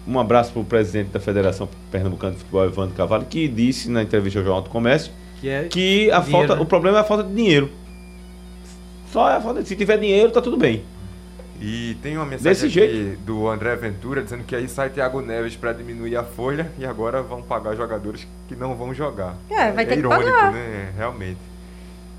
um 0.06 0.18
abraço 0.18 0.52
para 0.52 0.62
o 0.62 0.64
presidente 0.64 1.08
da 1.08 1.20
Federação 1.20 1.68
Pernambucana 1.90 2.32
de 2.32 2.38
Futebol, 2.38 2.64
Evandro 2.64 2.94
Cavalho, 2.94 3.26
que 3.28 3.48
disse 3.48 3.90
na 3.90 4.02
entrevista 4.02 4.38
ao 4.38 4.44
Jornal 4.44 4.62
do 4.62 4.70
Comércio 4.70 5.12
que, 5.40 5.48
é 5.48 5.64
que 5.64 6.10
a 6.10 6.20
dinheiro, 6.20 6.30
falta, 6.30 6.56
né? 6.56 6.62
o 6.62 6.66
problema 6.66 6.98
é 6.98 7.00
a 7.00 7.04
falta 7.04 7.24
de 7.24 7.34
dinheiro. 7.34 7.70
Só 9.12 9.30
é 9.30 9.36
a 9.36 9.40
falta 9.40 9.62
de, 9.62 9.68
se 9.68 9.76
tiver 9.76 9.98
dinheiro, 9.98 10.30
tá 10.30 10.40
tudo 10.40 10.56
bem. 10.56 10.84
E 11.60 11.96
tem 12.02 12.16
uma 12.16 12.26
mensagem 12.26 12.52
Desse 12.52 12.68
jeito. 12.68 13.18
do 13.20 13.48
André 13.48 13.74
Ventura 13.76 14.22
dizendo 14.22 14.44
que 14.44 14.54
aí 14.54 14.68
sai 14.68 14.90
Thiago 14.90 15.22
Neves 15.22 15.56
para 15.56 15.72
diminuir 15.72 16.16
a 16.16 16.22
folha 16.22 16.70
e 16.78 16.84
agora 16.84 17.22
vão 17.22 17.40
pagar 17.40 17.74
jogadores 17.74 18.26
que 18.46 18.54
não 18.54 18.74
vão 18.74 18.92
jogar. 18.92 19.36
É, 19.48 19.72
vai 19.72 19.84
é 19.84 19.86
ter 19.86 19.98
irônico, 19.98 20.24
que 20.24 20.30
pagar. 20.30 20.52
né? 20.52 20.92
Realmente. 20.96 21.40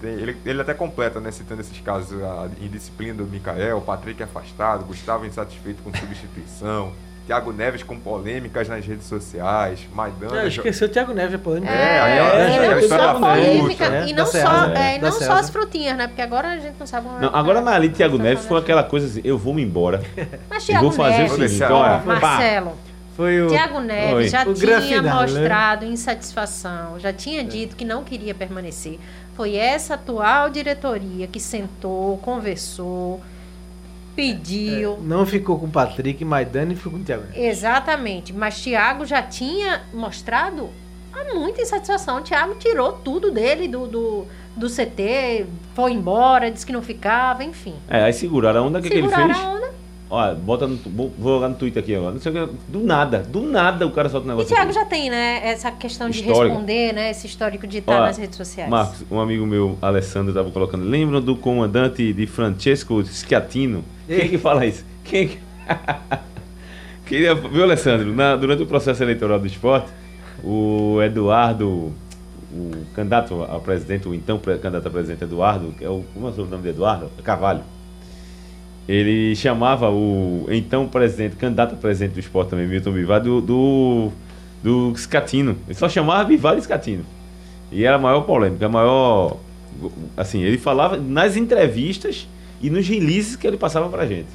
Tem, 0.01 0.11
ele, 0.11 0.37
ele 0.45 0.61
até 0.61 0.73
completa, 0.73 1.19
né, 1.19 1.31
citando 1.31 1.61
esses 1.61 1.79
casos, 1.81 2.21
a 2.21 2.49
indisciplina 2.61 3.15
do 3.15 3.25
Mikael, 3.25 3.81
Patrick 3.81 4.21
afastado, 4.21 4.85
Gustavo 4.85 5.25
insatisfeito 5.25 5.81
com 5.83 5.93
substituição. 5.93 6.93
Thiago 7.27 7.51
Neves 7.51 7.83
com 7.83 7.99
polêmicas 7.99 8.69
nas 8.69 8.85
redes 8.85 9.05
sociais, 9.05 9.81
Maidana. 9.93 10.43
É, 10.43 10.47
esqueceu 10.47 10.87
o 10.87 10.89
Thiago 10.89 11.13
Neves, 11.13 11.35
a 11.35 11.37
polêmica. 11.37 11.73
É, 11.73 11.75
é, 11.75 11.97
é, 11.97 11.97
é, 11.97 12.67
é, 12.67 12.85
é 12.85 12.87
só 12.87 13.13
polêmica. 13.15 13.89
Né? 13.89 14.07
E 14.07 14.13
não, 14.13 14.25
só, 14.25 14.65
é, 14.73 14.97
não 14.97 15.11
só 15.11 15.33
as 15.33 15.49
frutinhas, 15.49 15.97
né? 15.97 16.07
Porque 16.07 16.21
agora 16.21 16.53
a 16.53 16.57
gente 16.57 16.75
não 16.79 16.87
sabe 16.87 17.07
não, 17.19 17.35
Agora 17.35 17.59
na 17.59 17.71
ali, 17.71 17.89
Thiago 17.89 18.17
Neves 18.17 18.45
foi 18.45 18.57
aquela 18.57 18.81
coisa 18.81 19.07
assim: 19.07 19.21
eu 19.25 19.37
vou 19.37 19.53
me 19.53 19.61
embora. 19.61 20.01
Mas 20.49 20.65
Thiago 20.65 20.83
vou 20.83 20.91
fazer 20.91 21.23
Neves, 21.23 21.33
o 21.33 21.35
seguinte: 21.35 21.63
olha, 21.63 21.97
Marcelo. 22.05 22.77
Foi 23.17 23.41
o, 23.41 23.47
Tiago 23.47 23.79
Neves 23.79 24.13
Oi. 24.13 24.27
já 24.29 24.47
o 24.47 24.53
tinha 24.53 24.79
final, 24.79 25.03
né? 25.03 25.21
mostrado 25.23 25.85
né? 25.85 25.91
insatisfação, 25.91 26.99
já 26.99 27.11
tinha 27.11 27.43
dito 27.43 27.75
que 27.75 27.83
não 27.83 28.03
queria 28.03 28.33
permanecer. 28.33 28.99
Foi 29.35 29.55
essa 29.55 29.95
atual 29.95 30.49
diretoria 30.49 31.27
que 31.27 31.39
sentou, 31.39 32.17
conversou, 32.19 33.19
pediu. 34.17 34.93
É, 34.93 34.97
não 35.03 35.27
ficou 35.27 35.59
com 35.59 35.67
o 35.67 35.69
Patrick, 35.69 36.25
mas 36.25 36.49
Dani 36.49 36.75
ficou 36.75 36.93
com 36.93 36.97
o 36.97 37.03
Thiago. 37.03 37.25
Exatamente. 37.35 38.33
Mas 38.33 38.59
Thiago 38.59 39.05
já 39.05 39.21
tinha 39.21 39.83
mostrado 39.93 40.71
há 41.13 41.35
muita 41.35 41.61
insatisfação. 41.61 42.17
O 42.17 42.21
Thiago 42.21 42.55
tirou 42.55 42.93
tudo 42.93 43.31
dele 43.31 43.67
do, 43.67 43.85
do, 43.85 44.25
do 44.55 44.67
CT, 44.67 45.45
foi 45.75 45.93
embora, 45.93 46.49
disse 46.49 46.65
que 46.65 46.73
não 46.73 46.81
ficava, 46.81 47.43
enfim. 47.43 47.75
É, 47.87 48.03
aí 48.03 48.13
seguraram 48.13 48.63
a 48.63 48.67
onda, 48.67 48.79
o 48.79 48.81
que, 48.81 48.89
que 48.89 48.97
ele 48.97 49.07
fez? 49.07 49.37
A 49.37 49.49
onda. 49.49 49.76
Olha, 50.09 50.35
bota 50.35 50.65
no, 50.67 50.77
vou 50.77 51.11
jogar 51.35 51.49
no 51.49 51.55
Twitter 51.55 51.83
aqui 51.83 51.93
agora. 51.93 52.13
Não 52.13 52.21
sei 52.21 52.31
o 52.31 52.47
que, 52.47 52.53
do 52.69 52.79
nada, 52.79 53.19
do 53.19 53.41
nada 53.41 53.85
o 53.85 53.91
cara 53.91 54.07
solta 54.07 54.25
um 54.25 54.29
negócio. 54.29 54.47
E 54.47 54.55
Thiago 54.55 54.71
aqui. 54.71 54.79
já 54.79 54.85
tem, 54.85 55.09
né, 55.09 55.41
essa 55.43 55.69
questão 55.69 56.09
de 56.09 56.19
histórico. 56.19 56.55
responder, 56.55 56.93
né, 56.93 57.11
esse 57.11 57.27
histórico 57.27 57.67
de 57.67 57.79
estar 57.79 57.93
Olha, 57.93 58.05
nas 58.07 58.17
redes 58.17 58.37
sociais. 58.37 58.69
Marcos, 58.69 59.03
um 59.11 59.19
amigo 59.19 59.45
meu, 59.45 59.77
Alessandro, 59.81 60.29
estava 60.29 60.49
colocando. 60.49 60.85
Lembram 60.85 61.19
do 61.19 61.35
comandante 61.35 62.13
de 62.13 62.25
Francesco 62.25 63.03
Schiattino? 63.03 63.83
Quem 64.07 64.17
é 64.17 64.27
que 64.29 64.37
fala 64.37 64.65
isso? 64.65 64.85
Quem 65.03 65.23
é 65.23 65.25
que... 65.27 65.39
Queria, 67.05 67.35
viu, 67.35 67.63
Alessandro? 67.63 68.13
Na, 68.13 68.35
durante 68.35 68.63
o 68.63 68.65
processo 68.65 69.03
eleitoral 69.03 69.39
do 69.39 69.47
esporte, 69.47 69.89
o 70.41 71.01
Eduardo, 71.01 71.93
o 72.53 72.71
candidato 72.95 73.43
a 73.43 73.59
presidente, 73.59 74.07
o 74.07 74.13
então 74.13 74.39
candidato 74.39 74.87
a 74.87 74.91
presidente 74.91 75.23
Eduardo, 75.23 75.73
que 75.77 75.83
é 75.83 75.89
o, 75.89 76.03
como 76.13 76.27
é 76.27 76.31
o 76.31 76.45
nome 76.45 76.63
de 76.63 76.69
Eduardo? 76.69 77.09
Cavalho 77.23 77.63
ele 78.87 79.35
chamava 79.35 79.89
o 79.89 80.45
então 80.49 80.87
presidente, 80.87 81.35
candidato 81.35 81.73
a 81.73 81.77
presidente 81.77 82.13
do 82.13 82.19
esporte 82.19 82.49
também, 82.49 82.67
Milton 82.67 82.91
Bivar, 82.91 83.21
do, 83.21 83.41
do, 83.41 84.11
do 84.63 84.95
Scatino. 84.95 85.57
Ele 85.67 85.75
só 85.75 85.89
chamava 85.89 86.23
Bivar 86.23 86.57
e 86.57 86.61
Scatino. 86.61 87.05
E 87.71 87.83
era 87.83 87.97
a 87.97 87.99
maior 87.99 88.21
polêmica, 88.21 88.65
a 88.65 88.69
maior. 88.69 89.37
Assim, 90.15 90.41
ele 90.41 90.57
falava 90.57 90.95
nas 90.95 91.35
entrevistas 91.35 92.27
e 92.61 92.69
nos 92.69 92.87
releases 92.87 93.35
que 93.35 93.45
ele 93.45 93.57
passava 93.57 93.89
pra 93.89 94.05
gente. 94.05 94.29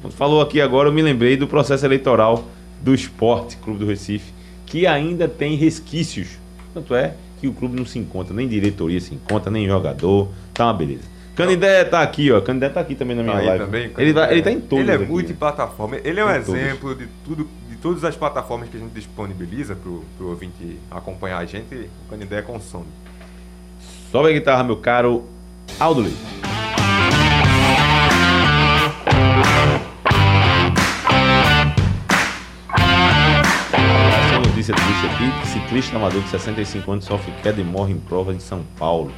Quando 0.00 0.14
falou 0.14 0.40
aqui 0.40 0.60
agora, 0.60 0.88
eu 0.88 0.92
me 0.92 1.02
lembrei 1.02 1.36
do 1.36 1.46
processo 1.46 1.84
eleitoral 1.84 2.44
do 2.80 2.94
Esporte 2.94 3.56
Clube 3.58 3.80
do 3.80 3.86
Recife, 3.86 4.32
que 4.64 4.86
ainda 4.86 5.28
tem 5.28 5.54
resquícios. 5.56 6.38
Tanto 6.72 6.94
é 6.94 7.14
que 7.40 7.46
o 7.46 7.52
clube 7.52 7.76
não 7.76 7.84
se 7.84 7.98
encontra, 7.98 8.34
nem 8.34 8.48
diretoria 8.48 9.00
se 9.00 9.14
encontra, 9.14 9.50
nem 9.50 9.66
jogador. 9.66 10.28
Tá 10.54 10.66
uma 10.66 10.74
beleza. 10.74 11.17
Canindé 11.38 11.84
tá 11.84 12.02
aqui, 12.02 12.32
ó. 12.32 12.40
Canindé 12.40 12.68
tá 12.68 12.80
aqui 12.80 12.96
também 12.96 13.16
na 13.16 13.22
minha 13.22 13.36
tá 13.36 13.42
live. 13.42 13.64
Também, 13.64 13.92
ele, 13.96 14.12
vai, 14.12 14.32
ele 14.32 14.42
tá 14.42 14.50
em 14.50 14.60
todos. 14.60 14.88
Ele 14.88 14.90
é 14.90 14.98
multiplataforma. 14.98 15.96
Ele 16.02 16.18
é 16.18 16.24
um 16.24 16.30
exemplo 16.30 16.96
de 16.96 17.06
tudo, 17.24 17.48
de 17.70 17.76
todas 17.76 18.02
as 18.02 18.16
plataformas 18.16 18.68
que 18.68 18.76
a 18.76 18.80
gente 18.80 18.90
disponibiliza 18.90 19.76
pro, 19.76 20.04
pro 20.16 20.30
ouvinte 20.30 20.80
acompanhar 20.90 21.38
a 21.38 21.44
gente. 21.44 21.76
O 21.76 22.10
Canindé 22.10 22.42
consome. 22.42 22.88
Sobe 24.10 24.30
a 24.30 24.32
guitarra, 24.32 24.64
meu 24.64 24.78
caro 24.78 25.26
Aldo 25.78 26.00
Lee. 26.00 26.16
Essa 34.26 34.40
notícia 34.40 34.74
triste 34.74 35.06
aqui: 35.06 35.46
ciclista 35.46 35.96
amador 35.96 36.20
de 36.20 36.30
65 36.30 36.90
anos 36.90 37.04
sofre 37.04 37.32
queda 37.44 37.60
e 37.60 37.64
morre 37.64 37.92
em 37.92 38.00
prova 38.00 38.34
em 38.34 38.40
São 38.40 38.64
Paulo. 38.76 39.12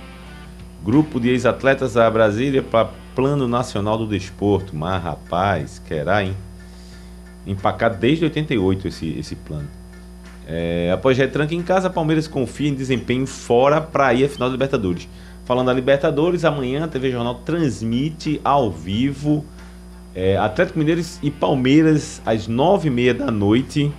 Grupo 0.82 1.20
de 1.20 1.28
ex-atletas 1.28 1.96
a 1.96 2.10
Brasília 2.10 2.62
para 2.62 2.90
Plano 3.14 3.46
Nacional 3.46 3.98
do 3.98 4.06
Desporto. 4.06 4.74
Mas, 4.74 5.02
rapaz, 5.02 5.80
querá, 5.86 6.24
hein? 6.24 6.34
Empacado 7.46 7.98
desde 7.98 8.24
88 8.24 8.88
esse, 8.88 9.18
esse 9.18 9.36
plano. 9.36 9.68
É, 10.46 10.90
após 10.92 11.16
retranque 11.16 11.54
em 11.54 11.62
casa, 11.62 11.90
Palmeiras 11.90 12.26
confia 12.26 12.68
em 12.68 12.74
desempenho 12.74 13.26
fora 13.26 13.80
para 13.80 14.12
ir 14.14 14.24
à 14.24 14.28
final 14.28 14.48
da 14.48 14.52
Libertadores. 14.52 15.08
Falando 15.44 15.66
da 15.66 15.72
Libertadores, 15.72 16.44
amanhã 16.44 16.84
a 16.84 16.88
TV 16.88 17.10
Jornal 17.10 17.36
transmite 17.36 18.40
ao 18.42 18.70
vivo 18.70 19.44
é, 20.14 20.36
Atlético 20.36 20.78
Mineiros 20.78 21.18
e 21.22 21.30
Palmeiras 21.30 22.20
às 22.24 22.48
nove 22.48 22.88
e 22.88 22.90
meia 22.90 23.14
da 23.14 23.30
noite. 23.30 23.92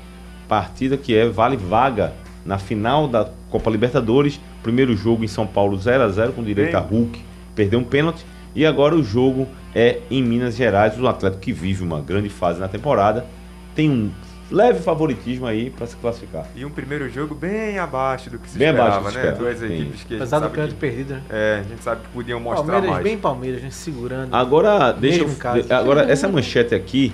Partida 0.48 0.98
que 0.98 1.16
é 1.16 1.28
vale 1.28 1.58
vaga 1.58 2.14
na 2.46 2.58
final 2.58 3.08
da 3.08 3.30
Copa 3.50 3.70
Libertadores 3.70 4.40
Primeiro 4.64 4.96
jogo 4.96 5.24
em 5.24 5.28
São 5.28 5.48
Paulo 5.48 5.78
0 5.78 6.04
a 6.04 6.10
0 6.10 6.34
com 6.34 6.44
direito 6.44 6.72
Bem. 6.72 6.80
a 6.80 6.84
Hulk, 6.84 7.24
perdeu 7.56 7.80
um 7.80 7.84
pênalti. 7.84 8.26
E 8.54 8.66
agora 8.66 8.96
o 8.96 9.04
jogo 9.04 9.48
é 9.74 10.00
em 10.10 10.22
Minas 10.22 10.56
Gerais, 10.56 11.00
o 11.00 11.08
Atlético 11.08 11.42
que 11.42 11.54
vive 11.54 11.84
uma 11.84 12.02
grande 12.02 12.30
fase 12.30 12.60
na 12.60 12.68
temporada, 12.68 13.26
tem 13.74 13.90
um 13.90 14.12
leve 14.52 14.82
favoritismo 14.82 15.48
aí 15.48 15.70
para 15.70 15.88
se 15.88 15.96
classificar. 15.96 16.46
E 16.54 16.66
um 16.66 16.70
primeiro 16.70 17.10
jogo 17.10 17.34
bem 17.34 17.80
abaixo 17.80 18.30
do 18.30 18.38
que 18.38 18.50
se 18.50 18.58
bem 18.58 18.70
esperava, 18.70 18.98
abaixo 18.98 19.18
né? 19.18 19.32
Duas 19.32 19.64
equipes 19.64 20.04
que 20.04 20.16
Apesar 20.16 20.40
do 20.40 20.50
pênalti 20.50 20.76
perdido, 20.76 21.14
né? 21.14 21.22
É, 21.30 21.62
a 21.66 21.70
gente 21.70 21.82
sabe 21.82 22.02
que 22.02 22.10
podiam 22.10 22.40
mostrar 22.40 22.64
Palmeiras, 22.66 22.90
mais. 22.90 23.04
bem 23.04 23.18
Palmeiras, 23.18 23.62
gente 23.62 23.76
segurando. 23.76 24.36
Agora, 24.36 24.92
deixa 24.92 25.22
eu, 25.22 25.36
caso. 25.36 25.74
agora 25.74 26.12
essa 26.12 26.28
manchete 26.28 26.76
aqui 26.76 27.14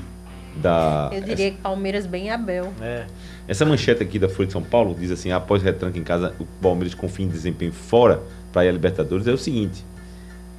da 0.58 1.10
Eu 1.14 1.22
diria 1.22 1.48
essa, 1.48 1.56
que 1.56 1.62
Palmeiras 1.62 2.06
bem 2.06 2.30
Abel. 2.30 2.74
É. 2.82 3.06
Essa 3.48 3.66
manchete 3.66 4.04
aqui 4.04 4.20
da 4.20 4.28
Folha 4.28 4.48
de 4.48 4.54
São 4.54 4.62
Paulo 4.62 4.96
diz 4.98 5.12
assim: 5.12 5.32
após 5.32 5.64
retranque 5.64 6.00
em 6.00 6.04
casa, 6.04 6.34
o 6.40 6.46
Palmeiras 6.62 6.94
confia 6.94 7.26
em 7.26 7.30
desempenho 7.30 7.72
fora 7.72 8.22
para 8.52 8.66
ir 8.66 8.70
a 8.70 8.72
Libertadores. 8.72 9.28
É 9.28 9.32
o 9.32 9.38
seguinte: 9.38 9.84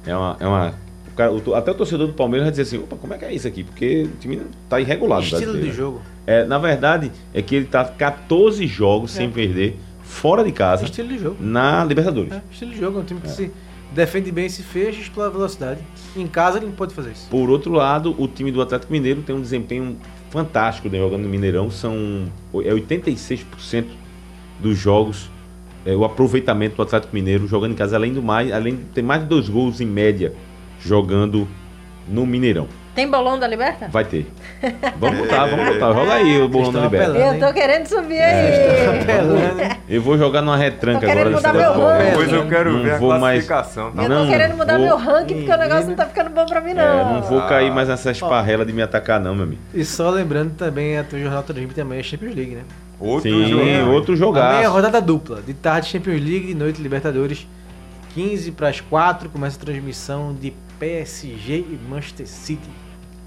é 0.05 0.15
uma. 0.15 0.37
É 0.39 0.47
uma 0.47 0.73
o 1.07 1.15
cara, 1.15 1.31
o, 1.31 1.55
até 1.55 1.71
o 1.71 1.75
torcedor 1.75 2.07
do 2.07 2.13
Palmeiras 2.13 2.45
vai 2.45 2.51
dizer 2.51 2.63
assim: 2.63 2.77
opa, 2.83 2.95
como 2.95 3.13
é 3.13 3.17
que 3.17 3.25
é 3.25 3.33
isso 3.33 3.47
aqui? 3.47 3.63
Porque 3.63 4.03
o 4.03 4.17
time 4.19 4.41
está 4.63 4.79
irregular. 4.79 5.21
Estilo 5.21 5.59
de 5.59 5.71
jogo. 5.71 6.01
É, 6.25 6.45
na 6.45 6.57
verdade, 6.57 7.11
é 7.33 7.41
que 7.41 7.55
ele 7.55 7.65
está 7.65 7.83
14 7.83 8.65
jogos 8.67 9.13
é. 9.15 9.17
sem 9.17 9.29
perder 9.29 9.77
fora 10.01 10.43
de 10.43 10.51
casa. 10.51 10.85
Estilo 10.85 11.09
de 11.09 11.19
jogo. 11.19 11.37
Na 11.39 11.83
Libertadores. 11.85 12.31
É, 12.33 12.41
estilo 12.51 12.71
de 12.71 12.79
jogo, 12.79 12.99
é 12.99 13.01
um 13.01 13.05
time 13.05 13.21
que 13.21 13.27
é. 13.27 13.31
se 13.31 13.51
defende 13.91 14.31
bem, 14.31 14.47
se 14.49 14.63
fecha, 14.63 14.99
explora 14.99 15.29
velocidade. 15.29 15.81
Em 16.15 16.27
casa 16.27 16.57
ele 16.57 16.67
não 16.67 16.73
pode 16.73 16.93
fazer 16.93 17.11
isso. 17.11 17.27
Por 17.29 17.49
outro 17.49 17.71
lado, 17.71 18.15
o 18.17 18.27
time 18.27 18.51
do 18.51 18.61
Atlético 18.61 18.91
Mineiro 18.91 19.21
tem 19.21 19.35
um 19.35 19.41
desempenho 19.41 19.97
fantástico 20.29 20.89
né, 20.89 20.97
jogando 20.97 21.23
no 21.23 21.29
Mineirão. 21.29 21.69
São 21.71 22.31
é 22.53 22.73
86% 22.73 23.85
dos 24.59 24.77
jogos 24.77 25.29
é, 25.85 25.95
o 25.95 26.03
aproveitamento 26.03 26.75
do 26.75 26.81
Atlético 26.81 27.13
Mineiro 27.15 27.47
jogando 27.47 27.71
em 27.71 27.75
casa, 27.75 27.95
além 27.95 28.13
do 28.13 28.21
mais, 28.21 28.51
além 28.51 28.75
de 28.75 28.83
ter 28.85 29.01
mais 29.01 29.21
de 29.23 29.27
dois 29.27 29.47
gols 29.47 29.79
em 29.79 29.85
média 29.85 30.33
jogando 30.79 31.47
no 32.07 32.25
Mineirão. 32.25 32.67
Tem 32.99 33.09
bolão 33.09 33.39
da 33.39 33.47
Liberta? 33.47 33.87
Vai 33.87 34.03
ter. 34.03 34.27
Vamos 34.99 35.19
botar, 35.19 35.45
vamos 35.45 35.65
botar. 35.73 35.93
Joga 35.93 36.13
aí 36.15 36.41
o 36.41 36.49
bolão 36.49 36.73
da 36.73 36.81
Liberta. 36.81 37.17
Eu 37.17 37.39
tô 37.39 37.53
querendo 37.53 37.85
subir 37.87 38.19
aí. 38.19 39.79
Eu 39.87 40.01
vou 40.01 40.17
jogar 40.17 40.41
numa 40.41 40.57
retranca 40.57 41.05
Tô 41.05 41.09
agora 41.09 41.29
mudar 41.29 41.53
meu 41.53 41.73
ranking. 41.73 42.05
Depois 42.09 42.33
eu 42.33 42.47
quero 42.49 42.73
Não 42.73 42.83
ver 42.83 42.91
a 42.91 42.97
vou 42.97 43.17
mais- 43.17 43.45
classificação, 43.47 43.91
tá? 43.93 44.03
Eu 44.03 44.09
Não, 44.09 44.25
tô 44.25 44.31
querendo 44.31 44.57
mudar 44.57 44.75
vou- 44.77 44.85
meu 44.85 44.97
ranking 44.97 45.35
porque 45.37 45.51
o 45.51 45.57
negócio 45.57 45.87
não 45.87 45.95
tá 45.95 46.05
ficando 46.07 46.29
bom 46.31 46.45
pra 46.45 46.59
mim, 46.59 46.73
não. 46.73 46.83
É, 46.83 47.03
não 47.13 47.21
vou 47.21 47.41
cair 47.43 47.71
mais 47.71 47.87
nessa 47.87 48.11
esparrela 48.11 48.65
de 48.65 48.73
me 48.73 48.81
atacar, 48.81 49.17
não, 49.21 49.33
meu 49.33 49.45
amigo. 49.45 49.61
E 49.73 49.85
só 49.85 50.09
lembrando 50.09 50.51
também, 50.55 50.97
a 50.97 51.03
tua 51.05 51.17
jornada 51.19 51.43
transmite 51.43 51.73
também 51.75 51.99
é 51.99 52.03
Champions 52.03 52.35
League, 52.35 52.55
né? 52.55 52.61
Outro 52.99 53.29
Sim, 53.31 53.47
jogo. 53.47 53.91
outro 53.93 54.17
Também 54.17 54.59
é 54.59 54.63
jogar. 54.63 54.67
rodada 54.67 55.01
dupla. 55.01 55.41
De 55.41 55.53
tarde 55.53 55.87
Champions 55.87 56.21
League, 56.21 56.47
de 56.47 56.53
noite 56.55 56.81
Libertadores. 56.81 57.47
15 58.13 58.51
para 58.51 58.67
as 58.67 58.81
4 58.81 59.29
começa 59.29 59.55
a 59.57 59.59
transmissão 59.65 60.35
de 60.37 60.51
PSG 60.77 61.53
e 61.59 61.79
Manchester 61.89 62.27
City. 62.27 62.69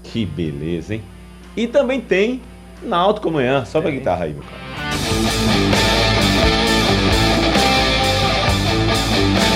Que 0.03 0.25
beleza, 0.25 0.95
hein? 0.95 1.03
E 1.55 1.67
também 1.67 2.01
tem 2.01 2.41
Náutico 2.83 3.29
amanhã. 3.29 3.65
Sobe 3.65 3.87
a 3.87 3.91
guitarra 3.91 4.25
aí, 4.25 4.33
meu 4.33 4.43
cara. 4.43 4.63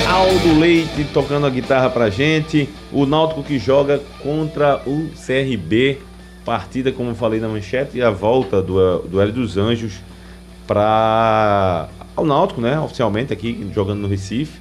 Aldo 0.07 0.59
Leite 0.59 1.05
tocando 1.13 1.45
a 1.45 1.49
guitarra 1.49 1.89
pra 1.89 2.09
gente. 2.09 2.69
O 2.91 3.05
Náutico 3.05 3.43
que 3.43 3.59
joga 3.59 3.99
contra 4.21 4.81
o 4.85 5.09
CRB. 5.09 5.99
Partida, 6.45 6.91
como 6.91 7.11
eu 7.11 7.15
falei 7.15 7.41
na 7.41 7.49
manchete, 7.49 7.97
e 7.97 8.01
a 8.01 8.09
volta 8.09 8.61
do 8.61 8.99
Duelo 8.99 9.33
dos 9.33 9.57
Anjos 9.57 9.99
para 10.65 11.89
o 12.15 12.23
Náutico, 12.23 12.61
né? 12.61 12.79
Oficialmente 12.79 13.33
aqui, 13.33 13.69
jogando 13.73 13.99
no 13.99 14.07
Recife. 14.07 14.59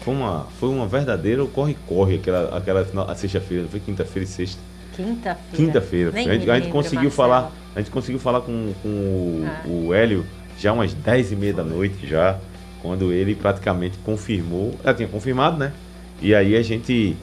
Foi 0.00 0.14
uma, 0.14 0.46
foi 0.60 0.68
uma 0.68 0.86
verdadeira 0.86 1.44
corre-corre 1.46 2.16
aquela, 2.16 2.56
aquela 2.56 3.14
sexta-feira, 3.16 3.64
não 3.64 3.70
foi 3.70 3.80
quinta-feira 3.80 4.24
e 4.24 4.28
sexta. 4.30 4.60
Quinta-feira. 4.96 5.56
Quinta-feira. 5.56 6.10
A 6.10 6.20
gente, 6.20 6.50
a 6.50 6.58
gente 6.60 6.70
conseguiu 6.70 7.04
Marcelo. 7.04 7.10
falar. 7.28 7.52
A 7.74 7.80
gente 7.80 7.90
conseguiu 7.90 8.20
falar 8.20 8.40
com, 8.40 8.72
com 8.82 8.88
o, 8.88 9.44
Ah. 9.46 9.62
o 9.66 9.94
Hélio 9.94 10.24
já 10.58 10.72
umas 10.72 10.94
10 10.94 11.32
e 11.32 11.36
meia 11.36 11.52
da 11.52 11.64
noite 11.64 12.06
já. 12.06 12.38
Quando 12.82 13.12
ele 13.12 13.34
praticamente 13.34 13.96
confirmou. 14.04 14.74
Já 14.84 14.92
tinha 14.94 15.08
confirmado, 15.08 15.56
né? 15.56 15.72
E 16.20 16.34
aí 16.34 16.54
a 16.54 16.62
gente 16.62 17.16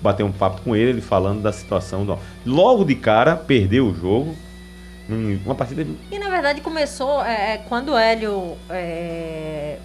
bateu 0.00 0.24
um 0.24 0.30
papo 0.32 0.62
com 0.62 0.76
ele, 0.76 0.90
ele 0.90 1.00
falando 1.00 1.42
da 1.42 1.52
situação 1.52 2.04
do. 2.06 2.16
Logo 2.46 2.84
de 2.84 2.94
cara, 2.94 3.34
perdeu 3.36 3.86
o 3.88 3.94
jogo. 3.94 4.34
Uma 5.44 5.54
partida. 5.54 5.86
E 6.12 6.18
na 6.18 6.28
verdade 6.28 6.60
começou 6.60 7.24
é, 7.24 7.54
é, 7.54 7.56
quando 7.68 7.92
o 7.92 7.98
Hélio. 7.98 8.56
é, 8.70 9.78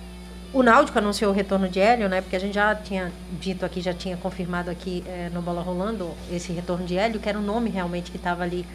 o 0.54 0.62
Náutico 0.62 1.00
anunciou 1.00 1.32
o 1.32 1.34
retorno 1.34 1.68
de 1.68 1.80
Hélio, 1.80 2.08
né? 2.08 2.22
Porque 2.22 2.36
a 2.36 2.40
gente 2.40 2.54
já 2.54 2.76
tinha 2.76 3.12
dito 3.42 3.66
aqui, 3.66 3.82
já 3.82 3.94
tinha 3.94 4.16
confirmado 4.16 4.70
aqui 4.70 5.04
é, 5.08 5.30
no 5.34 5.42
Bola 5.42 5.64
Rolando 5.64 6.12
esse 6.32 6.54
retorno 6.54 6.86
de 6.86 6.96
Hélio, 6.96 7.20
que 7.20 7.28
era 7.28 7.38
um 7.38 7.42
nome 7.42 7.72
realmente 7.72 8.12
que 8.12 8.18
estava 8.18 8.44
ali 8.44 8.66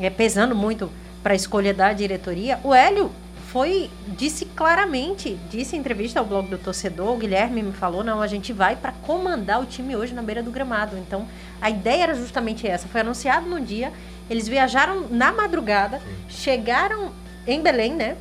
é, 0.00 0.08
pesando 0.08 0.54
muito 0.54 0.90
para 1.22 1.34
a 1.34 1.36
escolha 1.36 1.74
da 1.74 1.92
diretoria. 1.92 2.58
O 2.64 2.74
Hélio 2.74 3.12
foi, 3.48 3.90
disse 4.08 4.46
claramente, 4.46 5.38
disse 5.50 5.76
em 5.76 5.78
entrevista 5.78 6.20
ao 6.20 6.24
blog 6.24 6.48
do 6.48 6.56
torcedor, 6.56 7.12
o 7.12 7.18
Guilherme 7.18 7.62
me 7.62 7.72
falou, 7.72 8.02
não, 8.02 8.22
a 8.22 8.26
gente 8.26 8.52
vai 8.52 8.74
para 8.74 8.92
comandar 8.92 9.60
o 9.60 9.66
time 9.66 9.94
hoje 9.94 10.14
na 10.14 10.22
beira 10.22 10.42
do 10.42 10.50
gramado. 10.50 10.96
Então, 10.96 11.28
a 11.60 11.68
ideia 11.68 12.04
era 12.04 12.14
justamente 12.14 12.66
essa. 12.66 12.88
Foi 12.88 13.02
anunciado 13.02 13.46
no 13.48 13.60
dia, 13.60 13.92
eles 14.30 14.48
viajaram 14.48 15.06
na 15.10 15.32
madrugada, 15.32 16.00
chegaram 16.28 17.12
em 17.46 17.60
Belém, 17.60 17.94
né? 17.94 18.16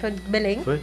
Foi 0.00 0.10
Belém, 0.10 0.62
Foi? 0.62 0.80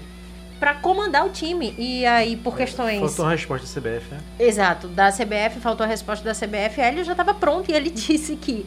Para 0.60 0.74
comandar 0.76 1.26
o 1.26 1.30
time. 1.30 1.74
E 1.78 2.06
aí, 2.06 2.36
por 2.36 2.56
questões. 2.58 3.00
Faltou 3.00 3.26
uma 3.26 3.32
resposta 3.32 3.66
da 3.66 3.82
CBF, 3.82 4.12
né? 4.14 4.20
Exato, 4.38 4.88
da 4.88 5.12
CBF, 5.12 5.60
faltou 5.60 5.86
a 5.86 5.88
resposta 5.88 6.24
da 6.24 6.34
CBF, 6.34 6.82
aí 6.82 6.94
ele 6.94 7.04
já 7.04 7.14
estava 7.14 7.34
pronto 7.34 7.70
e 7.72 7.74
ele 7.74 7.90
disse 7.92 8.36
que, 8.36 8.66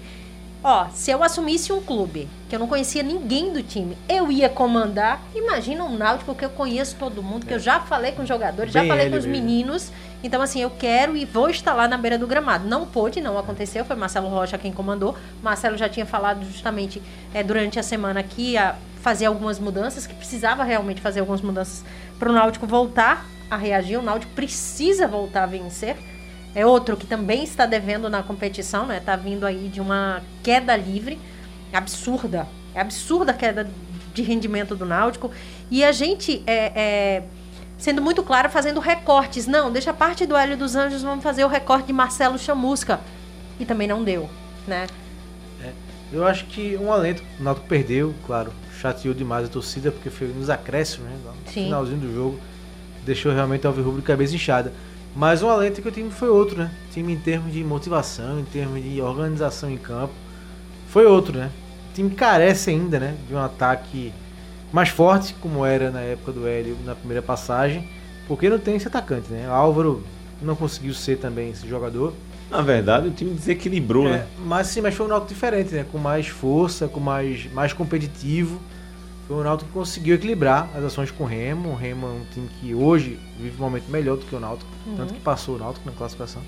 ó, 0.64 0.86
se 0.92 1.10
eu 1.10 1.22
assumisse 1.22 1.72
um 1.72 1.82
clube 1.82 2.28
que 2.48 2.54
eu 2.54 2.58
não 2.60 2.66
conhecia 2.66 3.02
ninguém 3.02 3.52
do 3.52 3.62
time, 3.62 3.96
eu 4.08 4.30
ia 4.32 4.48
comandar. 4.48 5.20
Imagina 5.34 5.84
um 5.84 5.96
Náutico 5.96 6.34
que 6.34 6.44
eu 6.44 6.50
conheço 6.50 6.96
todo 6.98 7.22
mundo, 7.22 7.46
que 7.46 7.54
eu 7.54 7.58
já 7.58 7.80
falei 7.80 8.12
com 8.12 8.22
os 8.22 8.28
jogadores, 8.28 8.72
já 8.72 8.80
Bem 8.80 8.88
falei 8.88 9.04
ele 9.06 9.12
com 9.12 9.18
os 9.18 9.26
mesmo. 9.26 9.44
meninos. 9.44 9.92
Então, 10.22 10.40
assim, 10.40 10.60
eu 10.62 10.70
quero 10.70 11.16
e 11.16 11.24
vou 11.24 11.50
estar 11.50 11.74
lá 11.74 11.88
na 11.88 11.98
beira 11.98 12.16
do 12.16 12.26
gramado. 12.26 12.68
Não 12.68 12.86
pôde, 12.86 13.20
não 13.20 13.36
aconteceu, 13.36 13.84
foi 13.84 13.96
Marcelo 13.96 14.28
Rocha 14.28 14.56
quem 14.56 14.72
comandou. 14.72 15.16
Marcelo 15.42 15.76
já 15.76 15.88
tinha 15.88 16.06
falado 16.06 16.44
justamente 16.44 17.02
é, 17.34 17.42
durante 17.42 17.78
a 17.78 17.82
semana 17.82 18.22
que 18.22 18.52
ia 18.52 18.76
fazer 19.00 19.26
algumas 19.26 19.58
mudanças, 19.58 20.06
que 20.06 20.14
precisava 20.14 20.62
realmente 20.62 21.00
fazer 21.00 21.20
algumas 21.20 21.40
mudanças 21.40 21.84
para 22.18 22.30
o 22.30 22.32
Náutico 22.32 22.66
voltar 22.66 23.26
a 23.50 23.56
reagir. 23.56 23.98
O 23.98 24.02
Náutico 24.02 24.32
precisa 24.32 25.08
voltar 25.08 25.42
a 25.42 25.46
vencer. 25.46 25.96
É 26.54 26.64
outro 26.64 26.96
que 26.96 27.06
também 27.06 27.42
está 27.42 27.66
devendo 27.66 28.08
na 28.08 28.22
competição, 28.22 28.86
né? 28.86 29.00
Tá 29.00 29.16
vindo 29.16 29.44
aí 29.44 29.68
de 29.68 29.80
uma 29.80 30.22
queda 30.42 30.76
livre 30.76 31.18
absurda. 31.72 32.46
É 32.74 32.80
absurda 32.80 33.32
a 33.32 33.34
queda 33.34 33.68
de 34.14 34.22
rendimento 34.22 34.76
do 34.76 34.84
Náutico. 34.84 35.30
E 35.70 35.82
a 35.82 35.90
gente 35.90 36.42
é, 36.46 36.72
é, 36.74 37.22
sendo 37.82 38.00
muito 38.00 38.22
claro, 38.22 38.48
fazendo 38.48 38.78
recortes. 38.78 39.48
Não, 39.48 39.68
deixa 39.68 39.90
a 39.90 39.94
parte 39.94 40.24
do 40.24 40.36
Hélio 40.36 40.56
dos 40.56 40.76
Anjos, 40.76 41.02
vamos 41.02 41.20
fazer 41.20 41.44
o 41.44 41.48
recorte 41.48 41.88
de 41.88 41.92
Marcelo 41.92 42.38
Chamusca. 42.38 43.00
E 43.58 43.66
também 43.66 43.88
não 43.88 44.04
deu, 44.04 44.30
né? 44.68 44.86
Eu 46.12 46.24
acho 46.24 46.44
que 46.44 46.76
um 46.76 46.92
alento, 46.92 47.24
o 47.40 47.42
Náutico 47.42 47.66
perdeu, 47.66 48.14
claro, 48.24 48.52
chateou 48.80 49.12
demais 49.12 49.46
a 49.46 49.48
torcida, 49.48 49.90
porque 49.90 50.10
foi 50.10 50.28
nos 50.28 50.48
acréscimos, 50.48 51.08
né? 51.08 51.16
No 51.24 51.50
Sim. 51.50 51.64
finalzinho 51.64 51.98
do 51.98 52.14
jogo, 52.14 52.38
deixou 53.04 53.32
realmente 53.32 53.66
o 53.66 53.68
Alvirrubro 53.68 54.00
de 54.00 54.06
cabeça 54.06 54.34
inchada. 54.34 54.72
Mas 55.16 55.42
um 55.42 55.50
alento 55.50 55.82
que 55.82 55.88
o 55.88 55.92
time 55.92 56.10
foi 56.10 56.28
outro, 56.28 56.58
né? 56.58 56.70
O 56.88 56.92
time 56.92 57.12
em 57.12 57.18
termos 57.18 57.52
de 57.52 57.64
motivação, 57.64 58.38
em 58.38 58.44
termos 58.44 58.80
de 58.80 59.02
organização 59.02 59.68
em 59.68 59.76
campo, 59.76 60.14
foi 60.88 61.04
outro, 61.04 61.36
né? 61.36 61.50
O 61.90 61.94
time 61.94 62.10
carece 62.10 62.70
ainda, 62.70 63.00
né? 63.00 63.16
De 63.26 63.34
um 63.34 63.40
ataque 63.40 64.12
mais 64.72 64.88
forte, 64.88 65.34
como 65.40 65.64
era 65.64 65.90
na 65.90 66.00
época 66.00 66.32
do 66.32 66.46
Hélio 66.46 66.76
na 66.84 66.94
primeira 66.94 67.22
passagem, 67.22 67.86
porque 68.26 68.48
não 68.48 68.58
tem 68.58 68.76
esse 68.76 68.88
atacante, 68.88 69.30
né? 69.30 69.46
O 69.48 69.52
Álvaro 69.52 70.02
não 70.40 70.56
conseguiu 70.56 70.94
ser 70.94 71.18
também 71.18 71.50
esse 71.50 71.68
jogador. 71.68 72.12
Na 72.50 72.60
verdade, 72.62 73.08
o 73.08 73.10
time 73.10 73.32
desequilibrou, 73.34 74.06
É, 74.08 74.10
né? 74.10 74.26
mas 74.44 74.66
sim, 74.66 74.80
mas 74.80 74.94
foi 74.94 75.06
um 75.06 75.08
Náutico 75.08 75.32
diferente, 75.32 75.74
né? 75.74 75.86
Com 75.90 75.98
mais 75.98 76.26
força, 76.28 76.88
com 76.88 77.00
mais, 77.00 77.50
mais 77.52 77.72
competitivo. 77.72 78.60
Foi 79.26 79.36
um 79.36 79.42
Náutico 79.42 79.68
que 79.70 79.74
conseguiu 79.74 80.16
equilibrar 80.16 80.68
as 80.74 80.84
ações 80.84 81.10
com 81.10 81.24
o 81.24 81.26
Remo. 81.26 81.70
O 81.70 81.74
Remo 81.76 82.06
é 82.06 82.10
um 82.10 82.24
time 82.32 82.48
que 82.60 82.74
hoje 82.74 83.18
vive 83.38 83.56
um 83.56 83.64
momento 83.64 83.88
melhor 83.90 84.16
do 84.16 84.26
que 84.26 84.34
o 84.34 84.40
Náutico. 84.40 84.70
Tanto 84.96 85.14
que 85.14 85.20
passou 85.20 85.56
o 85.56 85.58
Náutico 85.58 85.86
na 85.88 85.92
classificação. 85.96 86.42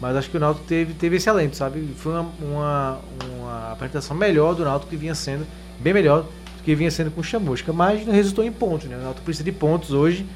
Mas 0.00 0.16
acho 0.16 0.30
que 0.30 0.36
o 0.36 0.40
Náutico 0.40 0.66
teve, 0.66 0.92
teve 0.94 1.16
esse 1.16 1.28
alento, 1.28 1.56
sabe? 1.56 1.88
Foi 1.96 2.12
uma, 2.12 2.30
uma, 2.40 3.00
uma 3.38 3.72
apresentação 3.72 4.16
melhor 4.16 4.54
do 4.54 4.64
Náutico 4.64 4.90
que 4.90 4.96
vinha 4.96 5.14
sendo, 5.14 5.46
bem 5.80 5.92
melhor 5.94 6.26
que 6.64 6.74
vinha 6.74 6.90
sendo 6.90 7.10
com 7.10 7.20
o 7.20 7.24
Chamusca. 7.24 7.72
Mas 7.72 8.06
não 8.06 8.12
resultou 8.12 8.44
em 8.44 8.52
pontos, 8.52 8.88
né? 8.88 8.96
O 8.96 9.00
Náutico 9.00 9.24
precisa 9.24 9.44
de 9.44 9.52
pontos 9.52 9.92
hoje. 9.92 10.26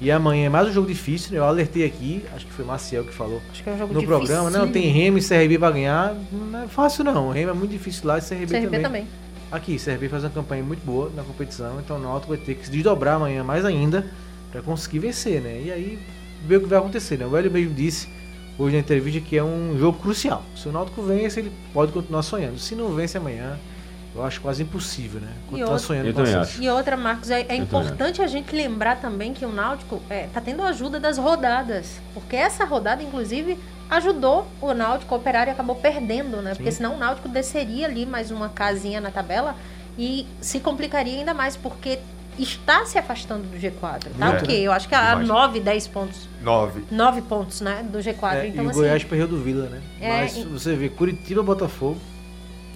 E 0.00 0.10
amanhã 0.10 0.46
é 0.46 0.48
mais 0.48 0.68
um 0.68 0.72
jogo 0.72 0.88
difícil, 0.88 1.32
né? 1.32 1.38
Eu 1.38 1.44
alertei 1.44 1.84
aqui, 1.84 2.24
acho 2.34 2.44
que 2.44 2.52
foi 2.52 2.64
Maciel 2.64 3.04
que 3.04 3.14
falou 3.14 3.40
Acho 3.50 3.62
que 3.62 3.70
é 3.70 3.72
um 3.72 3.78
jogo 3.78 3.94
no 3.94 4.00
difícil. 4.00 4.18
programa. 4.18 4.50
Não, 4.50 4.68
tem 4.70 4.90
Remo 4.90 5.18
e 5.18 5.22
CRB 5.22 5.58
pra 5.58 5.70
ganhar. 5.70 6.16
Não 6.32 6.64
é 6.64 6.66
fácil 6.68 7.04
não. 7.04 7.28
O 7.28 7.30
Remo 7.30 7.50
é 7.50 7.54
muito 7.54 7.70
difícil 7.70 8.06
lá 8.06 8.18
e 8.18 8.20
CRB, 8.20 8.46
CRB 8.46 8.64
também. 8.64 8.82
também. 8.82 9.06
Aqui, 9.52 9.76
CRB 9.78 10.08
faz 10.08 10.24
uma 10.24 10.30
campanha 10.30 10.64
muito 10.64 10.84
boa 10.84 11.12
na 11.14 11.22
competição, 11.22 11.78
então 11.78 11.96
o 11.96 12.00
Náutico 12.00 12.34
vai 12.34 12.44
ter 12.44 12.56
que 12.56 12.64
se 12.66 12.72
desdobrar 12.72 13.14
amanhã 13.16 13.44
mais 13.44 13.64
ainda 13.64 14.04
pra 14.50 14.60
conseguir 14.62 14.98
vencer, 14.98 15.40
né? 15.40 15.62
E 15.64 15.70
aí 15.70 15.98
ver 16.44 16.56
o 16.56 16.60
que 16.62 16.66
vai 16.66 16.78
acontecer, 16.78 17.16
né? 17.16 17.24
O 17.24 17.36
Hélio 17.36 17.50
mesmo 17.52 17.72
disse 17.72 18.08
hoje 18.58 18.74
na 18.74 18.80
entrevista 18.80 19.20
que 19.20 19.36
é 19.38 19.44
um 19.44 19.76
jogo 19.78 19.98
crucial. 20.00 20.42
Se 20.56 20.68
o 20.68 20.72
Náutico 20.72 21.02
vence, 21.02 21.38
ele 21.38 21.52
pode 21.72 21.92
continuar 21.92 22.22
sonhando. 22.22 22.58
Se 22.58 22.74
não 22.74 22.92
vence 22.92 23.16
amanhã, 23.16 23.56
eu 24.14 24.24
acho 24.24 24.40
quase 24.40 24.62
impossível, 24.62 25.20
né? 25.20 25.32
Continuar 25.48 25.70
outro- 25.72 25.86
sonhando 25.86 26.08
Eu 26.08 26.14
com 26.14 26.22
acho. 26.22 26.62
E 26.62 26.68
outra, 26.70 26.96
Marcos, 26.96 27.30
é, 27.30 27.40
é 27.48 27.56
importante 27.56 28.22
a 28.22 28.26
gente 28.26 28.54
lembrar 28.54 28.96
também 29.00 29.32
que 29.34 29.44
o 29.44 29.52
Náutico 29.52 30.00
é, 30.08 30.28
tá 30.32 30.40
tendo 30.40 30.62
ajuda 30.62 31.00
das 31.00 31.18
rodadas. 31.18 32.00
Porque 32.14 32.36
essa 32.36 32.64
rodada, 32.64 33.02
inclusive, 33.02 33.58
ajudou 33.90 34.46
o 34.60 34.72
Náutico, 34.72 35.14
o 35.14 35.18
Operário 35.18 35.52
acabou 35.52 35.74
perdendo, 35.76 36.40
né? 36.42 36.54
Porque 36.54 36.70
Sim. 36.70 36.76
senão 36.78 36.94
o 36.94 36.98
Náutico 36.98 37.28
desceria 37.28 37.86
ali 37.86 38.06
mais 38.06 38.30
uma 38.30 38.48
casinha 38.48 39.00
na 39.00 39.10
tabela 39.10 39.54
e 39.98 40.26
se 40.40 40.60
complicaria 40.60 41.18
ainda 41.18 41.34
mais, 41.34 41.56
porque 41.56 41.98
está 42.38 42.84
se 42.84 42.98
afastando 42.98 43.44
do 43.44 43.56
G4. 43.56 44.06
Tá 44.18 44.26
É. 44.34 44.38
ok, 44.38 44.66
eu 44.66 44.72
acho 44.72 44.88
que 44.88 44.94
há 44.94 45.10
Demais. 45.10 45.28
9, 45.28 45.60
10 45.60 45.86
pontos. 45.86 46.28
Nove. 46.42 46.84
9 46.90 47.22
pontos, 47.22 47.60
né? 47.60 47.84
Do 47.88 47.98
G4. 47.98 48.34
É, 48.38 48.48
então, 48.48 48.64
e 48.64 48.66
o 48.66 48.70
assim. 48.70 48.78
Goiás 48.80 49.04
perdeu 49.04 49.28
do 49.28 49.38
Vila, 49.40 49.66
né? 49.68 49.80
É, 50.00 50.08
Mas 50.22 50.36
e- 50.36 50.42
você 50.44 50.74
vê 50.74 50.88
Curitiba, 50.88 51.42
Botafogo, 51.44 52.00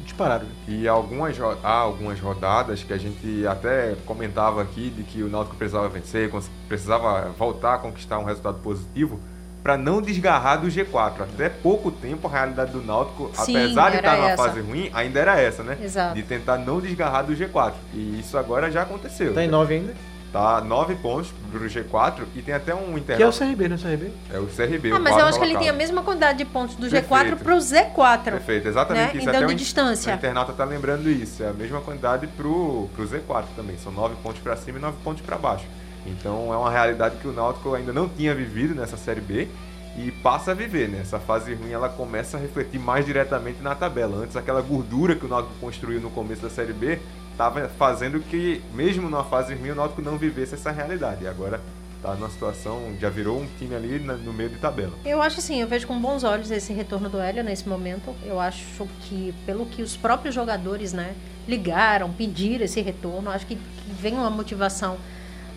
dispararam. 0.09 0.45
né? 0.47 0.53
E 0.67 0.89
algumas, 0.89 1.37
há 1.63 1.71
algumas 1.71 2.19
rodadas 2.21 2.83
que 2.83 2.93
a 2.93 2.99
gente 2.99 3.47
até 3.47 3.95
comentava 4.05 4.61
aqui 4.63 4.91
de 4.91 5.03
que 5.03 5.23
o 5.23 5.29
Náutico 5.29 5.57
precisava 5.57 5.89
vencer, 5.89 6.31
precisava 6.69 7.31
voltar 7.39 7.75
a 7.75 7.79
conquistar 7.79 8.19
um 8.19 8.25
resultado 8.25 8.59
positivo 8.59 9.21
para 9.63 9.77
não 9.77 10.01
desgarrar 10.01 10.61
do 10.61 10.69
G4. 10.69 11.23
Até 11.23 11.49
pouco 11.49 11.91
tempo 11.91 12.27
a 12.27 12.31
realidade 12.31 12.73
do 12.73 12.83
Náutico, 12.83 13.31
Sim, 13.35 13.57
apesar 13.57 13.91
de 13.91 13.97
estar 13.97 14.17
numa 14.17 14.31
essa. 14.31 14.43
fase 14.45 14.61
ruim, 14.61 14.91
ainda 14.95 15.21
era 15.21 15.41
essa, 15.41 15.63
né? 15.63 15.77
Exato. 15.83 16.15
De 16.15 16.23
tentar 16.23 16.59
não 16.59 16.81
desgarrar 16.81 17.25
do 17.25 17.33
G4. 17.35 17.73
E 17.93 18.21
isso 18.21 18.39
agora 18.39 18.71
já 18.71 18.83
aconteceu. 18.83 19.35
Tá 19.35 19.45
em 19.45 19.49
9 19.49 19.75
ainda? 19.75 19.95
Tá 20.33 20.61
9 20.61 20.97
pontos 20.97 21.33
pro 21.51 21.65
G4 21.65 22.25
e 22.37 22.43
tem 22.43 22.53
até 22.55 22.75
um 22.75 23.01
Que 23.01 23.23
é 23.23 23.27
o. 23.27 23.33
CRB, 23.33 23.69
não 23.69 23.77
é 23.77 23.79
o 23.79 23.83
CRB? 23.83 24.13
É 24.35 24.39
o 24.39 24.47
CRB. 24.47 24.93
Ah, 24.93 24.97
o 24.97 25.01
mas 25.03 25.17
eu 25.17 25.25
acho 25.25 25.39
que 25.39 25.45
ele 25.47 25.57
tem 25.57 25.71
a 25.71 25.73
mesma 25.73 26.03
quantidade 26.03 26.37
de 26.39 26.45
pontos 26.45 26.77
do 26.77 26.87
G4 26.87 27.09
Perfeito. 27.09 27.37
pro 27.39 27.57
Z4. 27.57 28.23
Perfeito, 28.25 28.69
exatamente 28.69 29.15
né? 29.15 29.21
isso. 29.21 29.23
Em 29.23 29.33
dando 29.33 29.37
Até 29.37 29.47
o 29.47 29.53
in- 29.53 29.57
distância. 29.57 30.13
O 30.13 30.17
internauta 30.17 30.53
tá 30.53 30.65
lembrando 30.65 31.09
isso. 31.09 31.43
É 31.43 31.49
a 31.49 31.53
mesma 31.55 31.81
quantidade 31.81 32.27
pro, 32.27 32.91
pro 32.95 33.05
Z4 33.09 33.45
também. 33.57 33.79
São 33.79 33.91
9 33.91 34.17
pontos 34.23 34.43
para 34.43 34.55
cima 34.57 34.79
e 34.79 34.83
9 34.83 34.99
pontos 35.03 35.23
para 35.25 35.39
baixo. 35.39 35.65
Então 36.07 36.53
é 36.53 36.57
uma 36.57 36.71
realidade 36.71 37.17
que 37.17 37.27
o 37.27 37.33
Náutico 37.33 37.75
ainda 37.75 37.93
não 37.93 38.09
tinha 38.09 38.35
vivido 38.35 38.75
nessa 38.75 38.97
Série 38.99 39.21
B 39.21 39.49
e 39.97 40.13
passa 40.13 40.51
a 40.53 40.55
viver, 40.55 40.89
né? 40.89 41.01
Essa 41.01 41.19
fase 41.19 41.55
ruim 41.55 41.73
ela 41.73 41.89
começa 41.89 42.37
a 42.37 42.41
refletir 42.41 42.79
mais 42.79 43.05
diretamente 43.05 43.63
na 43.63 43.75
tabela. 43.75 44.23
Antes 44.23 44.37
aquela 44.37 44.61
gordura 44.61 45.15
que 45.17 45.25
o 45.25 45.29
Náutico 45.29 45.55
construiu 45.61 46.01
no 46.01 46.11
começo 46.11 46.43
da 46.43 46.51
Série 46.51 46.73
B 46.73 46.99
estava 47.39 47.69
fazendo 47.69 48.19
que, 48.19 48.61
mesmo 48.75 49.09
numa 49.09 49.23
fase 49.23 49.55
ruim, 49.55 49.71
o 49.71 49.75
Náutico 49.77 50.03
não 50.03 50.19
vivesse 50.19 50.55
essa 50.55 50.73
realidade. 50.73 51.23
E 51.23 51.29
agora 51.29 51.61
tá 52.03 52.15
numa 52.15 52.29
situação, 52.29 52.97
já 53.01 53.09
virou 53.09 53.41
um 53.41 53.47
time 53.59 53.77
ali 53.77 54.01
no 54.01 54.33
meio 54.33 54.51
de 54.51 54.57
tabela. 54.57 54.93
Eu 55.05 55.23
acho 55.23 55.39
assim, 55.39 55.61
eu 55.61 55.69
vejo 55.69 55.87
com 55.87 56.01
bons 56.01 56.25
olhos 56.25 56.51
esse 56.51 56.73
retorno 56.73 57.09
do 57.09 57.19
Hélio 57.19 57.45
nesse 57.45 57.69
momento. 57.69 58.13
Eu 58.25 58.41
acho 58.41 58.89
que, 59.03 59.33
pelo 59.47 59.67
que 59.67 59.83
os 59.83 59.97
próprios 59.97 60.35
jogadores, 60.35 60.93
né, 60.93 61.15
ligaram, 61.47 62.13
pediram 62.13 62.65
esse 62.65 62.81
retorno, 62.81 63.31
acho 63.31 63.47
que, 63.47 63.55
que 63.55 63.93
vem 64.01 64.15
uma 64.15 64.31
motivação 64.31 64.97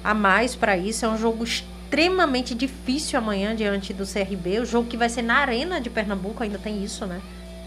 a 0.03 0.13
mais 0.13 0.55
para 0.55 0.77
isso. 0.77 1.03
É 1.03 1.09
um 1.09 1.17
jogo 1.17 1.43
extremamente 1.43 2.53
difícil 2.53 3.17
amanhã 3.17 3.55
diante 3.55 3.91
do 3.91 4.05
CRB. 4.05 4.59
O 4.59 4.65
jogo 4.65 4.87
que 4.87 4.97
vai 4.97 5.09
ser 5.09 5.23
na 5.23 5.37
Arena 5.37 5.81
de 5.81 5.89
Pernambuco, 5.89 6.43
ainda 6.43 6.59
tem 6.59 6.83
isso, 6.83 7.07
né? 7.07 7.19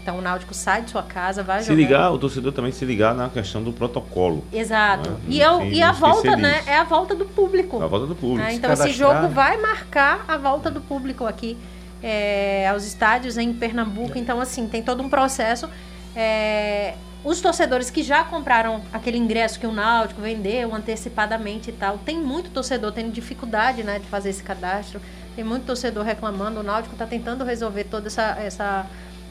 Então 0.05 0.19
o 0.19 0.21
Náutico 0.21 0.53
sai 0.53 0.83
de 0.83 0.91
sua 0.91 1.01
casa, 1.01 1.41
vai 1.41 1.61
Se 1.61 1.65
jogar. 1.69 1.77
ligar, 1.81 2.11
o 2.11 2.19
torcedor 2.19 2.53
também 2.53 2.71
se 2.71 2.85
ligar 2.85 3.15
na 3.15 3.27
questão 3.27 3.63
do 3.63 3.73
protocolo. 3.73 4.45
Exato. 4.53 5.09
Né? 5.09 5.17
E, 5.27 5.41
é 5.41 5.47
Não 5.47 5.65
e 5.65 5.81
a 5.81 5.91
volta, 5.91 6.35
né? 6.35 6.59
disso. 6.59 6.69
É 6.69 6.77
a 6.77 6.83
volta 6.83 7.15
do 7.15 7.25
público. 7.25 7.81
A 7.81 7.87
volta 7.87 8.05
do 8.05 8.15
público. 8.15 8.43
né? 8.43 8.51
se 8.51 8.57
Então 8.57 8.71
esse 8.71 8.83
cadastrar. 8.83 9.21
jogo 9.23 9.33
vai 9.33 9.57
marcar 9.57 10.23
a 10.27 10.37
volta 10.37 10.69
do 10.69 10.79
público 10.79 11.25
aqui 11.25 11.57
é, 12.03 12.69
aos 12.69 12.85
estádios 12.85 13.35
em 13.35 13.51
Pernambuco. 13.51 14.15
Então, 14.15 14.39
assim, 14.39 14.67
tem 14.67 14.83
todo 14.83 15.01
um 15.01 15.09
processo. 15.09 15.67
É, 16.15 16.93
os 17.23 17.41
torcedores 17.41 17.89
que 17.89 18.03
já 18.03 18.23
compraram 18.23 18.81
aquele 18.93 19.17
ingresso 19.17 19.59
que 19.59 19.65
o 19.65 19.71
Náutico 19.71 20.21
vendeu 20.21 20.75
antecipadamente 20.75 21.71
e 21.71 21.73
tal, 21.73 21.97
tem 21.97 22.19
muito 22.21 22.51
torcedor 22.51 22.91
tendo 22.91 23.11
dificuldade 23.11 23.81
né, 23.83 23.97
de 23.97 24.05
fazer 24.05 24.29
esse 24.29 24.43
cadastro. 24.43 25.01
Tem 25.35 25.43
muito 25.43 25.65
torcedor 25.65 26.03
reclamando. 26.05 26.59
O 26.59 26.63
Náutico 26.63 26.93
está 26.93 27.07
tentando 27.07 27.43
resolver 27.43 27.85
toda 27.85 28.05
essa, 28.05 28.37
essa, 28.39 28.85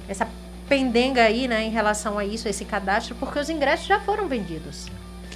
essa 0.09 0.27
pendenga 0.69 1.23
aí 1.23 1.47
né, 1.49 1.65
em 1.65 1.71
relação 1.71 2.19
a 2.19 2.25
isso, 2.25 2.47
a 2.47 2.51
esse 2.51 2.65
cadastro, 2.65 3.15
porque 3.17 3.39
os 3.39 3.49
ingressos 3.51 3.87
já 3.87 4.01
foram 4.01 4.29
vendidos. 4.29 4.87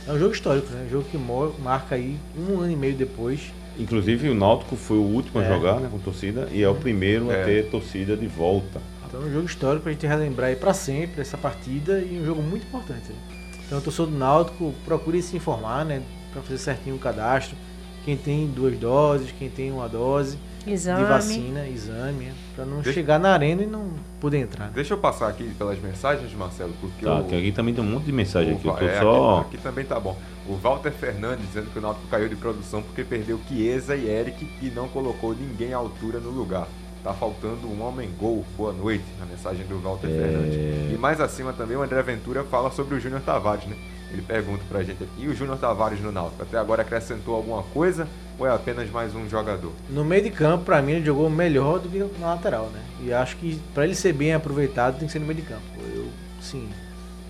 É 0.07 0.12
um 0.12 0.18
jogo 0.18 0.33
histórico, 0.33 0.70
né? 0.72 0.85
Um 0.87 0.91
jogo 0.91 1.05
que 1.11 1.18
marca 1.18 1.95
aí 1.95 2.16
um 2.37 2.61
ano 2.61 2.70
e 2.72 2.76
meio 2.76 2.95
depois. 2.95 3.53
Inclusive, 3.79 4.29
o 4.31 4.35
Náutico 4.35 4.74
foi 4.74 4.97
o 4.97 5.03
último 5.03 5.41
É. 5.41 5.47
a 5.47 5.49
jogar 5.53 5.81
né, 5.81 5.89
com 5.91 5.99
torcida 5.99 6.49
e 6.51 6.62
é 6.62 6.68
o 6.68 6.74
primeiro 6.74 7.31
É. 7.31 7.43
a 7.43 7.45
ter 7.45 7.70
torcida 7.70 8.16
de 8.16 8.26
volta. 8.26 8.81
Então 9.07 9.22
é 9.22 9.24
um 9.26 9.33
jogo 9.33 9.47
histórico 9.47 9.83
pra 9.85 9.93
gente 9.93 10.07
relembrar 10.07 10.49
aí 10.49 10.57
pra 10.57 10.74
sempre 10.74 11.20
essa 11.20 11.37
partida 11.39 11.99
e 12.01 12.18
um 12.20 12.24
jogo 12.26 12.43
muito 12.43 12.66
importante. 12.66 13.09
Né? 13.11 13.18
Então 13.66 13.79
o 13.79 13.81
torcedor 13.81 14.07
do 14.11 14.16
Náutico 14.18 14.74
procure 14.85 15.22
se 15.22 15.37
informar, 15.37 15.85
né? 15.85 16.03
Pra 16.33 16.43
fazer 16.43 16.59
certinho 16.59 16.97
o 16.97 16.99
cadastro. 16.99 17.57
Quem 18.05 18.16
tem 18.16 18.47
duas 18.47 18.76
doses, 18.79 19.31
quem 19.39 19.49
tem 19.51 19.70
uma 19.70 19.89
dose 19.89 20.39
Exame. 20.67 21.03
de 21.03 21.09
vacina, 21.09 21.67
exame, 21.69 22.33
pra 22.55 22.65
não 22.65 22.77
Deixa- 22.77 22.93
chegar 22.93 23.19
na 23.19 23.33
arena 23.33 23.63
e 23.63 23.67
não 23.67 23.91
poder 24.21 24.39
entrar. 24.39 24.67
né? 24.67 24.73
Deixa 24.75 24.95
eu 24.95 24.99
passar 24.99 25.29
aqui 25.29 25.45
pelas 25.57 25.79
mensagens, 25.81 26.33
Marcelo, 26.35 26.73
porque 26.81 27.05
Tá, 27.05 27.21
o- 27.21 27.25
que 27.25 27.35
aqui 27.35 27.53
também 27.53 27.73
tem 27.75 27.83
um 27.83 27.87
monte 27.87 28.05
de 28.05 28.13
mensagem 28.13 28.55
aqui. 28.55 28.67
Eu 28.69 28.75
tô 28.75 28.85
é, 28.85 29.01
só. 29.01 29.39
aqui, 29.41 29.55
aqui 29.55 29.59
também 29.63 29.85
tá 29.85 29.99
bom. 29.99 30.17
O 30.47 30.55
Walter 30.57 30.93
Fernandes 30.93 31.47
dizendo 31.47 31.71
que 31.73 31.79
o 31.79 31.83
Náutico 31.83 32.07
caiu 32.09 32.29
de 32.29 32.37
produção 32.37 32.83
porque 32.83 33.05
perdeu 33.05 33.39
Chiesa 33.49 33.95
e 33.97 34.07
Eric 34.09 34.49
e 34.63 34.71
não 34.71 34.89
colocou 34.89 35.35
ninguém 35.35 35.73
à 35.73 35.77
altura 35.79 36.19
no 36.19 36.31
lugar. 36.31 36.67
Tá 37.05 37.15
faltando 37.15 37.67
um 37.69 37.81
homem 37.87 38.11
gol. 38.19 38.45
Boa 38.57 38.73
noite, 38.73 39.05
na 39.21 39.25
mensagem 39.27 39.65
do 39.67 39.79
Walter 39.79 40.09
É. 40.09 40.11
Fernandes. 40.11 40.95
E 40.95 40.99
mais 40.99 41.21
acima 41.21 41.53
também 41.53 41.77
o 41.77 41.83
André 41.83 42.03
Ventura 42.03 42.43
fala 42.45 42.71
sobre 42.73 42.95
o 42.97 43.01
Júnior 43.01 43.21
Tavares, 43.21 43.65
né? 43.67 43.77
Ele 44.11 44.23
pergunta 44.23 44.63
pra 44.69 44.83
gente 44.83 45.05
aqui, 45.05 45.13
e 45.25 45.29
o 45.29 45.35
Júnior 45.35 45.59
Tavares 45.59 46.01
no 46.01 46.11
Náutico? 46.11 46.43
Até 46.43 46.57
agora 46.59 46.81
acrescentou 46.83 47.35
alguma 47.37 47.63
coisa 47.63 48.09
ou 48.39 48.47
é 48.47 48.55
apenas 48.55 48.89
mais 48.91 49.14
um 49.14 49.28
jogador? 49.28 49.72
No 49.91 50.05
meio 50.05 50.22
de 50.22 50.30
campo, 50.30 50.64
pra 50.64 50.80
mim, 50.80 50.93
ele 50.93 51.05
jogou 51.05 51.28
melhor 51.28 51.78
do 51.80 51.89
que 51.89 51.99
na 52.20 52.34
lateral, 52.34 52.66
né? 52.66 52.80
E 53.03 53.12
acho 53.12 53.36
que 53.36 53.61
pra 53.74 53.84
ele 53.84 53.95
ser 53.95 54.12
bem 54.12 54.32
aproveitado, 54.32 54.99
tem 54.99 55.07
que 55.07 55.12
ser 55.12 55.18
no 55.18 55.26
meio 55.26 55.41
de 55.41 55.47
campo. 55.47 55.62
Eu, 55.95 56.07
sim, 56.41 56.68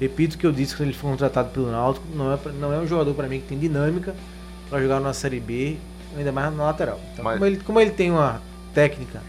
repito 0.01 0.37
o 0.37 0.39
que 0.39 0.47
eu 0.47 0.53
disse 0.53 0.77
quando 0.77 0.89
ele 0.91 0.97
foi 0.99 1.11
contratado 1.11 1.49
pelo 1.51 1.71
Náutico, 1.71 2.07
não 2.15 2.33
é, 2.33 2.39
não 2.61 2.73
é 2.73 2.79
um 2.79 2.87
jogador 2.87 3.15
pra 3.15 3.27
mim 3.27 3.41
que 3.41 3.47
tem 3.49 3.59
dinâmica 3.59 4.15
pra 4.69 4.81
jogar 4.81 5.01
na 5.01 5.13
Série 5.15 5.41
B, 5.41 5.79
ainda 6.17 6.31
mais 6.31 6.55
na 6.55 6.65
lateral. 6.65 7.01
Então, 7.13 7.25
Mas- 7.25 7.39
como, 7.39 7.47
ele, 7.47 7.57
como 7.59 7.81
ele 7.81 7.91
tem 7.91 8.11
uma 8.11 8.43
técnica 8.75 9.23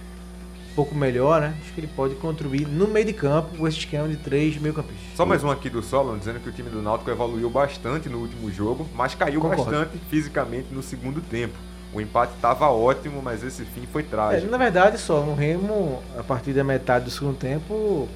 um 0.71 0.75
pouco 0.75 0.93
melhor, 0.95 1.41
né? 1.41 1.55
Acho 1.61 1.73
que 1.73 1.79
ele 1.81 1.89
pode 1.95 2.15
contribuir 2.15 2.67
no 2.67 2.87
meio 2.87 3.05
de 3.05 3.13
campo 3.13 3.57
com 3.57 3.67
esse 3.67 3.77
esquema 3.79 4.07
de 4.07 4.17
três 4.17 4.57
meio 4.57 4.73
campistas. 4.73 5.15
Só 5.15 5.25
mais 5.25 5.43
um 5.43 5.49
aqui 5.49 5.69
do 5.69 5.81
Solon 5.81 6.17
dizendo 6.17 6.39
que 6.39 6.49
o 6.49 6.51
time 6.51 6.69
do 6.69 6.81
Náutico 6.81 7.09
evoluiu 7.09 7.49
bastante 7.49 8.07
no 8.09 8.19
último 8.19 8.51
jogo, 8.51 8.87
mas 8.93 9.15
caiu 9.15 9.41
Concordo. 9.41 9.63
bastante 9.71 9.97
fisicamente 10.09 10.67
no 10.71 10.83
segundo 10.83 11.21
tempo. 11.21 11.55
O 11.93 11.99
empate 11.99 12.33
estava 12.35 12.67
ótimo, 12.69 13.21
mas 13.21 13.43
esse 13.43 13.65
fim 13.65 13.87
foi 13.91 14.03
É, 14.03 14.05
trágico. 14.05 14.51
na 14.51 14.57
verdade, 14.57 14.97
só 14.99 15.21
no 15.21 15.33
Remo, 15.33 16.01
a 16.17 16.21
partir 16.23 16.53
da 16.53 16.63
metade 16.63 17.05
do 17.05 17.11
segundo 17.11 17.35
tempo, 17.37 18.07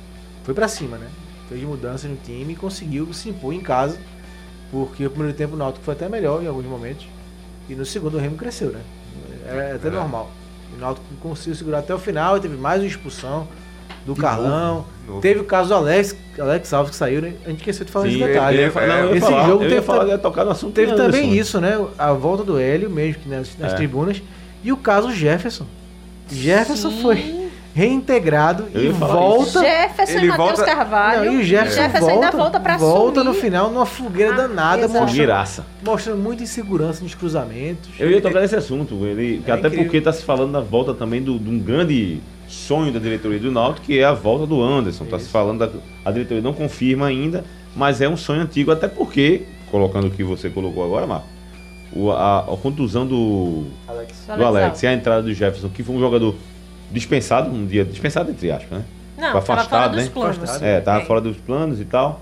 foi 0.43 0.53
pra 0.53 0.67
cima, 0.67 0.97
né? 0.97 1.07
Fez 1.49 1.63
mudanças 1.63 2.09
no 2.09 2.15
time 2.17 2.53
e 2.53 2.55
conseguiu 2.55 3.11
se 3.13 3.29
impor 3.29 3.51
em 3.53 3.61
casa, 3.61 3.97
porque 4.71 5.05
o 5.05 5.09
primeiro 5.09 5.35
tempo 5.35 5.55
o 5.55 5.57
Náutico 5.57 5.83
foi 5.83 5.93
até 5.95 6.07
melhor 6.07 6.43
em 6.43 6.47
alguns 6.47 6.65
momentos, 6.65 7.07
e 7.67 7.73
no 7.73 7.85
segundo 7.85 8.15
o 8.15 8.19
Remo 8.19 8.35
cresceu, 8.37 8.69
né? 8.69 8.81
É 9.45 9.73
até 9.75 9.87
É. 9.87 9.91
normal. 9.91 10.29
O 10.75 10.79
Náutico 10.79 11.05
conseguiu 11.19 11.55
segurar 11.55 11.79
até 11.79 11.93
o 11.95 11.99
final, 11.99 12.37
e 12.37 12.41
teve 12.41 12.55
mais 12.55 12.79
uma 12.81 12.87
expulsão 12.87 13.47
do 14.05 14.15
Carlão. 14.15 14.85
novo. 15.07 15.21
Teve 15.21 15.39
o 15.39 15.43
caso 15.43 15.69
do 15.69 15.75
Alex, 15.75 16.15
Alex 16.39 16.73
Alves 16.73 16.91
que 16.91 16.95
saiu, 16.95 17.21
né? 17.21 17.33
A 17.45 17.49
gente 17.49 17.59
esqueceu 17.59 17.85
de 17.85 17.91
falar 17.91 18.05
Sim, 18.05 18.11
esse 18.11 18.23
detalhe. 18.27 18.57
eu 18.57 18.63
ia 18.63 18.71
falar- 18.71 18.87
não, 19.03 19.11
Esse 19.15 19.19
falar, 19.21 19.47
jogo 19.47 19.59
teve 19.65 19.81
falar, 19.81 20.17
tocar 20.17 20.45
no 20.45 20.51
assunto 20.51 20.73
Teve 20.73 20.91
Anderson. 20.91 21.11
também 21.11 21.37
isso, 21.37 21.59
né? 21.61 21.85
A 21.97 22.11
volta 22.13 22.43
do 22.43 22.57
Hélio 22.59 22.89
mesmo 22.89 23.21
que 23.23 23.29
nas, 23.29 23.57
nas 23.57 23.73
É. 23.73 23.75
tribunas. 23.75 24.21
E 24.63 24.71
o 24.71 24.77
caso 24.77 25.11
Jefferson. 25.11 25.65
Jefferson 26.31 26.89
Sim. 26.89 27.01
foi 27.01 27.43
reintegrado 27.75 28.65
e 28.73 28.87
volta. 28.89 29.59
Jefferson 29.59 30.13
Ele 30.17 30.25
e 30.25 30.29
Matheus 30.29 30.49
volta- 30.59 30.63
Carvalho. 30.65 31.25
Não, 31.25 31.33
e 31.33 31.37
o 31.41 31.43
Jefferson, 31.43 31.81
Jefferson 31.81 32.05
volta, 32.09 32.25
ainda 32.25 32.37
volta 32.37 32.59
pra 32.59 32.77
volta 32.77 33.19
assumir. 33.21 33.35
no 33.35 33.41
final 33.41 33.69
numa 33.71 33.85
fogueira 33.85 34.31
Ah, 34.33 34.37
danada, 34.47 34.87
mostrando, 34.87 35.65
mostrando 35.85 36.17
muita 36.21 36.43
insegurança 36.43 37.03
nos 37.03 37.13
cruzamentos. 37.15 37.89
Eu 37.99 38.09
ia 38.09 38.21
tocar 38.21 38.39
nesse 38.41 38.55
assunto, 38.55 39.05
ele, 39.05 39.41
É 39.45 39.51
até 39.51 39.59
incrível. 39.67 39.83
porque 39.85 39.97
está 39.97 40.13
se 40.13 40.23
falando 40.23 40.51
da 40.53 40.61
volta 40.61 40.93
também 40.93 41.21
do- 41.21 41.37
de 41.39 41.49
um 41.49 41.59
grande 41.59 42.21
sonho 42.53 42.91
da 42.91 42.99
diretoria 42.99 43.39
do 43.39 43.51
Náutico, 43.51 43.85
que 43.87 43.97
é 43.99 44.03
a 44.05 44.13
volta 44.13 44.45
do 44.45 44.61
Anderson. 44.61 45.03
Está 45.05 45.19
se 45.19 45.27
falando, 45.29 45.59
da, 45.59 45.69
a 46.05 46.11
diretoria 46.11 46.41
não 46.43 46.53
confirma 46.53 47.07
ainda, 47.07 47.43
mas 47.75 47.99
é 48.01 48.07
um 48.07 48.15
sonho 48.15 48.41
antigo, 48.41 48.71
até 48.71 48.87
porque, 48.87 49.43
colocando 49.71 50.07
o 50.07 50.11
que 50.11 50.23
você 50.23 50.49
colocou 50.49 50.83
agora, 50.85 51.05
Marco, 51.07 51.27
o- 51.95 52.11
a, 52.11 52.39
a 52.39 52.57
contusão 52.57 53.05
do, 53.05 53.65
Alex. 53.87 54.25
do 54.37 54.45
Alex 54.45 54.83
e 54.83 54.87
a 54.87 54.93
entrada 54.93 55.23
do 55.23 55.33
Jefferson, 55.33 55.69
que 55.69 55.83
foi 55.83 55.95
um 55.95 55.99
jogador 55.99 56.35
dispensado, 56.91 57.49
um 57.49 57.65
dia 57.65 57.83
dispensado 57.83 58.29
entre 58.31 58.51
aspas, 58.51 58.79
né? 58.79 58.85
Não, 59.17 59.31
Foi 59.31 59.41
tava 59.41 59.53
afastado, 59.61 59.69
fora 59.83 59.89
dos 59.95 60.03
né? 60.05 60.11
planos. 60.13 60.61
É, 60.61 60.81
tava 60.81 61.01
É. 61.01 61.05
fora 61.05 61.21
dos 61.21 61.37
planos 61.37 61.79
e 61.79 61.85
tal. 61.85 62.21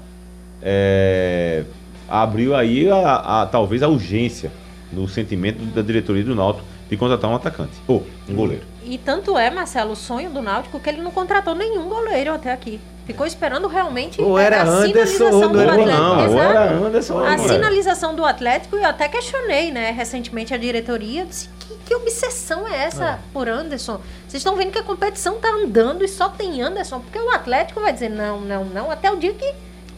É, 0.61 1.63
abriu 2.07 2.55
aí 2.55 2.89
a, 2.89 3.41
a- 3.41 3.45
talvez 3.45 3.82
a 3.82 3.88
urgência 3.88 4.51
no 4.91 5.07
sentimento 5.07 5.59
da 5.73 5.82
diretoria 5.82 6.23
do 6.23 6.36
Náutico 6.36 6.65
de 6.91 6.97
contratar 6.97 7.31
um 7.31 7.35
atacante. 7.35 7.71
Ou 7.87 8.05
um 8.27 8.35
goleiro. 8.35 8.63
E 8.83 8.97
tanto 8.97 9.37
é, 9.37 9.49
Marcelo, 9.49 9.93
o 9.93 9.95
sonho 9.95 10.29
do 10.29 10.41
Náutico 10.41 10.77
que 10.77 10.89
ele 10.89 11.01
não 11.01 11.09
contratou 11.09 11.55
nenhum 11.55 11.87
goleiro 11.87 12.33
até 12.33 12.51
aqui. 12.51 12.81
Ficou 13.05 13.25
esperando 13.25 13.67
realmente 13.69 14.21
Ou 14.21 14.35
a- 14.35 14.43
era 14.43 14.61
a 14.61 14.63
Anderson, 14.67 15.23
ou 15.23 15.31
sinalização 15.31 15.39
não 15.41 15.51
do 15.53 15.59
era 15.61 15.71
Atlético. 15.71 15.97
não, 15.97 16.17
ou 16.19 16.25
Exato. 16.25 16.39
era 16.57 16.71
Anderson. 16.71 17.13
ou 17.13 17.23
A 17.25 17.37
sinalização 17.37 18.13
do 18.15 18.25
Atlético, 18.25 18.75
eu 18.75 18.85
até 18.85 19.07
questionei, 19.07 19.71
né, 19.71 19.91
recentemente 19.91 20.53
a 20.53 20.57
diretoria, 20.57 21.25
disse, 21.25 21.49
que, 21.59 21.75
que 21.85 21.95
obsessão 21.95 22.67
é 22.67 22.83
essa 22.83 23.05
É. 23.05 23.17
por 23.31 23.47
Anderson? 23.47 24.01
Vocês 24.27 24.41
estão 24.41 24.55
vendo 24.57 24.71
que 24.71 24.77
a 24.79 24.83
competição 24.83 25.39
tá 25.39 25.49
andando 25.49 26.03
e 26.03 26.09
só 26.09 26.27
tem 26.27 26.61
Anderson, 26.61 26.99
porque 26.99 27.17
o 27.17 27.29
Atlético 27.31 27.79
vai 27.79 27.93
dizer 27.93 28.09
não, 28.09 28.41
não, 28.41 28.65
não, 28.65 28.91
até 28.91 29.09
o 29.09 29.15
dia 29.15 29.33
que, 29.33 29.53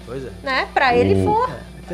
Pois 0.05 0.23
é. 0.23 0.29
né, 0.43 0.67
pra 0.73 0.95
ele 0.95 1.21
O- 1.21 1.25
for. 1.25 1.49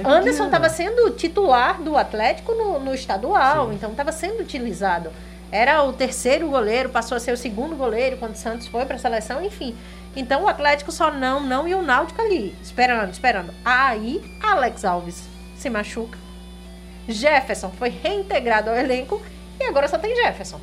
Anderson 0.07 0.45
estava 0.45 0.69
sendo 0.69 1.09
titular 1.11 1.81
do 1.81 1.97
Atlético 1.97 2.53
no, 2.53 2.79
no 2.79 2.93
estadual, 2.93 3.69
Sim. 3.69 3.75
então 3.75 3.91
estava 3.91 4.11
sendo 4.11 4.41
utilizado. 4.41 5.11
Era 5.51 5.81
o 5.83 5.91
terceiro 5.93 6.47
goleiro, 6.49 6.89
passou 6.89 7.15
a 7.17 7.19
ser 7.19 7.31
o 7.31 7.37
segundo 7.37 7.75
goleiro 7.75 8.17
quando 8.17 8.35
o 8.35 8.37
Santos 8.37 8.67
foi 8.67 8.85
para 8.85 8.95
a 8.97 8.99
seleção, 8.99 9.43
enfim. 9.43 9.75
Então 10.15 10.43
o 10.43 10.47
Atlético 10.47 10.91
só 10.91 11.11
não, 11.11 11.39
não 11.39 11.67
e 11.67 11.73
o 11.73 11.81
Náutico 11.81 12.21
ali, 12.21 12.55
esperando, 12.61 13.11
esperando. 13.11 13.51
Aí 13.65 14.21
Alex 14.41 14.85
Alves 14.85 15.23
se 15.57 15.69
machuca. 15.69 16.17
Jefferson 17.07 17.71
foi 17.71 17.89
reintegrado 17.89 18.69
ao 18.69 18.75
elenco 18.75 19.21
e 19.59 19.63
agora 19.63 19.87
só 19.87 19.97
tem 19.97 20.15
Jefferson. 20.15 20.59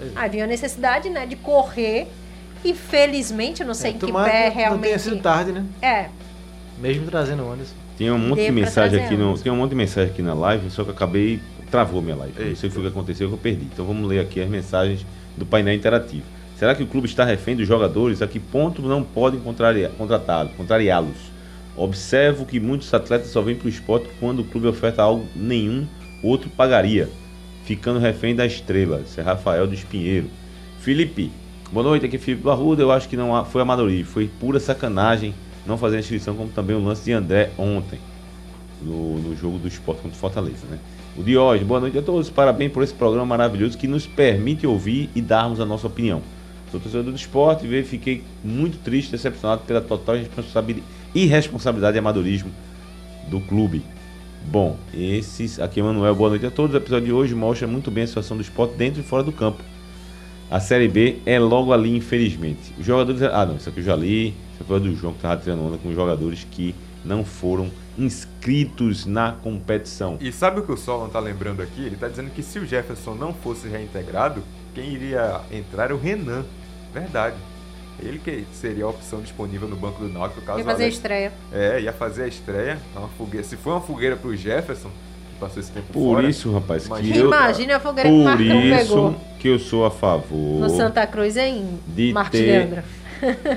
É. 0.00 0.08
Aí 0.16 0.30
viu 0.30 0.44
a 0.44 0.46
necessidade, 0.46 1.10
né, 1.10 1.26
de 1.26 1.36
correr 1.36 2.08
e 2.64 2.72
felizmente, 2.74 3.60
eu 3.60 3.66
não 3.66 3.74
sei 3.74 3.90
É, 3.90 3.94
em 3.94 3.98
que 3.98 4.06
pé 4.12 4.50
que 4.50 4.70
Não 4.70 4.78
tenha 4.78 4.98
sido 4.98 5.10
realmente. 5.16 5.22
tarde, 5.22 5.52
né? 5.52 5.64
É, 5.82 6.06
Mesmo 6.78 7.06
trazendo 7.10 7.44
o 7.44 7.52
Anderson. 7.52 7.74
Tinha 7.98 8.14
um 8.14 8.18
monte 8.18 8.38
Dê 8.38 8.46
de 8.46 8.52
mensagem 8.52 9.04
aqui 9.04 9.16
no, 9.16 9.36
tinha 9.36 9.52
um 9.52 9.56
monte 9.56 9.70
de 9.70 9.76
mensagem 9.76 10.12
aqui 10.12 10.22
na 10.22 10.32
live, 10.32 10.70
só 10.70 10.84
que 10.84 10.90
eu 10.90 10.94
acabei 10.94 11.40
travou 11.68 12.00
minha 12.00 12.14
live. 12.14 12.32
Não 12.42 12.56
sei 12.56 12.70
o 12.70 12.72
que 12.72 12.86
aconteceu 12.86 13.28
que 13.28 13.34
eu 13.34 13.38
perdi. 13.38 13.66
Então 13.72 13.84
vamos 13.84 14.08
ler 14.08 14.20
aqui 14.20 14.40
as 14.40 14.48
mensagens 14.48 15.04
do 15.36 15.44
painel 15.44 15.74
interativo. 15.74 16.22
Será 16.56 16.76
que 16.76 16.82
o 16.82 16.86
clube 16.86 17.08
está 17.08 17.24
refém 17.24 17.56
dos 17.56 17.66
jogadores? 17.66 18.22
A 18.22 18.26
que 18.28 18.38
ponto 18.38 18.80
não 18.82 19.02
podem 19.02 19.40
contratá-los, 19.40 20.52
contrariá-los? 20.52 21.16
Observo 21.76 22.46
que 22.46 22.60
muitos 22.60 22.94
atletas 22.94 23.30
só 23.30 23.42
vêm 23.42 23.56
para 23.56 23.66
o 23.66 23.68
esporte 23.68 24.08
quando 24.18 24.40
o 24.40 24.44
clube 24.44 24.68
oferta 24.68 25.02
algo 25.02 25.26
nenhum 25.34 25.84
outro 26.22 26.48
pagaria, 26.50 27.08
ficando 27.64 27.98
refém 27.98 28.34
da 28.34 28.46
estrela. 28.46 29.02
Isso 29.04 29.20
é 29.20 29.24
Rafael 29.24 29.66
do 29.66 29.74
Espinheiro. 29.74 30.30
Felipe, 30.78 31.32
boa 31.72 31.84
noite, 31.84 32.06
aqui 32.06 32.14
é 32.14 32.18
Felipe 32.20 32.44
Barruda. 32.44 32.80
Eu 32.80 32.92
acho 32.92 33.08
que 33.08 33.16
não 33.16 33.44
foi 33.44 33.60
amadorismo, 33.60 34.06
foi 34.06 34.30
pura 34.40 34.60
sacanagem 34.60 35.34
não 35.68 35.76
fazer 35.76 35.96
a 35.96 36.00
inscrição, 36.00 36.34
como 36.34 36.48
também 36.48 36.74
o 36.74 36.82
lance 36.82 37.04
de 37.04 37.12
André 37.12 37.50
ontem, 37.58 38.00
no, 38.82 39.18
no 39.18 39.36
jogo 39.36 39.58
do 39.58 39.68
esporte 39.68 40.00
contra 40.00 40.16
o 40.16 40.18
Fortaleza, 40.18 40.66
né? 40.68 40.78
O 41.16 41.22
Diógenes, 41.22 41.66
boa 41.66 41.80
noite 41.80 41.98
a 41.98 42.02
todos, 42.02 42.30
parabéns 42.30 42.72
por 42.72 42.82
esse 42.82 42.94
programa 42.94 43.26
maravilhoso 43.26 43.76
que 43.76 43.86
nos 43.86 44.06
permite 44.06 44.66
ouvir 44.66 45.10
e 45.14 45.20
darmos 45.20 45.60
a 45.60 45.66
nossa 45.66 45.86
opinião. 45.86 46.22
Sou 46.70 46.80
torcedor 46.80 47.10
do 47.10 47.16
esporte 47.16 47.66
e 47.66 47.82
fiquei 47.82 48.22
muito 48.42 48.78
triste, 48.78 49.10
decepcionado 49.10 49.62
pela 49.66 49.80
total 49.80 50.16
irresponsabilidade 51.14 51.96
e 51.96 51.98
amadorismo 51.98 52.50
do 53.28 53.40
clube. 53.40 53.82
Bom, 54.46 54.76
esses 54.94 55.58
aqui, 55.58 55.82
Manuel, 55.82 56.14
boa 56.14 56.30
noite 56.30 56.46
a 56.46 56.50
todos. 56.50 56.74
O 56.74 56.78
episódio 56.78 57.06
de 57.06 57.12
hoje 57.12 57.34
mostra 57.34 57.66
muito 57.66 57.90
bem 57.90 58.04
a 58.04 58.06
situação 58.06 58.36
do 58.36 58.42
esporte 58.42 58.76
dentro 58.76 59.00
e 59.00 59.02
fora 59.02 59.22
do 59.22 59.32
campo. 59.32 59.62
A 60.50 60.60
Série 60.60 60.88
B 60.88 61.18
é 61.26 61.38
logo 61.38 61.72
ali, 61.72 61.94
infelizmente. 61.94 62.72
Os 62.78 62.86
jogadores. 62.86 63.20
Ah, 63.22 63.44
não, 63.44 63.56
isso 63.56 63.68
aqui 63.68 63.80
eu 63.80 63.84
já 63.84 63.96
li. 63.96 64.34
Isso 64.58 64.64
foi 64.66 64.80
do 64.80 64.94
João 64.96 65.12
que 65.12 65.18
estava 65.18 65.40
tirando 65.40 65.64
onda 65.66 65.78
com 65.78 65.88
os 65.88 65.94
jogadores 65.94 66.46
que 66.50 66.74
não 67.04 67.24
foram 67.24 67.70
inscritos 67.96 69.06
na 69.06 69.32
competição. 69.32 70.16
E 70.20 70.32
sabe 70.32 70.60
o 70.60 70.62
que 70.64 70.72
o 70.72 70.76
Solon 70.76 71.06
está 71.06 71.20
lembrando 71.20 71.62
aqui? 71.62 71.80
Ele 71.82 71.94
está 71.94 72.08
dizendo 72.08 72.30
que 72.30 72.42
se 72.42 72.58
o 72.58 72.66
Jefferson 72.66 73.14
não 73.14 73.32
fosse 73.32 73.68
reintegrado, 73.68 74.42
quem 74.74 74.92
iria 74.92 75.40
entrar 75.52 75.84
era 75.84 75.94
o 75.94 75.98
Renan. 75.98 76.44
Verdade. 76.92 77.36
Ele 78.00 78.18
que 78.18 78.44
seria 78.52 78.84
a 78.84 78.88
opção 78.88 79.20
disponível 79.20 79.66
no 79.68 79.76
banco 79.76 80.00
do 80.02 80.08
Náutico 80.08 80.40
caso 80.42 80.58
Ia 80.58 80.64
fazer 80.64 80.84
a 80.84 80.88
estreia. 80.88 81.32
É, 81.52 81.80
ia 81.80 81.92
fazer 81.92 82.24
a 82.24 82.28
estreia. 82.28 82.78
Uma 82.94 83.08
fogueira. 83.08 83.44
Se 83.44 83.56
for 83.56 83.70
uma 83.72 83.80
fogueira 83.80 84.16
pro 84.16 84.36
Jefferson, 84.36 84.88
que 85.32 85.40
passou 85.40 85.60
esse 85.60 85.72
tempo 85.72 85.92
Por 85.92 86.14
fora. 86.14 86.28
isso, 86.28 86.52
rapaz, 86.52 86.86
Imagina, 86.86 87.12
que 87.14 87.18
eu, 87.20 87.26
Imagina 87.26 87.76
a 87.76 87.80
fogueira 87.80 88.08
que 88.08 88.14
o 88.14 88.18
por 88.18 88.24
Marcão 88.24 88.60
isso 88.60 88.88
pegou 88.88 89.16
que 89.40 89.48
eu 89.48 89.58
sou 89.58 89.84
a 89.86 89.90
favor 89.90 90.60
no 90.60 90.68
Santa 90.70 91.06
Cruz 91.06 91.36
em 91.36 91.78
de 91.88 92.12
Marcos 92.12 92.38
ter- 92.38 92.46
Leandro. 92.46 92.82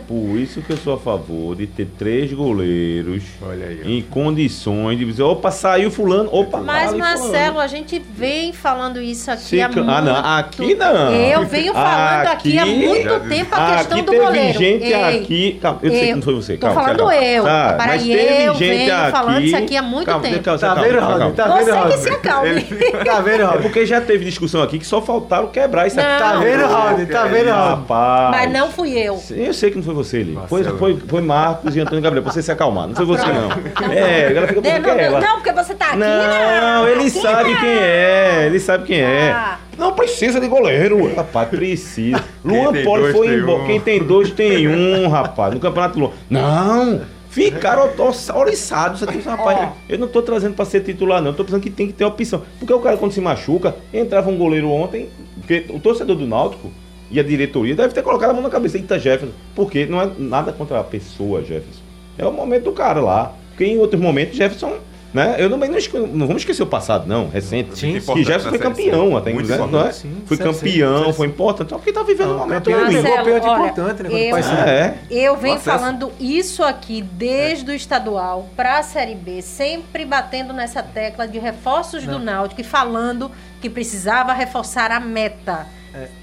Por 0.07 0.37
isso 0.37 0.61
que 0.61 0.71
eu 0.73 0.77
sou 0.77 0.93
a 0.95 0.97
favor 0.97 1.55
de 1.55 1.67
ter 1.67 1.87
três 1.97 2.31
goleiros 2.33 3.23
Olha 3.41 3.67
aí. 3.67 3.81
em 3.97 4.01
condições 4.01 4.97
de 4.97 5.05
dizer, 5.05 5.23
opa, 5.23 5.51
saiu 5.51 5.91
fulano, 5.91 6.29
opa, 6.31 6.59
Mas, 6.59 6.93
Marcelo, 6.93 7.59
a 7.59 7.67
gente 7.67 7.99
vem 8.15 8.51
falando 8.53 9.01
isso 9.01 9.29
aqui 9.29 9.41
Se 9.43 9.61
há 9.61 9.69
ca- 9.69 9.75
muito 9.75 9.89
ah, 9.91 10.01
não, 10.01 10.15
aqui 10.37 10.75
não. 10.75 11.11
Eu 11.13 11.45
venho 11.45 11.73
falando 11.73 12.27
aqui, 12.27 12.57
há 12.57 12.63
Aqui- 12.63 12.75
muito 12.87 13.19
tempo 13.29 13.55
a 13.55 13.75
questão 13.77 13.97
aqui 13.97 14.05
do 14.05 14.11
teve 14.11 14.25
goleiro. 14.25 14.59
gente 14.59 14.83
Ei, 14.85 14.93
aqui. 15.19 15.59
Calma, 15.61 15.79
eu 15.83 15.91
sei 15.91 16.07
que 16.07 16.15
não 16.15 16.21
foi 16.21 16.33
você. 16.35 16.57
Tô 16.57 16.67
Calma, 16.67 16.81
falando 16.81 16.97
calma. 16.97 17.15
eu. 17.15 17.43
Tá, 17.43 17.73
Peraí, 17.77 17.87
mas 17.87 18.03
teve 18.03 18.43
eu 18.43 18.53
gente 18.55 18.69
venho 18.69 18.95
aqui. 18.95 19.11
falando 19.11 19.41
isso 19.41 19.55
aqui 19.57 19.77
há 19.77 19.81
muito 19.81 20.05
calma, 20.05 20.21
tempo. 20.23 20.43
calma, 20.43 20.59
Tá 20.59 20.67
calma, 20.67 20.81
vendo, 20.83 20.99
calma. 20.99 21.31
Tá 21.31 21.47
vendo, 21.47 21.65
Você 21.65 21.91
que 21.91 21.97
se 21.97 22.09
acalme. 22.09 22.61
Tá 23.05 23.19
vendo, 23.21 23.41
É 23.41 23.45
Rodney? 23.45 23.61
porque 23.61 23.85
já 23.85 24.01
teve 24.01 24.25
discussão 24.25 24.61
aqui 24.61 24.79
que 24.79 24.85
só 24.85 25.01
faltaram 25.01 25.47
quebrar 25.47 25.87
isso 25.87 25.99
aqui. 25.99 26.19
Tá 26.19 26.37
vendo, 26.39 26.65
Rodney? 26.67 27.05
Tá 27.05 27.23
vendo, 27.23 27.49
Rodney? 27.49 27.69
Rapaz. 27.69 28.31
Mas 28.31 28.51
não 28.51 28.69
fui 28.69 28.91
eu. 28.97 29.17
Eu 29.51 29.53
sei 29.53 29.69
que 29.69 29.75
não 29.75 29.83
foi 29.83 29.93
você, 29.93 30.23
Lili. 30.23 30.39
Foi, 30.47 30.63
foi, 30.63 30.97
foi 30.97 31.21
Marcos 31.21 31.75
e 31.75 31.81
Antônio 31.81 32.01
Gabriel, 32.01 32.23
pra 32.23 32.31
você 32.31 32.41
se 32.41 32.49
acalmar. 32.53 32.87
Não 32.87 32.95
foi 32.95 33.05
você, 33.05 33.25
não. 33.25 33.49
É, 33.91 34.27
a 34.27 34.29
galera 34.29 34.47
fica 34.47 34.61
Não, 34.61 34.61
pensando 34.61 34.83
que 34.83 34.89
é 34.89 34.93
não, 34.95 35.01
ela. 35.01 35.19
não, 35.19 35.35
porque 35.35 35.51
você 35.51 35.73
tá 35.75 35.87
aqui, 35.87 35.97
Não, 35.97 36.87
ele 36.87 36.99
Aqui 37.01 37.09
sabe 37.09 37.51
não. 37.53 37.59
quem 37.59 37.69
é, 37.69 38.43
ele 38.45 38.59
sabe 38.61 38.85
quem 38.85 39.01
é. 39.01 39.31
Ah. 39.31 39.59
Não 39.77 39.91
precisa 39.91 40.39
de 40.39 40.47
goleiro. 40.47 41.13
Rapaz, 41.13 41.49
precisa. 41.49 42.23
Luan 42.45 42.71
Poli 42.81 43.11
foi 43.11 43.35
embora. 43.39 43.63
um. 43.63 43.65
Quem 43.67 43.81
tem 43.81 44.01
dois 44.01 44.31
tem 44.31 44.69
um, 44.69 45.09
rapaz. 45.09 45.53
No 45.53 45.59
campeonato 45.59 45.99
Luan. 45.99 46.11
Não! 46.29 47.01
Ficaram 47.29 47.89
oriçados 48.35 49.03
aqui, 49.03 49.19
rapaz. 49.19 49.69
Eu 49.89 49.97
não 49.99 50.07
tô 50.07 50.21
trazendo 50.21 50.53
pra 50.55 50.63
ser 50.63 50.79
titular, 50.79 51.21
não. 51.21 51.31
Eu 51.31 51.35
tô 51.35 51.43
pensando 51.43 51.61
que 51.61 51.69
tem 51.69 51.87
que 51.87 51.93
ter 51.93 52.05
opção. 52.05 52.41
Porque 52.57 52.71
o 52.71 52.79
cara, 52.79 52.95
quando 52.95 53.11
se 53.11 53.19
machuca, 53.19 53.75
entrava 53.93 54.29
um 54.29 54.37
goleiro 54.37 54.69
ontem, 54.69 55.09
porque 55.35 55.65
o 55.69 55.79
torcedor 55.79 56.15
do 56.15 56.25
Náutico 56.25 56.71
e 57.11 57.19
a 57.19 57.23
diretoria 57.23 57.75
deve 57.75 57.93
ter 57.93 58.01
colocado 58.01 58.29
a 58.31 58.33
mão 58.33 58.41
na 58.41 58.49
cabeça. 58.49 58.77
Eita, 58.77 58.97
Jefferson. 58.97 59.35
Porque 59.53 59.85
não 59.85 60.01
é 60.01 60.09
nada 60.17 60.51
contra 60.53 60.79
a 60.79 60.83
pessoa, 60.83 61.41
Jefferson. 61.41 61.81
É 62.17 62.25
o 62.25 62.31
momento 62.31 62.63
do 62.63 62.71
cara 62.71 63.01
lá. 63.01 63.33
Porque 63.49 63.65
em 63.65 63.77
outros 63.77 64.01
momentos, 64.01 64.37
Jefferson. 64.37 64.77
Né? 65.13 65.35
Eu 65.37 65.49
não, 65.49 65.57
não, 65.57 66.07
não 66.07 66.25
vamos 66.25 66.43
esquecer 66.43 66.63
o 66.63 66.65
passado, 66.65 67.05
não, 67.05 67.27
recente. 67.27 67.77
Sim, 67.77 67.99
que 67.99 68.23
Jefferson 68.23 68.47
foi 68.47 68.57
Série 68.57 68.59
campeão 68.59 69.17
até, 69.17 69.33
né? 69.33 69.41
importante. 69.41 69.69
não 69.69 69.85
é? 69.85 69.91
Sim, 69.91 70.21
foi 70.25 70.37
Série 70.37 70.53
campeão, 70.53 70.99
Série 71.01 71.13
foi 71.13 71.27
importante. 71.27 71.67
Então, 71.67 71.79
porque 71.79 71.91
tá 71.91 72.01
vivendo 72.01 72.29
um 72.29 72.31
Não, 72.31 72.39
momento 72.39 72.63
campeão 72.63 72.85
ruim. 72.85 72.95
de 72.95 73.01
Marcelo, 73.01 73.29
golpe 73.29 73.45
é 73.45 73.49
olha, 73.49 73.67
importante, 73.67 74.03
né? 74.03 74.09
Eu-. 74.09 74.37
É. 74.37 74.97
Eu 75.09 75.35
venho 75.35 75.59
falando 75.59 76.13
isso 76.17 76.63
aqui 76.63 77.01
desde 77.01 77.69
o 77.69 77.73
estadual 77.73 78.47
para 78.55 78.77
a 78.77 78.83
Série 78.83 79.15
B, 79.15 79.41
sempre 79.41 80.05
batendo 80.05 80.53
nessa 80.53 80.81
tecla 80.81 81.27
de 81.27 81.39
reforços 81.39 82.05
do 82.05 82.17
Náutico 82.17 82.61
e 82.61 82.63
falando 82.63 83.29
que 83.59 83.69
precisava 83.69 84.31
reforçar 84.31 84.91
a 84.91 84.99
meta. 85.01 85.67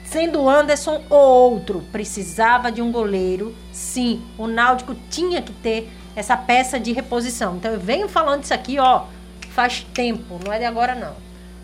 Sendo 0.05 0.41
o 0.41 0.49
Anderson 0.49 1.03
ou 1.11 1.53
outro, 1.53 1.83
precisava 1.93 2.73
de 2.73 2.81
um 2.81 2.91
goleiro. 2.91 3.55
Sim, 3.73 4.23
o 4.39 4.47
Náutico 4.47 4.97
tinha 5.11 5.43
que 5.43 5.53
ter 5.53 5.91
essa 6.16 6.37
peça 6.37 6.81
de 6.81 6.93
reposição. 6.93 7.57
Então 7.57 7.71
eu 7.73 7.79
venho 7.79 8.09
falando 8.09 8.43
isso 8.45 8.55
aqui, 8.55 8.79
ó, 8.79 9.03
faz 9.51 9.87
tempo, 9.93 10.41
não 10.45 10.53
é 10.53 10.59
de 10.59 10.64
agora 10.64 10.95
não. 10.95 11.12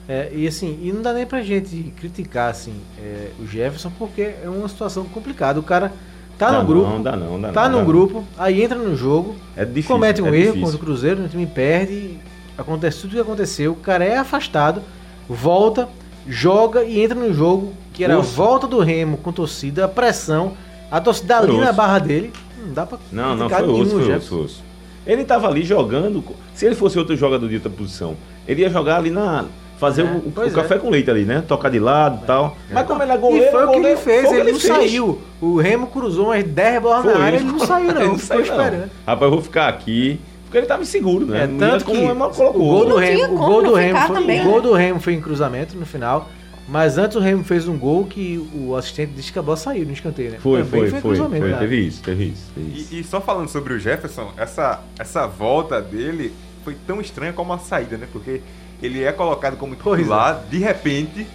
É, 0.07 0.31
e 0.35 0.47
assim, 0.47 0.79
e 0.83 0.93
não 0.93 1.01
dá 1.01 1.13
nem 1.15 1.25
pra 1.25 1.43
gente 1.43 1.93
criticar 1.99 2.51
assim, 2.51 2.75
é, 2.99 3.31
o 3.41 3.47
Jefferson, 3.47 3.91
porque 3.99 4.35
é 4.43 4.49
uma 4.49 4.69
situação 4.69 5.05
complicada. 5.07 5.59
O 5.59 5.63
cara 5.63 5.91
tá 6.39 6.51
Dá 6.51 6.61
no 6.61 6.67
grupo, 6.67 6.91
Não, 6.91 7.03
dá 7.03 7.17
não, 7.17 7.41
dá 7.41 7.53
tá 7.53 7.69
não, 7.69 7.79
num 7.79 7.79
dá 7.79 7.85
grupo, 7.87 8.25
aí 8.37 8.63
entra 8.63 8.77
no 8.77 8.95
jogo. 8.95 9.35
É 9.57 9.65
difícil. 9.65 9.89
comete 9.89 10.21
um 10.21 10.27
é 10.27 10.37
erro 10.37 10.53
difícil. 10.53 10.61
contra 10.61 10.77
o 10.77 10.81
Cruzeiro, 10.81 11.25
o 11.25 11.29
time 11.29 11.47
perde, 11.47 12.19
acontece 12.59 13.01
tudo 13.01 13.13
o 13.13 13.15
que 13.15 13.21
aconteceu, 13.21 13.73
o 13.73 13.77
cara 13.77 14.05
é 14.05 14.19
afastado, 14.19 14.83
volta, 15.29 15.89
joga 16.27 16.85
e 16.85 17.03
entra 17.03 17.15
no 17.19 17.33
jogo, 17.33 17.73
que 17.93 18.05
era 18.05 18.19
Osso. 18.19 18.31
a 18.41 18.45
volta 18.45 18.67
do 18.67 18.79
Remo 18.81 19.17
com 19.19 19.33
torcida, 19.33 19.85
a 19.85 19.89
pressão, 19.89 20.53
a 20.91 21.01
torcida 21.01 21.39
Foi 21.39 21.49
ali 21.51 21.59
na 21.61 21.73
barra 21.73 21.99
dele, 21.99 22.33
não 22.65 22.73
dá 22.73 22.87
pra 22.87 22.99
Não, 23.13 23.37
não, 23.37 23.49
foi 23.49 23.63
osso, 23.69 23.91
foi 24.01 24.17
osso, 24.17 24.41
osso. 24.41 24.65
Ele 25.07 25.25
tava 25.25 25.49
ali 25.49 25.63
jogando. 25.63 26.25
Se 26.55 26.65
ele 26.65 26.75
fosse 26.75 26.99
outro 26.99 27.15
jogador 27.17 27.47
de 27.47 27.57
outra 27.57 27.69
posição, 27.71 28.17
ele 28.49 28.63
ia 28.63 28.71
jogar 28.71 28.97
ali 28.97 29.11
na. 29.11 29.45
Fazer 29.77 30.03
É, 30.03 30.05
o, 30.05 30.17
o 30.19 30.33
pois 30.33 30.55
café 30.55 30.77
é. 30.77 30.79
com 30.79 30.89
leite 30.89 31.11
ali, 31.11 31.25
né? 31.25 31.43
Tocar 31.47 31.69
de 31.69 31.81
lado 31.81 32.21
e 32.23 32.27
tal. 32.27 32.57
Mas 32.71 32.87
como 32.87 33.03
ele 33.03 33.11
é 33.11 33.17
E 33.17 33.19
goleiro, 33.19 33.51
foi 33.51 33.65
o 33.67 33.71
que 33.73 33.77
ele 33.79 33.97
fez, 33.97 34.23
foi 34.23 34.35
que 34.35 34.41
ele 34.41 34.53
não 34.53 34.61
fez. 34.61 34.73
saiu. 34.73 35.21
O 35.43 35.57
Remo 35.59 35.89
cruzou 35.89 36.27
umas 36.27 36.45
10 36.45 36.81
bolas 36.81 37.03
Foi, 37.03 37.13
na 37.13 37.21
área, 37.21 37.37
ele 37.39 37.45
não 37.45 37.59
saiu 37.59 37.87
não, 37.93 38.01
ele 38.03 38.19
ficou 38.19 38.19
saiu, 38.21 38.47
não. 38.47 38.65
esperando. 38.65 38.91
Rapaz, 39.05 39.23
eu 39.23 39.31
vou 39.31 39.43
ficar 39.43 39.69
aqui. 39.69 40.21
Porque 40.55 40.61
ele 40.61 40.67
tava 40.69 40.83
inseguro, 40.83 41.27
né? 41.27 41.43
É, 41.43 41.47
tanto 41.49 41.85
como 41.85 41.99
que 41.99 42.05
o 42.05 42.11
Emma 42.13 42.29
o 42.29 42.31
colocou. 42.31 42.61
gol 42.61 42.87
do 42.87 42.97
Remo, 42.97 43.25
o 43.25 43.29
como 43.37 43.39
gol 43.45 43.63
do 43.65 43.75
Remo, 43.75 43.99
foi, 43.99 44.15
também, 44.15 44.41
o 44.41 44.45
gol 44.45 44.55
né? 44.55 44.63
do 44.63 44.73
Remo 44.73 45.01
foi 45.01 45.15
em 45.15 45.21
cruzamento 45.21 45.77
no 45.77 45.85
final, 45.85 46.31
mas 46.69 46.97
antes 46.97 47.17
o 47.17 47.21
Remo 47.21 47.43
fez 47.43 47.67
um 47.67 47.77
gol 47.77 48.07
que 48.07 48.39
o 48.55 48.77
assistente 48.77 49.15
disse 49.17 49.33
que 49.33 49.39
a 49.41 49.43
bola 49.43 49.57
saiu 49.57 49.85
no 49.85 49.93
escanteio, 49.93 50.31
né? 50.31 50.39
Foi, 50.41 50.63
Também 50.63 50.83
foi, 50.83 50.91
foi. 50.91 51.01
cruzamento, 51.01 51.43
foi. 51.43 51.51
né? 51.51 51.59
Teve 51.59 51.77
isso, 51.81 52.03
teve 52.05 52.25
isso. 52.27 52.53
Teve 52.55 52.79
isso. 52.79 52.95
E, 52.95 53.01
e 53.01 53.05
só 53.05 53.21
falando 53.21 53.49
sobre 53.49 53.75
o 53.75 53.81
Jefferson, 53.81 54.33
essa, 54.37 54.81
essa 54.97 55.27
volta 55.27 55.83
dele 55.83 56.33
foi 56.63 56.77
tão 56.87 57.01
estranha 57.01 57.33
como 57.33 57.53
a 57.53 57.59
saída, 57.59 57.97
né? 57.97 58.07
Porque 58.13 58.41
ele 58.81 59.03
é 59.03 59.11
colocado 59.11 59.57
como 59.57 59.75
Pois 59.75 60.03
titular, 60.03 60.45
de 60.49 60.59
repente, 60.59 61.27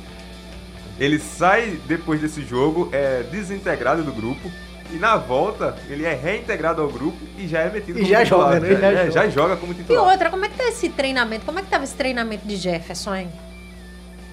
ele 0.98 1.20
sai 1.20 1.78
depois 1.90 2.22
desse 2.22 2.42
jogo, 2.42 2.88
é 2.94 3.24
desintegrado 3.24 4.02
do 4.02 4.14
grupo, 4.14 4.50
e 4.92 4.98
na 4.98 5.18
volta 5.18 5.78
ele 5.88 6.06
é 6.06 6.14
reintegrado 6.14 6.82
ao 6.82 6.90
grupo 6.90 7.18
e 7.38 7.48
já 7.48 7.60
é 7.60 7.70
metido 7.70 8.00
E 8.00 8.02
como 8.02 8.12
já 8.14 8.24
titular. 8.24 8.54
joga, 8.56 8.60
né? 8.60 8.70
Já, 8.70 8.80
Já 8.80 8.88
é, 8.88 8.96
joga. 8.98 9.12
já 9.12 9.30
joga 9.30 9.58
como 9.58 9.72
E 9.72 9.76
titular. 9.76 10.04
outra, 10.12 10.30
como 10.30 10.46
é 10.46 10.50
que 10.50 10.58
tá 10.58 10.68
esse 10.68 10.90
treinamento? 10.90 11.46
Como 11.46 11.60
é 11.60 11.62
que 11.62 11.70
tava 11.70 11.84
esse 11.84 11.96
treinamento 11.96 12.48
de 12.48 12.56
Jefferson, 12.56 13.16
hein? 13.16 13.30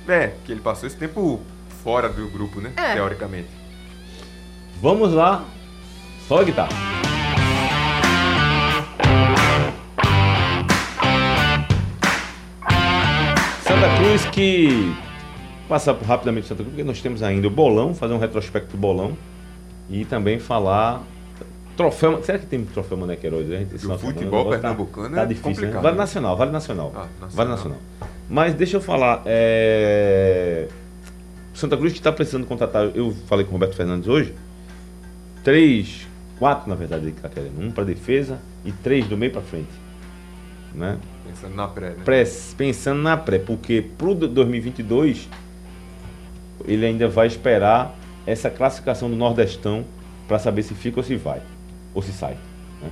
É, 0.08 0.32
que 0.44 0.52
ele 0.52 0.60
passou 0.60 0.86
esse 0.86 0.96
tempo 0.96 1.40
fora 1.82 2.08
do 2.08 2.28
grupo, 2.28 2.60
né? 2.60 2.72
É. 2.76 2.94
Teoricamente. 2.94 3.48
Vamos 4.80 5.12
lá. 5.12 5.44
Só 6.28 6.40
a 6.40 6.44
guitarra. 6.44 6.68
Santa 13.62 13.96
Cruz 13.96 14.24
que. 14.26 14.94
Passar 15.68 15.96
rapidamente 15.96 16.46
Santa 16.46 16.62
Cruz, 16.62 16.68
porque 16.74 16.84
nós 16.84 17.00
temos 17.00 17.22
ainda 17.24 17.48
o 17.48 17.50
bolão, 17.50 17.92
fazer 17.92 18.14
um 18.14 18.18
retrospecto 18.18 18.70
do 18.76 18.78
bolão. 18.80 19.16
E 19.88 20.04
também 20.04 20.38
falar. 20.38 21.02
Troféu. 21.76 22.22
Será 22.22 22.38
que 22.38 22.46
tem 22.46 22.64
troféu 22.64 22.96
Mané 22.96 23.16
Queiroz? 23.16 23.46
né? 23.46 23.64
Do 23.64 23.78
final 23.78 23.96
de 23.96 24.00
semana? 24.00 24.18
futebol 24.18 24.40
O 24.40 24.44
negócio 24.44 24.60
pernambucano 24.60 25.14
tá, 25.14 25.22
é 25.22 25.26
difícil, 25.26 25.50
né? 25.50 25.54
complicado, 25.56 25.82
Vale 25.82 25.94
né? 25.94 26.02
Nacional, 26.02 26.36
Vale 26.36 26.50
Nacional. 26.50 26.92
Ah, 26.94 26.98
nacional. 27.00 27.30
Vale 27.30 27.50
Nacional. 27.50 27.78
Mas 28.28 28.54
deixa 28.54 28.76
eu 28.78 28.80
falar. 28.80 29.22
é, 29.26 30.68
Santa 31.54 31.76
Cruz 31.76 31.92
que 31.92 31.98
está 31.98 32.12
precisando 32.12 32.46
contratar. 32.46 32.90
Eu 32.94 33.14
falei 33.26 33.44
com 33.44 33.50
o 33.50 33.52
Roberto 33.52 33.74
Fernandes 33.74 34.08
hoje. 34.08 34.34
Três, 35.44 36.06
quatro 36.38 36.68
na 36.68 36.74
verdade 36.74 37.04
ele 37.04 37.12
está 37.12 37.28
querendo. 37.28 37.60
Um 37.60 37.70
para 37.70 37.84
defesa 37.84 38.38
e 38.64 38.72
três 38.72 39.06
do 39.06 39.16
meio 39.16 39.32
para 39.32 39.42
frente. 39.42 39.70
Né? 40.74 40.98
Pensando 41.26 41.54
na 41.54 41.68
pré, 41.68 41.90
né? 41.90 42.02
Pré, 42.04 42.24
pensando 42.56 43.02
na 43.02 43.16
pré, 43.16 43.38
porque 43.38 43.82
pro 43.96 44.14
2022 44.14 45.28
ele 46.66 46.84
ainda 46.84 47.08
vai 47.08 47.26
esperar 47.26 47.96
essa 48.26 48.50
classificação 48.50 49.08
do 49.08 49.16
Nordestão 49.16 49.84
para 50.26 50.38
saber 50.38 50.62
se 50.62 50.74
fica 50.74 50.98
ou 51.00 51.04
se 51.04 51.16
vai, 51.16 51.40
ou 51.94 52.02
se 52.02 52.12
sai. 52.12 52.36
né? 52.82 52.90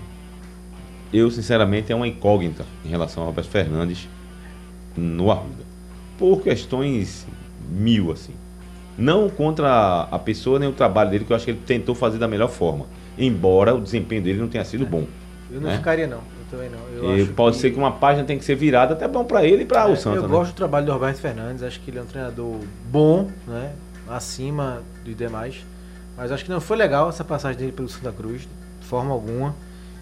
Eu, 1.13 1.31
sinceramente, 1.31 1.93
é 1.93 1.97
uma 1.97 2.07
incógnita 2.09 2.65
em 2.85 2.89
relação 2.89 3.23
ao 3.23 3.29
Roberto 3.31 3.49
Fernandes 3.49 4.09
no 4.97 5.31
Arruda. 5.31 5.65
Por 6.19 6.43
questões 6.43 7.27
mil, 7.69 8.13
assim. 8.13 8.33
Não 8.97 9.29
contra 9.29 10.03
a 10.11 10.19
pessoa 10.19 10.59
nem 10.61 10.69
o 10.69 10.73
trabalho 10.73 11.11
dele, 11.11 11.25
que 11.25 11.33
eu 11.33 11.37
acho 11.37 11.45
que 11.45 11.51
ele 11.51 11.61
tentou 11.67 11.95
fazer 11.95 12.19
da 12.19 12.29
melhor 12.29 12.49
forma. 12.49 12.87
Embora 13.19 13.75
o 13.75 13.81
desempenho 13.81 14.23
dele 14.23 14.39
não 14.41 14.49
tenha 14.49 14.65
sido 14.65 14.87
bom. 14.87 15.05
Eu 15.51 15.61
não 15.61 15.69
né? 15.71 15.77
ficaria, 15.77 16.07
não. 16.07 16.19
Eu 16.19 16.47
também 16.51 16.71
não. 16.71 17.09
Eu 17.17 17.27
pode 17.29 17.57
ser 17.57 17.71
que 17.73 17.77
uma 17.79 17.91
página 17.93 18.25
tem 18.25 18.39
que 18.39 18.45
ser 18.45 18.55
virada, 18.55 18.95
até 18.95 19.09
bom 19.09 19.25
para 19.25 19.45
ele 19.45 19.63
e 19.63 19.67
para 19.67 19.89
É, 19.89 19.93
o 19.93 19.97
Santa. 19.97 20.17
Eu 20.19 20.23
né? 20.23 20.29
gosto 20.29 20.53
do 20.53 20.57
trabalho 20.57 20.87
do 20.87 20.93
Roberto 20.93 21.19
Fernandes, 21.19 21.63
acho 21.65 21.81
que 21.81 21.91
ele 21.91 21.99
é 21.99 22.03
um 22.03 22.07
treinador 22.07 22.61
bom, 22.91 23.29
né? 23.47 23.73
Acima 24.09 24.83
dos 25.05 25.17
demais. 25.17 25.65
Mas 26.17 26.31
acho 26.31 26.45
que 26.45 26.51
não 26.51 26.61
foi 26.61 26.77
legal 26.77 27.09
essa 27.09 27.25
passagem 27.25 27.59
dele 27.59 27.73
pelo 27.73 27.89
Santa 27.89 28.13
Cruz, 28.13 28.43
de 28.81 28.87
forma 28.87 29.13
alguma. 29.13 29.55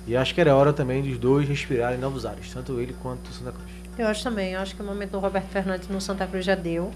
E 0.07 0.17
acho 0.17 0.35
que 0.35 0.41
era 0.41 0.55
hora 0.55 0.73
também 0.73 1.03
dos 1.03 1.19
dois 1.19 1.49
respirarem 1.49 1.99
novos 1.99 2.27
ares, 2.27 2.53
tanto 2.53 2.81
ele 2.81 2.95
quanto 3.03 3.29
o 3.29 3.33
Santa 3.33 3.53
Cruz. 3.53 3.71
Eu 3.97 4.07
acho 4.09 4.23
também. 4.23 4.53
Eu 4.53 4.61
acho 4.61 4.75
que 4.75 4.83
o 4.83 4.85
momento 4.85 5.13
do 5.13 5.19
Roberto 5.19 5.49
Fernandes 5.49 5.89
no 5.89 6.01
Santa 6.01 6.27
Cruz 6.27 6.45
já 6.45 6.55
deu. 6.55 6.91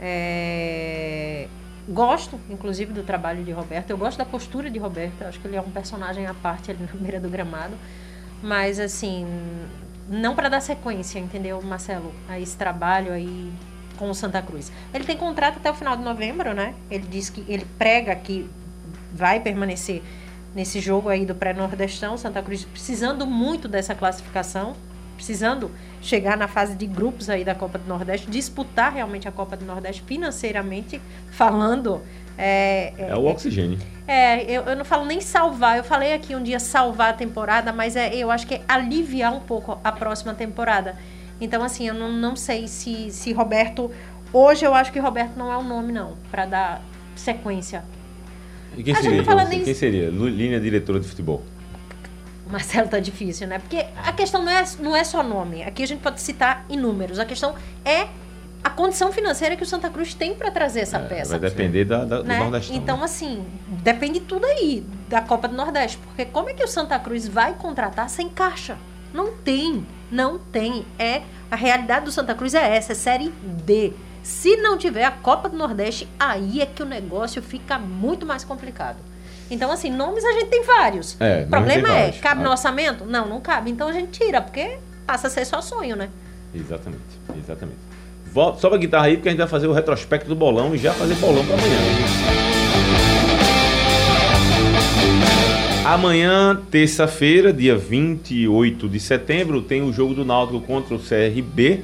É, 0.00 1.48
Gosto, 1.88 2.38
inclusive, 2.50 2.92
do 2.92 3.02
trabalho 3.02 3.42
de 3.42 3.50
Roberto. 3.50 3.88
Eu 3.88 3.96
gosto 3.96 4.18
da 4.18 4.24
postura 4.24 4.70
de 4.70 4.78
Roberto. 4.78 5.22
Eu 5.22 5.28
acho 5.28 5.40
que 5.40 5.48
ele 5.48 5.56
é 5.56 5.60
um 5.60 5.70
personagem 5.70 6.26
à 6.26 6.34
parte 6.34 6.70
ali 6.70 6.80
na 6.82 6.92
beira 7.00 7.18
do 7.18 7.30
gramado. 7.30 7.74
Mas, 8.42 8.78
assim, 8.78 9.26
não 10.06 10.34
para 10.34 10.50
dar 10.50 10.60
sequência, 10.60 11.18
entendeu, 11.18 11.60
Marcelo? 11.62 12.12
A 12.28 12.38
esse 12.38 12.56
trabalho 12.56 13.10
aí 13.10 13.50
com 13.98 14.08
o 14.08 14.14
Santa 14.14 14.40
Cruz. 14.40 14.70
Ele 14.94 15.04
tem 15.04 15.16
contrato 15.16 15.56
até 15.56 15.70
o 15.70 15.74
final 15.74 15.96
de 15.96 16.02
novembro, 16.02 16.54
né? 16.54 16.74
Ele 16.90 17.06
diz 17.08 17.28
que 17.28 17.44
ele 17.48 17.66
prega 17.78 18.14
que 18.14 18.48
vai 19.12 19.40
permanecer 19.40 20.02
nesse 20.54 20.80
jogo 20.80 21.08
aí 21.08 21.26
do 21.26 21.34
pré-nordestão. 21.34 22.16
Santa 22.16 22.42
Cruz 22.42 22.64
precisando 22.64 23.26
muito 23.26 23.68
dessa 23.68 23.94
classificação, 23.94 24.74
precisando 25.16 25.70
chegar 26.00 26.36
na 26.36 26.46
fase 26.46 26.76
de 26.76 26.86
grupos 26.86 27.28
aí 27.28 27.44
da 27.44 27.54
Copa 27.54 27.78
do 27.78 27.88
Nordeste, 27.88 28.30
disputar 28.30 28.92
realmente 28.92 29.26
a 29.26 29.32
Copa 29.32 29.56
do 29.56 29.64
Nordeste 29.64 30.02
financeiramente 30.06 31.00
falando. 31.30 32.00
É, 32.36 32.92
É 32.96 33.16
o 33.16 33.26
oxigênio. 33.26 33.78
é, 34.06 34.44
eu, 34.44 34.62
eu 34.62 34.76
não 34.76 34.84
falo 34.84 35.04
nem 35.04 35.20
salvar, 35.20 35.76
eu 35.76 35.82
falei 35.82 36.12
aqui 36.12 36.36
um 36.36 36.42
dia 36.42 36.60
salvar 36.60 37.10
a 37.10 37.12
temporada, 37.12 37.72
mas 37.72 37.96
é, 37.96 38.14
eu 38.14 38.30
acho 38.30 38.46
que 38.46 38.54
é 38.54 38.62
aliviar 38.68 39.34
um 39.34 39.40
pouco 39.40 39.78
a 39.82 39.90
próxima 39.90 40.32
temporada. 40.34 40.94
Então, 41.40 41.62
assim, 41.62 41.86
eu 41.88 41.94
não, 41.94 42.10
não 42.12 42.34
sei 42.36 42.66
se, 42.68 43.10
se 43.10 43.32
Roberto. 43.32 43.90
Hoje 44.32 44.64
eu 44.64 44.74
acho 44.74 44.92
que 44.92 44.98
Roberto 44.98 45.36
não 45.36 45.52
é 45.52 45.56
o 45.56 45.62
nome, 45.62 45.92
não, 45.92 46.16
para 46.30 46.44
dar 46.46 46.82
sequência. 47.16 47.82
E 48.76 48.82
quem 48.82 48.92
A 48.94 48.96
seria? 48.96 49.22
não 49.22 49.22
então, 49.22 49.48
nem- 49.48 49.64
Quem 49.64 49.74
seria? 49.74 50.10
Linha 50.10 50.60
diretora 50.60 51.00
de 51.00 51.08
futebol. 51.08 51.42
Marcelo 52.50 52.88
tá 52.88 52.98
difícil, 52.98 53.46
né? 53.46 53.58
Porque 53.58 53.84
a 54.04 54.12
questão 54.12 54.42
não 54.42 54.50
é, 54.52 54.64
não 54.80 54.96
é 54.96 55.04
só 55.04 55.22
nome. 55.22 55.62
Aqui 55.62 55.82
a 55.82 55.86
gente 55.86 56.00
pode 56.00 56.20
citar 56.20 56.64
inúmeros. 56.68 57.18
A 57.18 57.24
questão 57.24 57.54
é 57.84 58.08
a 58.64 58.70
condição 58.70 59.12
financeira 59.12 59.54
que 59.54 59.62
o 59.62 59.66
Santa 59.66 59.90
Cruz 59.90 60.14
tem 60.14 60.34
para 60.34 60.50
trazer 60.50 60.80
essa 60.80 60.96
É, 60.98 61.00
peça. 61.06 61.38
vai 61.38 61.50
depender 61.50 61.84
da, 61.84 62.04
da- 62.04 62.18
do 62.22 62.24
né? 62.24 62.38
Nordestão. 62.38 62.74
Então, 62.76 62.96
né? 62.98 63.04
assim, 63.04 63.44
depende 63.68 64.20
tudo 64.20 64.46
aí 64.46 64.84
da 65.08 65.20
Copa 65.20 65.46
do 65.48 65.54
Nordeste. 65.56 65.98
Porque 65.98 66.24
como 66.24 66.48
é 66.50 66.54
que 66.54 66.64
o 66.64 66.68
Santa 66.68 66.98
Cruz 66.98 67.28
vai 67.28 67.54
contratar 67.54 68.08
sem 68.08 68.28
caixa? 68.28 68.76
Não 69.12 69.32
tem. 69.32 69.86
Não 70.10 70.38
tem. 70.38 70.84
É 70.98 71.22
A 71.50 71.56
realidade 71.56 72.04
do 72.04 72.12
Santa 72.12 72.34
Cruz 72.34 72.54
é 72.54 72.76
essa, 72.76 72.92
é 72.92 72.94
Série 72.94 73.30
D. 73.42 73.92
Se 74.22 74.56
não 74.58 74.76
tiver 74.76 75.04
a 75.04 75.10
Copa 75.10 75.48
do 75.48 75.56
Nordeste, 75.56 76.06
aí 76.20 76.60
é 76.60 76.66
que 76.66 76.82
o 76.82 76.86
negócio 76.86 77.40
fica 77.40 77.78
muito 77.78 78.26
mais 78.26 78.44
complicado. 78.44 78.96
Então, 79.50 79.72
assim, 79.72 79.90
nomes 79.90 80.22
a 80.24 80.32
gente 80.32 80.46
tem 80.50 80.62
vários. 80.62 81.16
É, 81.18 81.44
o 81.44 81.48
problema 81.48 81.88
é, 81.88 82.00
vários. 82.02 82.20
cabe 82.20 82.42
no 82.42 82.48
Ah. 82.48 82.52
orçamento? 82.52 83.06
Não, 83.06 83.26
não 83.26 83.40
cabe. 83.40 83.70
Então 83.70 83.88
a 83.88 83.92
gente 83.92 84.18
tira, 84.18 84.42
porque 84.42 84.78
passa 85.06 85.28
a 85.28 85.30
ser 85.30 85.46
só 85.46 85.62
sonho, 85.62 85.96
né? 85.96 86.10
Exatamente, 86.54 87.02
exatamente. 87.42 87.78
Volta, 88.30 88.60
sobe 88.60 88.76
a 88.76 88.78
guitarra 88.78 89.06
aí, 89.06 89.16
porque 89.16 89.28
a 89.28 89.32
gente 89.32 89.38
vai 89.40 89.48
fazer 89.48 89.66
o 89.68 89.72
retrospecto 89.72 90.28
do 90.28 90.36
bolão 90.36 90.74
e 90.74 90.78
já 90.78 90.92
fazer 90.92 91.14
bolão 91.14 91.42
para 91.46 91.54
amanhã. 91.54 92.37
Amanhã, 95.88 96.54
terça-feira, 96.70 97.50
dia 97.50 97.74
28 97.74 98.86
de 98.90 99.00
setembro, 99.00 99.62
tem 99.62 99.80
o 99.80 99.90
jogo 99.90 100.12
do 100.12 100.22
Náutico 100.22 100.60
contra 100.60 100.94
o 100.94 100.98
CRB. 100.98 101.82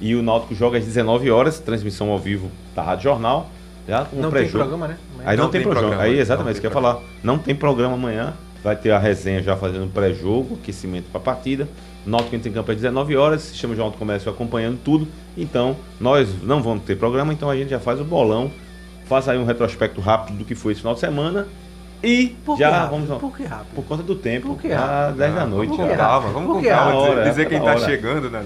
E 0.00 0.14
o 0.14 0.22
Náutico 0.22 0.54
joga 0.54 0.78
às 0.78 0.84
19 0.84 1.32
horas, 1.32 1.58
transmissão 1.58 2.10
ao 2.10 2.18
vivo 2.18 2.48
da 2.76 2.82
Rádio 2.82 3.02
Jornal. 3.10 3.50
Já 3.88 4.04
com 4.04 4.18
o 4.18 4.22
Não 4.22 4.30
tem 4.30 4.48
programa, 4.48 4.86
né? 4.86 4.96
Aí 5.24 5.36
não, 5.36 5.44
Não 5.46 5.50
tem, 5.50 5.60
tem 5.60 5.62
programa. 5.62 5.88
programa, 5.88 6.02
Aí 6.04 6.14
não 6.14 6.20
exatamente 6.20 6.52
isso 6.52 6.60
que 6.60 6.66
eu 6.68 6.70
ia 6.70 6.74
falar. 6.74 7.00
Não 7.24 7.38
tem 7.38 7.52
programa 7.52 7.94
amanhã. 7.94 8.34
Vai 8.62 8.76
ter 8.76 8.92
a 8.92 9.00
resenha 9.00 9.42
já 9.42 9.56
fazendo 9.56 9.86
o 9.86 9.88
pré-jogo, 9.88 10.56
aquecimento 10.62 11.06
para 11.10 11.20
a 11.20 11.24
partida. 11.24 11.68
Náutico 12.06 12.36
entra 12.36 12.48
em 12.48 12.52
campo 12.52 12.70
às 12.70 12.76
19 12.76 13.16
horas, 13.16 13.42
Sistema 13.42 13.74
de 13.74 13.80
Alto 13.80 13.98
Comércio 13.98 14.30
acompanhando 14.30 14.78
tudo. 14.84 15.08
Então, 15.36 15.74
nós 15.98 16.40
não 16.44 16.62
vamos 16.62 16.84
ter 16.84 16.94
programa, 16.96 17.32
então 17.32 17.50
a 17.50 17.56
gente 17.56 17.70
já 17.70 17.80
faz 17.80 18.00
o 18.00 18.04
bolão. 18.04 18.48
Faz 19.06 19.28
aí 19.28 19.36
um 19.36 19.44
retrospecto 19.44 20.00
rápido 20.00 20.38
do 20.38 20.44
que 20.44 20.54
foi 20.54 20.70
esse 20.70 20.82
final 20.82 20.94
de 20.94 21.00
semana. 21.00 21.48
E 22.02 22.28
Por 22.44 22.56
que 22.56 22.62
já 22.62 22.70
rápido? 22.70 23.06
vamos. 23.06 23.20
Por 23.20 23.36
que 23.36 23.44
rápido? 23.44 23.74
Por 23.74 23.84
conta 23.84 24.02
do 24.02 24.14
tempo. 24.14 24.48
Por 24.48 24.58
que 24.60 24.72
às 24.72 24.80
rápido? 24.80 25.18
10 25.18 25.34
da 25.34 25.46
noite. 25.46 25.68
Por 25.70 25.76
Com 25.78 25.88
que 25.88 25.96
calma, 25.96 26.28
vamos 26.30 26.52
com 26.54 26.60
que 26.62 26.68
calma. 26.68 27.08
Dizer, 27.10 27.24
dizer 27.30 27.48
quem 27.48 27.58
tá 27.58 27.64
hora. 27.66 27.78
chegando 27.80 28.30
na 28.30 28.38
É, 28.38 28.42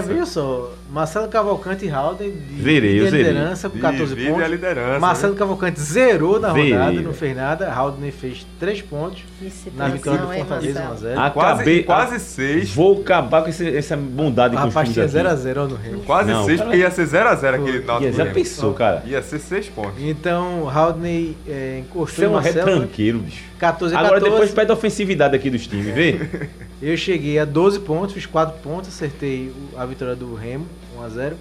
liderança. 0.00 0.12
viu 0.14 0.26
só? 0.26 0.72
Marcelo 0.90 1.28
Cavalcante 1.28 1.84
e 1.84 1.88
Halden 1.88 2.30
de, 2.30 2.62
Zerei, 2.62 3.00
eu 3.00 3.04
de 3.04 3.10
zerei. 3.10 3.26
liderança 3.26 3.68
com 3.68 3.78
14 3.78 4.14
Vive 4.14 4.28
a 4.28 4.32
pontos. 4.34 4.50
liderança. 4.50 4.98
Marcelo 5.00 5.32
né? 5.32 5.38
Cavalcante 5.38 5.80
zerou 5.80 6.38
na 6.40 6.52
Zerei, 6.52 6.72
rodada, 6.72 7.00
não 7.02 7.12
fez 7.12 7.36
nada. 7.36 7.70
Halden 7.72 8.10
fez 8.12 8.46
3 8.60 8.82
pontos 8.82 9.22
Que 9.40 9.52
na 9.76 9.88
vitória 9.88 10.20
do 10.20 10.32
Fortaleza 10.32 10.84
Marcelo? 10.84 11.14
1x0. 11.16 11.30
Quase, 11.32 11.52
Acabei- 11.54 11.82
quase 11.82 12.20
seis. 12.20 12.70
Vou 12.72 13.00
acabar 13.00 13.42
com 13.42 13.48
esse- 13.50 13.76
essa 13.76 13.96
bondade 13.96 14.54
com 14.56 14.62
os 14.62 14.68
Rapaz, 14.74 14.88
times 14.92 15.10
tinha 15.10 15.22
aqui. 15.22 15.36
0x0 15.42 15.68
no 15.68 15.74
Rio. 15.76 15.98
Quase 16.06 16.30
Não, 16.30 16.44
seis, 16.44 16.58
cara. 16.58 16.70
porque 16.70 16.80
ia 16.82 16.90
ser 16.90 17.06
0x0 17.06 17.54
aquele 17.56 17.84
Náutico. 17.84 18.12
já 18.12 18.26
pensou, 18.26 18.72
cara? 18.72 19.02
Ia 19.06 19.22
ser 19.22 19.38
seis 19.40 19.68
pontos. 19.68 19.94
Então, 20.00 20.68
Haldney 20.70 21.36
é, 21.48 21.80
encostou 21.80 22.06
Você 22.06 22.24
é 22.24 22.28
em 22.28 22.32
Marcelo. 22.32 22.88
Bicho. 22.96 23.44
14 23.58 23.94
a 23.94 23.98
Agora 23.98 24.14
14. 24.14 24.30
depois 24.30 24.50
pede 24.52 24.70
a 24.70 24.74
ofensividade 24.74 25.36
aqui 25.36 25.50
dos 25.50 25.66
times, 25.66 25.94
vê? 25.94 26.48
Eu 26.80 26.96
cheguei 26.96 27.38
a 27.38 27.44
12 27.44 27.80
pontos, 27.80 28.14
fiz 28.14 28.26
4 28.26 28.60
pontos, 28.60 28.88
acertei 28.88 29.52
a 29.76 29.84
vitória 29.86 30.14
do 30.16 30.34
Remo, 30.34 30.66
1x0. 30.98 31.34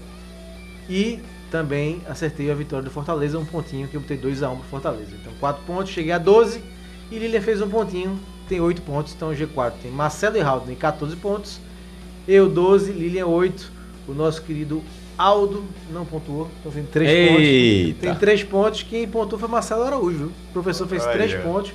E 0.89 1.19
também 1.49 2.01
acertei 2.07 2.51
a 2.51 2.55
vitória 2.55 2.83
do 2.83 2.91
Fortaleza, 2.91 3.39
um 3.39 3.45
pontinho, 3.45 3.87
que 3.87 3.95
eu 3.95 4.01
botei 4.01 4.17
2x1 4.17 4.55
pro 4.55 4.63
Fortaleza. 4.69 5.15
Então 5.19 5.33
4 5.39 5.63
pontos, 5.65 5.91
cheguei 5.91 6.11
a 6.11 6.17
12. 6.17 6.61
E 7.11 7.19
Lilia 7.19 7.41
fez 7.41 7.61
um 7.61 7.69
pontinho, 7.69 8.19
tem 8.47 8.59
8 8.59 8.81
pontos. 8.81 9.13
Então 9.13 9.29
o 9.29 9.35
G4 9.35 9.73
tem 9.81 9.91
Marcelo 9.91 10.37
e 10.37 10.41
Haldner 10.41 10.77
14 10.77 11.15
pontos. 11.15 11.59
Eu 12.27 12.49
12, 12.49 12.91
Lilian 12.91 13.27
8. 13.27 13.71
O 14.07 14.13
nosso 14.13 14.41
querido 14.41 14.83
Aldo 15.17 15.63
não 15.93 16.03
pontuou, 16.05 16.49
então 16.59 16.71
tem 16.71 16.83
3 16.83 17.29
pontos. 17.29 17.43
Eita. 17.43 17.99
Tem 18.01 18.15
3 18.15 18.43
pontos. 18.43 18.83
Quem 18.83 19.07
pontuou 19.07 19.39
foi 19.39 19.47
Marcelo 19.49 19.83
Araújo. 19.83 20.17
viu? 20.17 20.27
O 20.27 20.53
professor 20.53 20.87
fez 20.87 21.03
Olha. 21.03 21.13
3 21.13 21.33
pontos. 21.43 21.71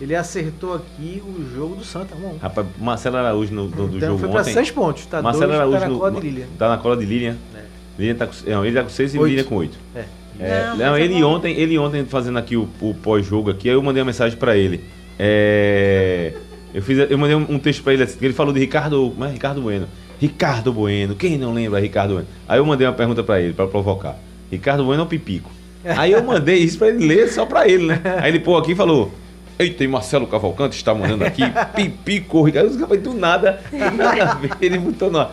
Ele 0.00 0.14
acertou 0.14 0.74
aqui 0.74 1.20
o 1.26 1.44
jogo 1.56 1.74
do 1.74 1.84
Santa, 1.84 2.14
1 2.14 2.26
a 2.26 2.30
1. 2.34 2.36
Rapaz, 2.38 2.66
Marcelo 2.78 3.16
Araújo 3.16 3.52
no, 3.52 3.64
no- 3.64 3.88
do 3.88 3.96
Então 3.96 4.08
jogo 4.10 4.20
foi 4.20 4.28
pra 4.28 4.40
ontem. 4.42 4.52
6 4.52 4.70
pontos, 4.70 5.06
tá? 5.06 5.20
Marcelo 5.20 5.46
dois, 5.48 5.58
Araújo 5.58 5.78
tá 5.78 5.80
na 5.86 5.88
no- 5.92 5.98
cola 5.98 6.10
de 6.12 6.20
Lilian. 6.20 6.46
tá 6.56 6.68
na 6.68 6.78
cola 6.78 6.96
de 6.96 7.04
Lilian. 7.04 7.36
É. 7.56 7.58
Lilian 7.98 8.14
tá 8.14 8.26
com, 8.28 8.32
não, 8.48 8.64
ele 8.64 8.76
tá 8.76 8.82
com 8.84 8.88
6 8.90 9.12
e 9.14 9.18
Oito. 9.18 9.28
Lilian 9.30 9.44
com 9.44 9.56
8. 9.56 9.76
É. 9.96 10.04
É, 10.40 10.66
Não, 10.68 10.76
não, 10.76 10.94
é 10.96 11.02
ele, 11.02 11.14
bom. 11.20 11.34
ontem, 11.34 11.52
ele 11.58 11.76
ontem 11.78 12.04
fazendo 12.04 12.38
aqui 12.38 12.56
o, 12.56 12.68
o 12.80 12.94
pós-jogo 12.94 13.50
aqui, 13.50 13.68
aí 13.68 13.74
eu 13.74 13.82
mandei 13.82 14.00
uma 14.00 14.06
mensagem 14.06 14.38
pra 14.38 14.56
ele. 14.56 14.84
É, 15.18 16.32
eu, 16.72 16.80
fiz, 16.80 16.96
eu 17.10 17.18
mandei 17.18 17.34
um, 17.34 17.44
um 17.54 17.58
texto 17.58 17.82
pra 17.82 17.92
ele 17.92 18.04
assim, 18.04 18.16
que 18.16 18.24
ele 18.24 18.34
falou 18.34 18.52
de 18.52 18.60
Ricardo, 18.60 19.12
mas 19.18 19.32
Ricardo 19.32 19.60
Bueno. 19.60 19.88
Ricardo 20.20 20.72
Bueno, 20.72 21.14
quem 21.14 21.38
não 21.38 21.52
lembra 21.52 21.80
Ricardo 21.80 22.14
Bueno? 22.14 22.28
Aí 22.48 22.58
eu 22.58 22.64
mandei 22.66 22.86
uma 22.86 22.92
pergunta 22.92 23.22
pra 23.22 23.40
ele, 23.40 23.52
pra 23.52 23.66
provocar. 23.66 24.16
Ricardo 24.50 24.84
Bueno 24.84 25.02
é 25.02 25.04
um 25.04 25.08
pipico. 25.08 25.50
Aí 25.84 26.12
eu 26.12 26.22
mandei 26.24 26.56
isso 26.56 26.78
pra 26.78 26.88
ele 26.88 27.06
ler 27.06 27.28
só 27.28 27.46
pra 27.46 27.68
ele, 27.68 27.86
né? 27.86 28.00
Aí 28.20 28.30
ele 28.30 28.40
pô 28.40 28.56
aqui 28.56 28.72
e 28.72 28.74
falou: 28.74 29.12
Eita, 29.58 29.84
e 29.84 29.88
Marcelo 29.88 30.26
Cavalcante 30.26 30.76
está 30.76 30.92
mandando 30.94 31.24
aqui, 31.24 31.42
pipico, 31.74 32.42
Ricardo. 32.42 32.72
Eu 32.72 32.78
falei, 32.86 33.00
Do 33.00 33.14
nada, 33.14 33.60
nada 33.96 34.32
a 34.32 34.34
ver, 34.34 34.50
ele 34.60 34.78
botou 34.78 35.10
no. 35.10 35.26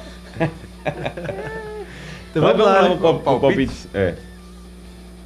Então 2.32 2.44
Vai, 2.44 2.54
vamos 2.54 2.66
lá. 2.66 2.82
vamos 2.82 2.98
né? 2.98 3.04
lá, 3.04 3.12
o 3.12 3.20
palpite. 3.20 3.40
Palpite? 3.42 3.90
É. 3.94 4.14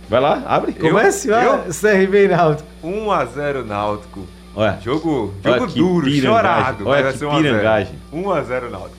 Vai 0.08 0.22
lá, 0.22 0.44
abre. 0.48 0.74
Comece. 0.74 1.30
Eu? 1.30 1.64
CRB 1.74 2.26
e 2.26 2.28
Náutico. 2.30 2.68
1x0 2.84 3.66
Náutico. 3.66 4.28
Olha. 4.56 4.80
Jogo, 4.84 5.34
Olha 5.44 5.54
jogo 5.60 5.68
que 5.72 5.80
duro, 5.80 6.06
pirangagem. 6.06 6.22
chorado. 6.30 6.88
Olha 6.88 7.04
mas 7.04 7.04
vai 7.04 7.12
que 7.14 7.20
ser 7.20 7.26
1 7.26 7.30
a 7.30 7.34
0. 7.34 7.44
pirangagem. 7.44 7.96
1x0 8.14 8.70
Náutico. 8.72 8.99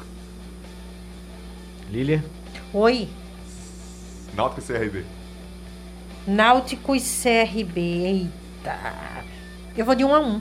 Lilian. 1.90 2.22
Oi, 2.72 3.08
Náutico 4.34 4.60
e 4.60 4.64
CRB. 4.64 5.04
Náutico 6.26 6.94
e 6.94 7.00
CRB. 7.00 7.80
Eita. 7.80 8.78
Eu 9.76 9.84
vou 9.84 9.94
de 9.94 10.04
1 10.04 10.14
a 10.14 10.20
1 10.20 10.40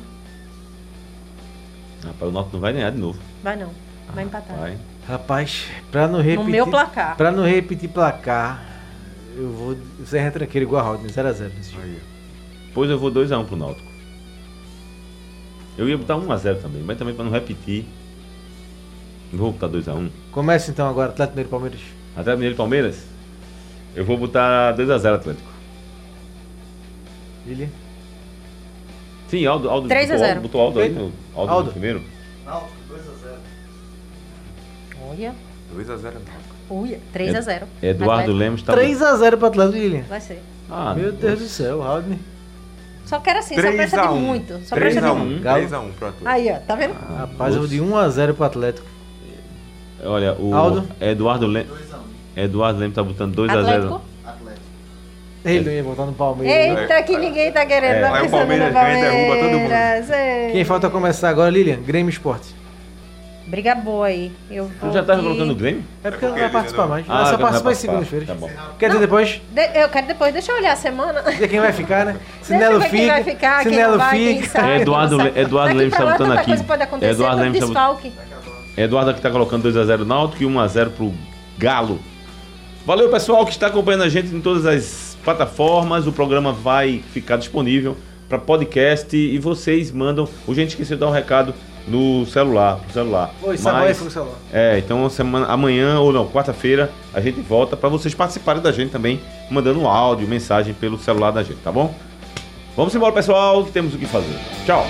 Rapaz, 2.04 2.30
o 2.30 2.32
Náutico 2.32 2.56
não 2.56 2.62
vai 2.62 2.74
ganhar 2.74 2.92
de 2.92 2.98
novo. 2.98 3.20
Vai 3.44 3.56
não. 3.56 3.72
Vai 4.14 4.24
empatar. 4.24 4.58
Vai. 4.58 4.78
Rapaz, 5.08 5.66
pra 5.92 6.08
não 6.08 6.22
repetir. 6.22 6.44
No 6.44 6.52
meu 6.52 6.68
placar. 6.68 7.18
Pra 7.18 7.32
não 7.32 7.44
repetir 7.46 7.90
placar, 7.90 8.64
eu 9.36 9.50
vou 9.52 9.78
ser 10.06 10.20
retranqueiro 10.20 10.68
igual 10.68 10.86
a 10.86 10.88
Rodney, 10.90 11.12
0x0 11.12 11.52
nesse 11.56 11.72
jogo. 11.72 11.88
Pois 12.74 12.90
eu 12.90 13.00
vou 13.00 13.12
2x1 13.12 13.46
pro 13.46 13.56
Náutico. 13.56 13.90
Eu 15.78 15.90
ia 15.90 15.98
botar 15.98 16.16
1x0 16.16 16.62
também, 16.62 16.84
mas 16.84 16.98
também 16.98 17.16
pra 17.16 17.24
não 17.24 17.32
repetir. 17.32 17.86
Não 19.32 19.40
vou 19.40 19.52
botar 19.52 19.70
2x1. 19.70 20.10
Começa 20.32 20.72
então 20.72 20.90
agora, 20.90 21.10
Atlético 21.12 21.36
Mineiro 21.38 21.50
e 21.50 21.52
Palmeiras. 21.52 21.82
Atlético 22.12 22.38
Mineiro 22.38 22.56
e 22.56 22.58
Palmeiras? 22.58 23.04
Eu 23.96 24.06
vou 24.06 24.18
botar 24.18 24.76
2x0 24.76 25.16
Atlético. 25.16 25.50
Lilian? 27.46 27.70
Sim, 29.28 29.46
Aldo, 29.46 29.70
Aldo 29.70 29.88
3 29.88 30.10
a 30.10 30.14
botou 30.14 30.26
0. 30.26 30.36
Aldo, 30.36 30.42
botou 30.48 30.62
Aldo 30.62 30.80
aí, 30.80 31.12
Aldo, 31.36 31.52
Aldo. 31.52 31.66
no 31.68 31.72
primeiro. 31.72 32.02
Olha. 35.10 35.34
2x0 35.76 36.02
Náutico. 36.04 36.56
Olha. 36.70 37.00
3x0. 37.14 37.64
Eduardo 37.82 38.32
Lemos 38.34 38.62
tá 38.64 38.74
3x0 38.76 39.38
pro 39.38 39.48
Atlético, 39.48 39.78
Lilian. 39.78 40.04
Vai 40.04 40.22
ser. 40.22 40.42
Ah, 40.70 40.94
Meu 40.96 41.12
Deus 41.12 41.40
do 41.40 41.48
céu, 41.48 41.82
Rodney. 41.82 42.20
Só 43.06 43.20
quero 43.20 43.40
assim, 43.40 43.56
só 43.56 43.62
precisa 43.62 44.08
de 44.08 44.14
muito. 44.20 44.60
Só 44.66 44.76
precisa 44.76 45.02
de 45.02 45.08
3x1. 45.08 45.16
muito. 45.18 45.42
Galo. 45.42 45.64
3x1 45.64 45.92
pro 45.94 46.08
Atlético. 46.08 46.28
Aí, 46.28 46.52
ó, 46.52 46.60
tá 46.60 46.76
vendo? 46.76 46.94
Rapaz, 46.94 47.54
eu 47.56 47.62
vou 47.62 47.68
de 47.68 47.80
1x0 47.80 48.34
pro 48.36 48.44
Atlético. 48.46 48.88
Olha, 50.04 50.34
o 50.40 50.54
Aldo. 50.56 50.88
Eduardo 51.02 51.48
Lemos. 51.48 51.78
Eduardo 52.36 52.80
Lemos 52.80 52.96
tá 52.96 53.04
botando 53.04 53.36
2x0. 53.36 53.60
Atlético. 53.60 54.02
Ele 55.46 55.62
não 55.66 55.72
ia 55.72 55.84
voltar 55.84 56.06
no 56.06 56.14
Palmeiras. 56.14 56.80
Eita, 56.82 57.02
que 57.04 57.18
ninguém 57.18 57.52
tá 57.52 57.66
querendo. 57.66 57.94
É. 57.96 58.02
Tá 58.10 58.24
o 58.24 58.30
Palmeiras 58.30 58.68
no 58.68 58.74
ganha 58.74 58.96
derruba 59.12 59.36
todo 59.38 59.50
mundo. 59.58 59.70
Palmeiras. 59.70 60.10
Ei. 60.10 60.52
Quem 60.52 60.64
falta 60.66 60.90
começar 60.90 61.30
agora, 61.30 61.50
Lilian? 61.50 61.80
Grêmio 61.82 62.10
Esporte. 62.10 62.54
Briga 63.48 63.74
boa 63.74 64.06
aí. 64.08 64.32
Eu 64.52 64.66
vou 64.80 64.92
Tu 64.92 64.94
já 64.94 65.02
tava 65.02 65.22
de- 65.22 65.26
colocando 65.28 65.52
o 65.52 65.56
Grêmio? 65.56 65.84
É 66.04 66.12
porque 66.12 66.26
É 66.26 66.30
não 66.30 66.36
vai 66.38 66.50
participar 66.50 66.82
não- 66.84 66.90
mais. 66.90 67.06
Ah, 67.10 67.26
só 67.26 67.38
participar 67.38 67.40
em 67.40 67.64
participar. 67.64 67.76
segundas-feiras. 67.76 68.28
Tá 68.28 68.36
bom. 68.36 68.50
Quer 68.78 68.88
dizer 68.88 69.00
depois? 69.00 69.42
De- 69.52 69.80
Eu 69.82 69.90
quero 69.90 70.08
depois, 70.08 70.34
deixa 70.34 70.52
eu 70.52 70.56
olhar 70.58 70.74
a 70.74 70.76
semana. 70.76 71.22
Dizer 71.24 71.48
quem 71.48 71.60
vai 71.60 71.74
ficar, 71.74 72.06
né? 72.06 72.16
Eu 72.20 72.46
Sinelo 72.46 72.80
ver 72.80 72.90
quem 72.90 73.08
vai 73.08 73.24
fica. 73.24 73.32
ficar, 73.38 73.64
quem 73.64 73.72
Sinelo 73.72 73.92
não 73.94 73.98
vai, 73.98 74.18
quem 74.18 74.42
fica. 74.44 74.62
quem 74.62 74.82
Eduardo 74.82 75.18
sai. 75.18 75.32
Eduardo 75.36 75.68
Daqui 75.70 75.78
Lemos 75.80 75.98
tá 75.98 76.06
botando 76.06 76.32
aqui. 76.34 76.46
coisa 76.46 76.64
pode 76.66 76.84
acontecer, 76.84 77.12
Eduardo 77.12 77.42
Lemos 77.42 77.60
tá 77.60 77.66
botando- 77.66 77.96
desfalque. 77.98 78.14
Eduardo 78.84 79.12
aqui 79.12 79.22
tá 79.22 79.30
colocando 79.30 79.70
2x0 79.70 80.06
Náutico 80.06 80.44
e 80.44 80.46
1x0 80.46 80.90
pro 80.92 81.14
Galo. 81.58 82.00
Valeu, 82.86 83.10
pessoal, 83.10 83.46
que 83.46 83.52
está 83.52 83.68
acompanhando 83.68 84.04
a 84.04 84.10
gente 84.10 84.34
em 84.34 84.40
todas 84.42 84.66
as 84.66 85.18
plataformas. 85.24 86.08
O 86.08 86.12
programa 86.12 86.54
vai 86.54 87.04
ficar 87.14 87.38
disponível 87.38 87.98
para 88.28 88.38
podcast 88.38 89.16
e 89.18 89.38
vocês 89.38 89.92
mandam. 89.92 90.28
O 90.48 90.56
gente 90.56 90.70
esqueceu 90.70 90.96
de 90.96 91.02
dar 91.02 91.08
um 91.08 91.12
recado 91.12 91.54
no 91.88 92.26
celular, 92.26 92.78
pro 92.78 92.94
celular. 92.94 93.34
Oi, 93.42 93.58
Mas- 93.62 93.98
foi 93.98 94.08
o 94.08 94.12
celular. 94.12 94.36
É, 94.54 94.78
então 94.78 95.10
semana, 95.10 95.48
amanhã 95.48 96.00
ou 96.00 96.14
não, 96.14 96.28
quarta-feira, 96.28 96.92
a 97.14 97.20
gente 97.20 97.42
volta 97.42 97.76
para 97.76 97.90
vocês 97.90 98.14
participarem 98.14 98.62
da 98.62 98.72
gente 98.72 98.92
também, 98.92 99.20
mandando 99.50 99.86
áudio, 99.88 100.28
mensagem 100.28 100.74
pelo 100.74 100.98
celular 100.98 101.32
da 101.32 101.44
gente, 101.44 101.58
tá 101.58 101.72
bom? 101.72 101.94
Vamos 102.78 102.94
embora, 102.96 103.12
pessoal, 103.12 103.66
que 103.66 103.72
temos 103.72 103.94
o 103.94 103.98
que 103.98 104.06
fazer. 104.06 104.40
Tchau. 104.66 104.86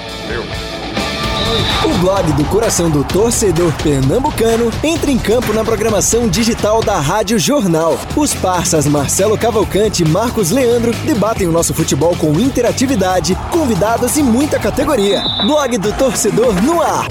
O 1.83 1.97
blog 1.99 2.31
do 2.33 2.45
coração 2.45 2.91
do 2.91 3.03
torcedor 3.03 3.73
pernambucano 3.81 4.71
entra 4.83 5.09
em 5.09 5.17
campo 5.17 5.51
na 5.51 5.63
programação 5.63 6.27
digital 6.27 6.83
da 6.83 6.99
Rádio 6.99 7.39
Jornal. 7.39 7.97
Os 8.15 8.35
parças 8.35 8.85
Marcelo 8.85 9.35
Cavalcante 9.35 10.03
e 10.03 10.07
Marcos 10.07 10.51
Leandro 10.51 10.93
debatem 11.05 11.47
o 11.47 11.51
nosso 11.51 11.73
futebol 11.73 12.15
com 12.15 12.39
interatividade, 12.39 13.35
convidados 13.51 14.15
e 14.17 14.21
muita 14.21 14.59
categoria. 14.59 15.23
Blog 15.47 15.77
do 15.79 15.91
torcedor 15.93 16.53
no 16.61 16.81
ar. 16.81 17.07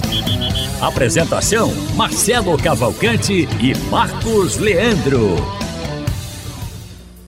Apresentação: 0.81 1.75
Marcelo 1.97 2.57
Cavalcante 2.57 3.49
e 3.61 3.77
Marcos 3.91 4.57
Leandro. 4.57 5.68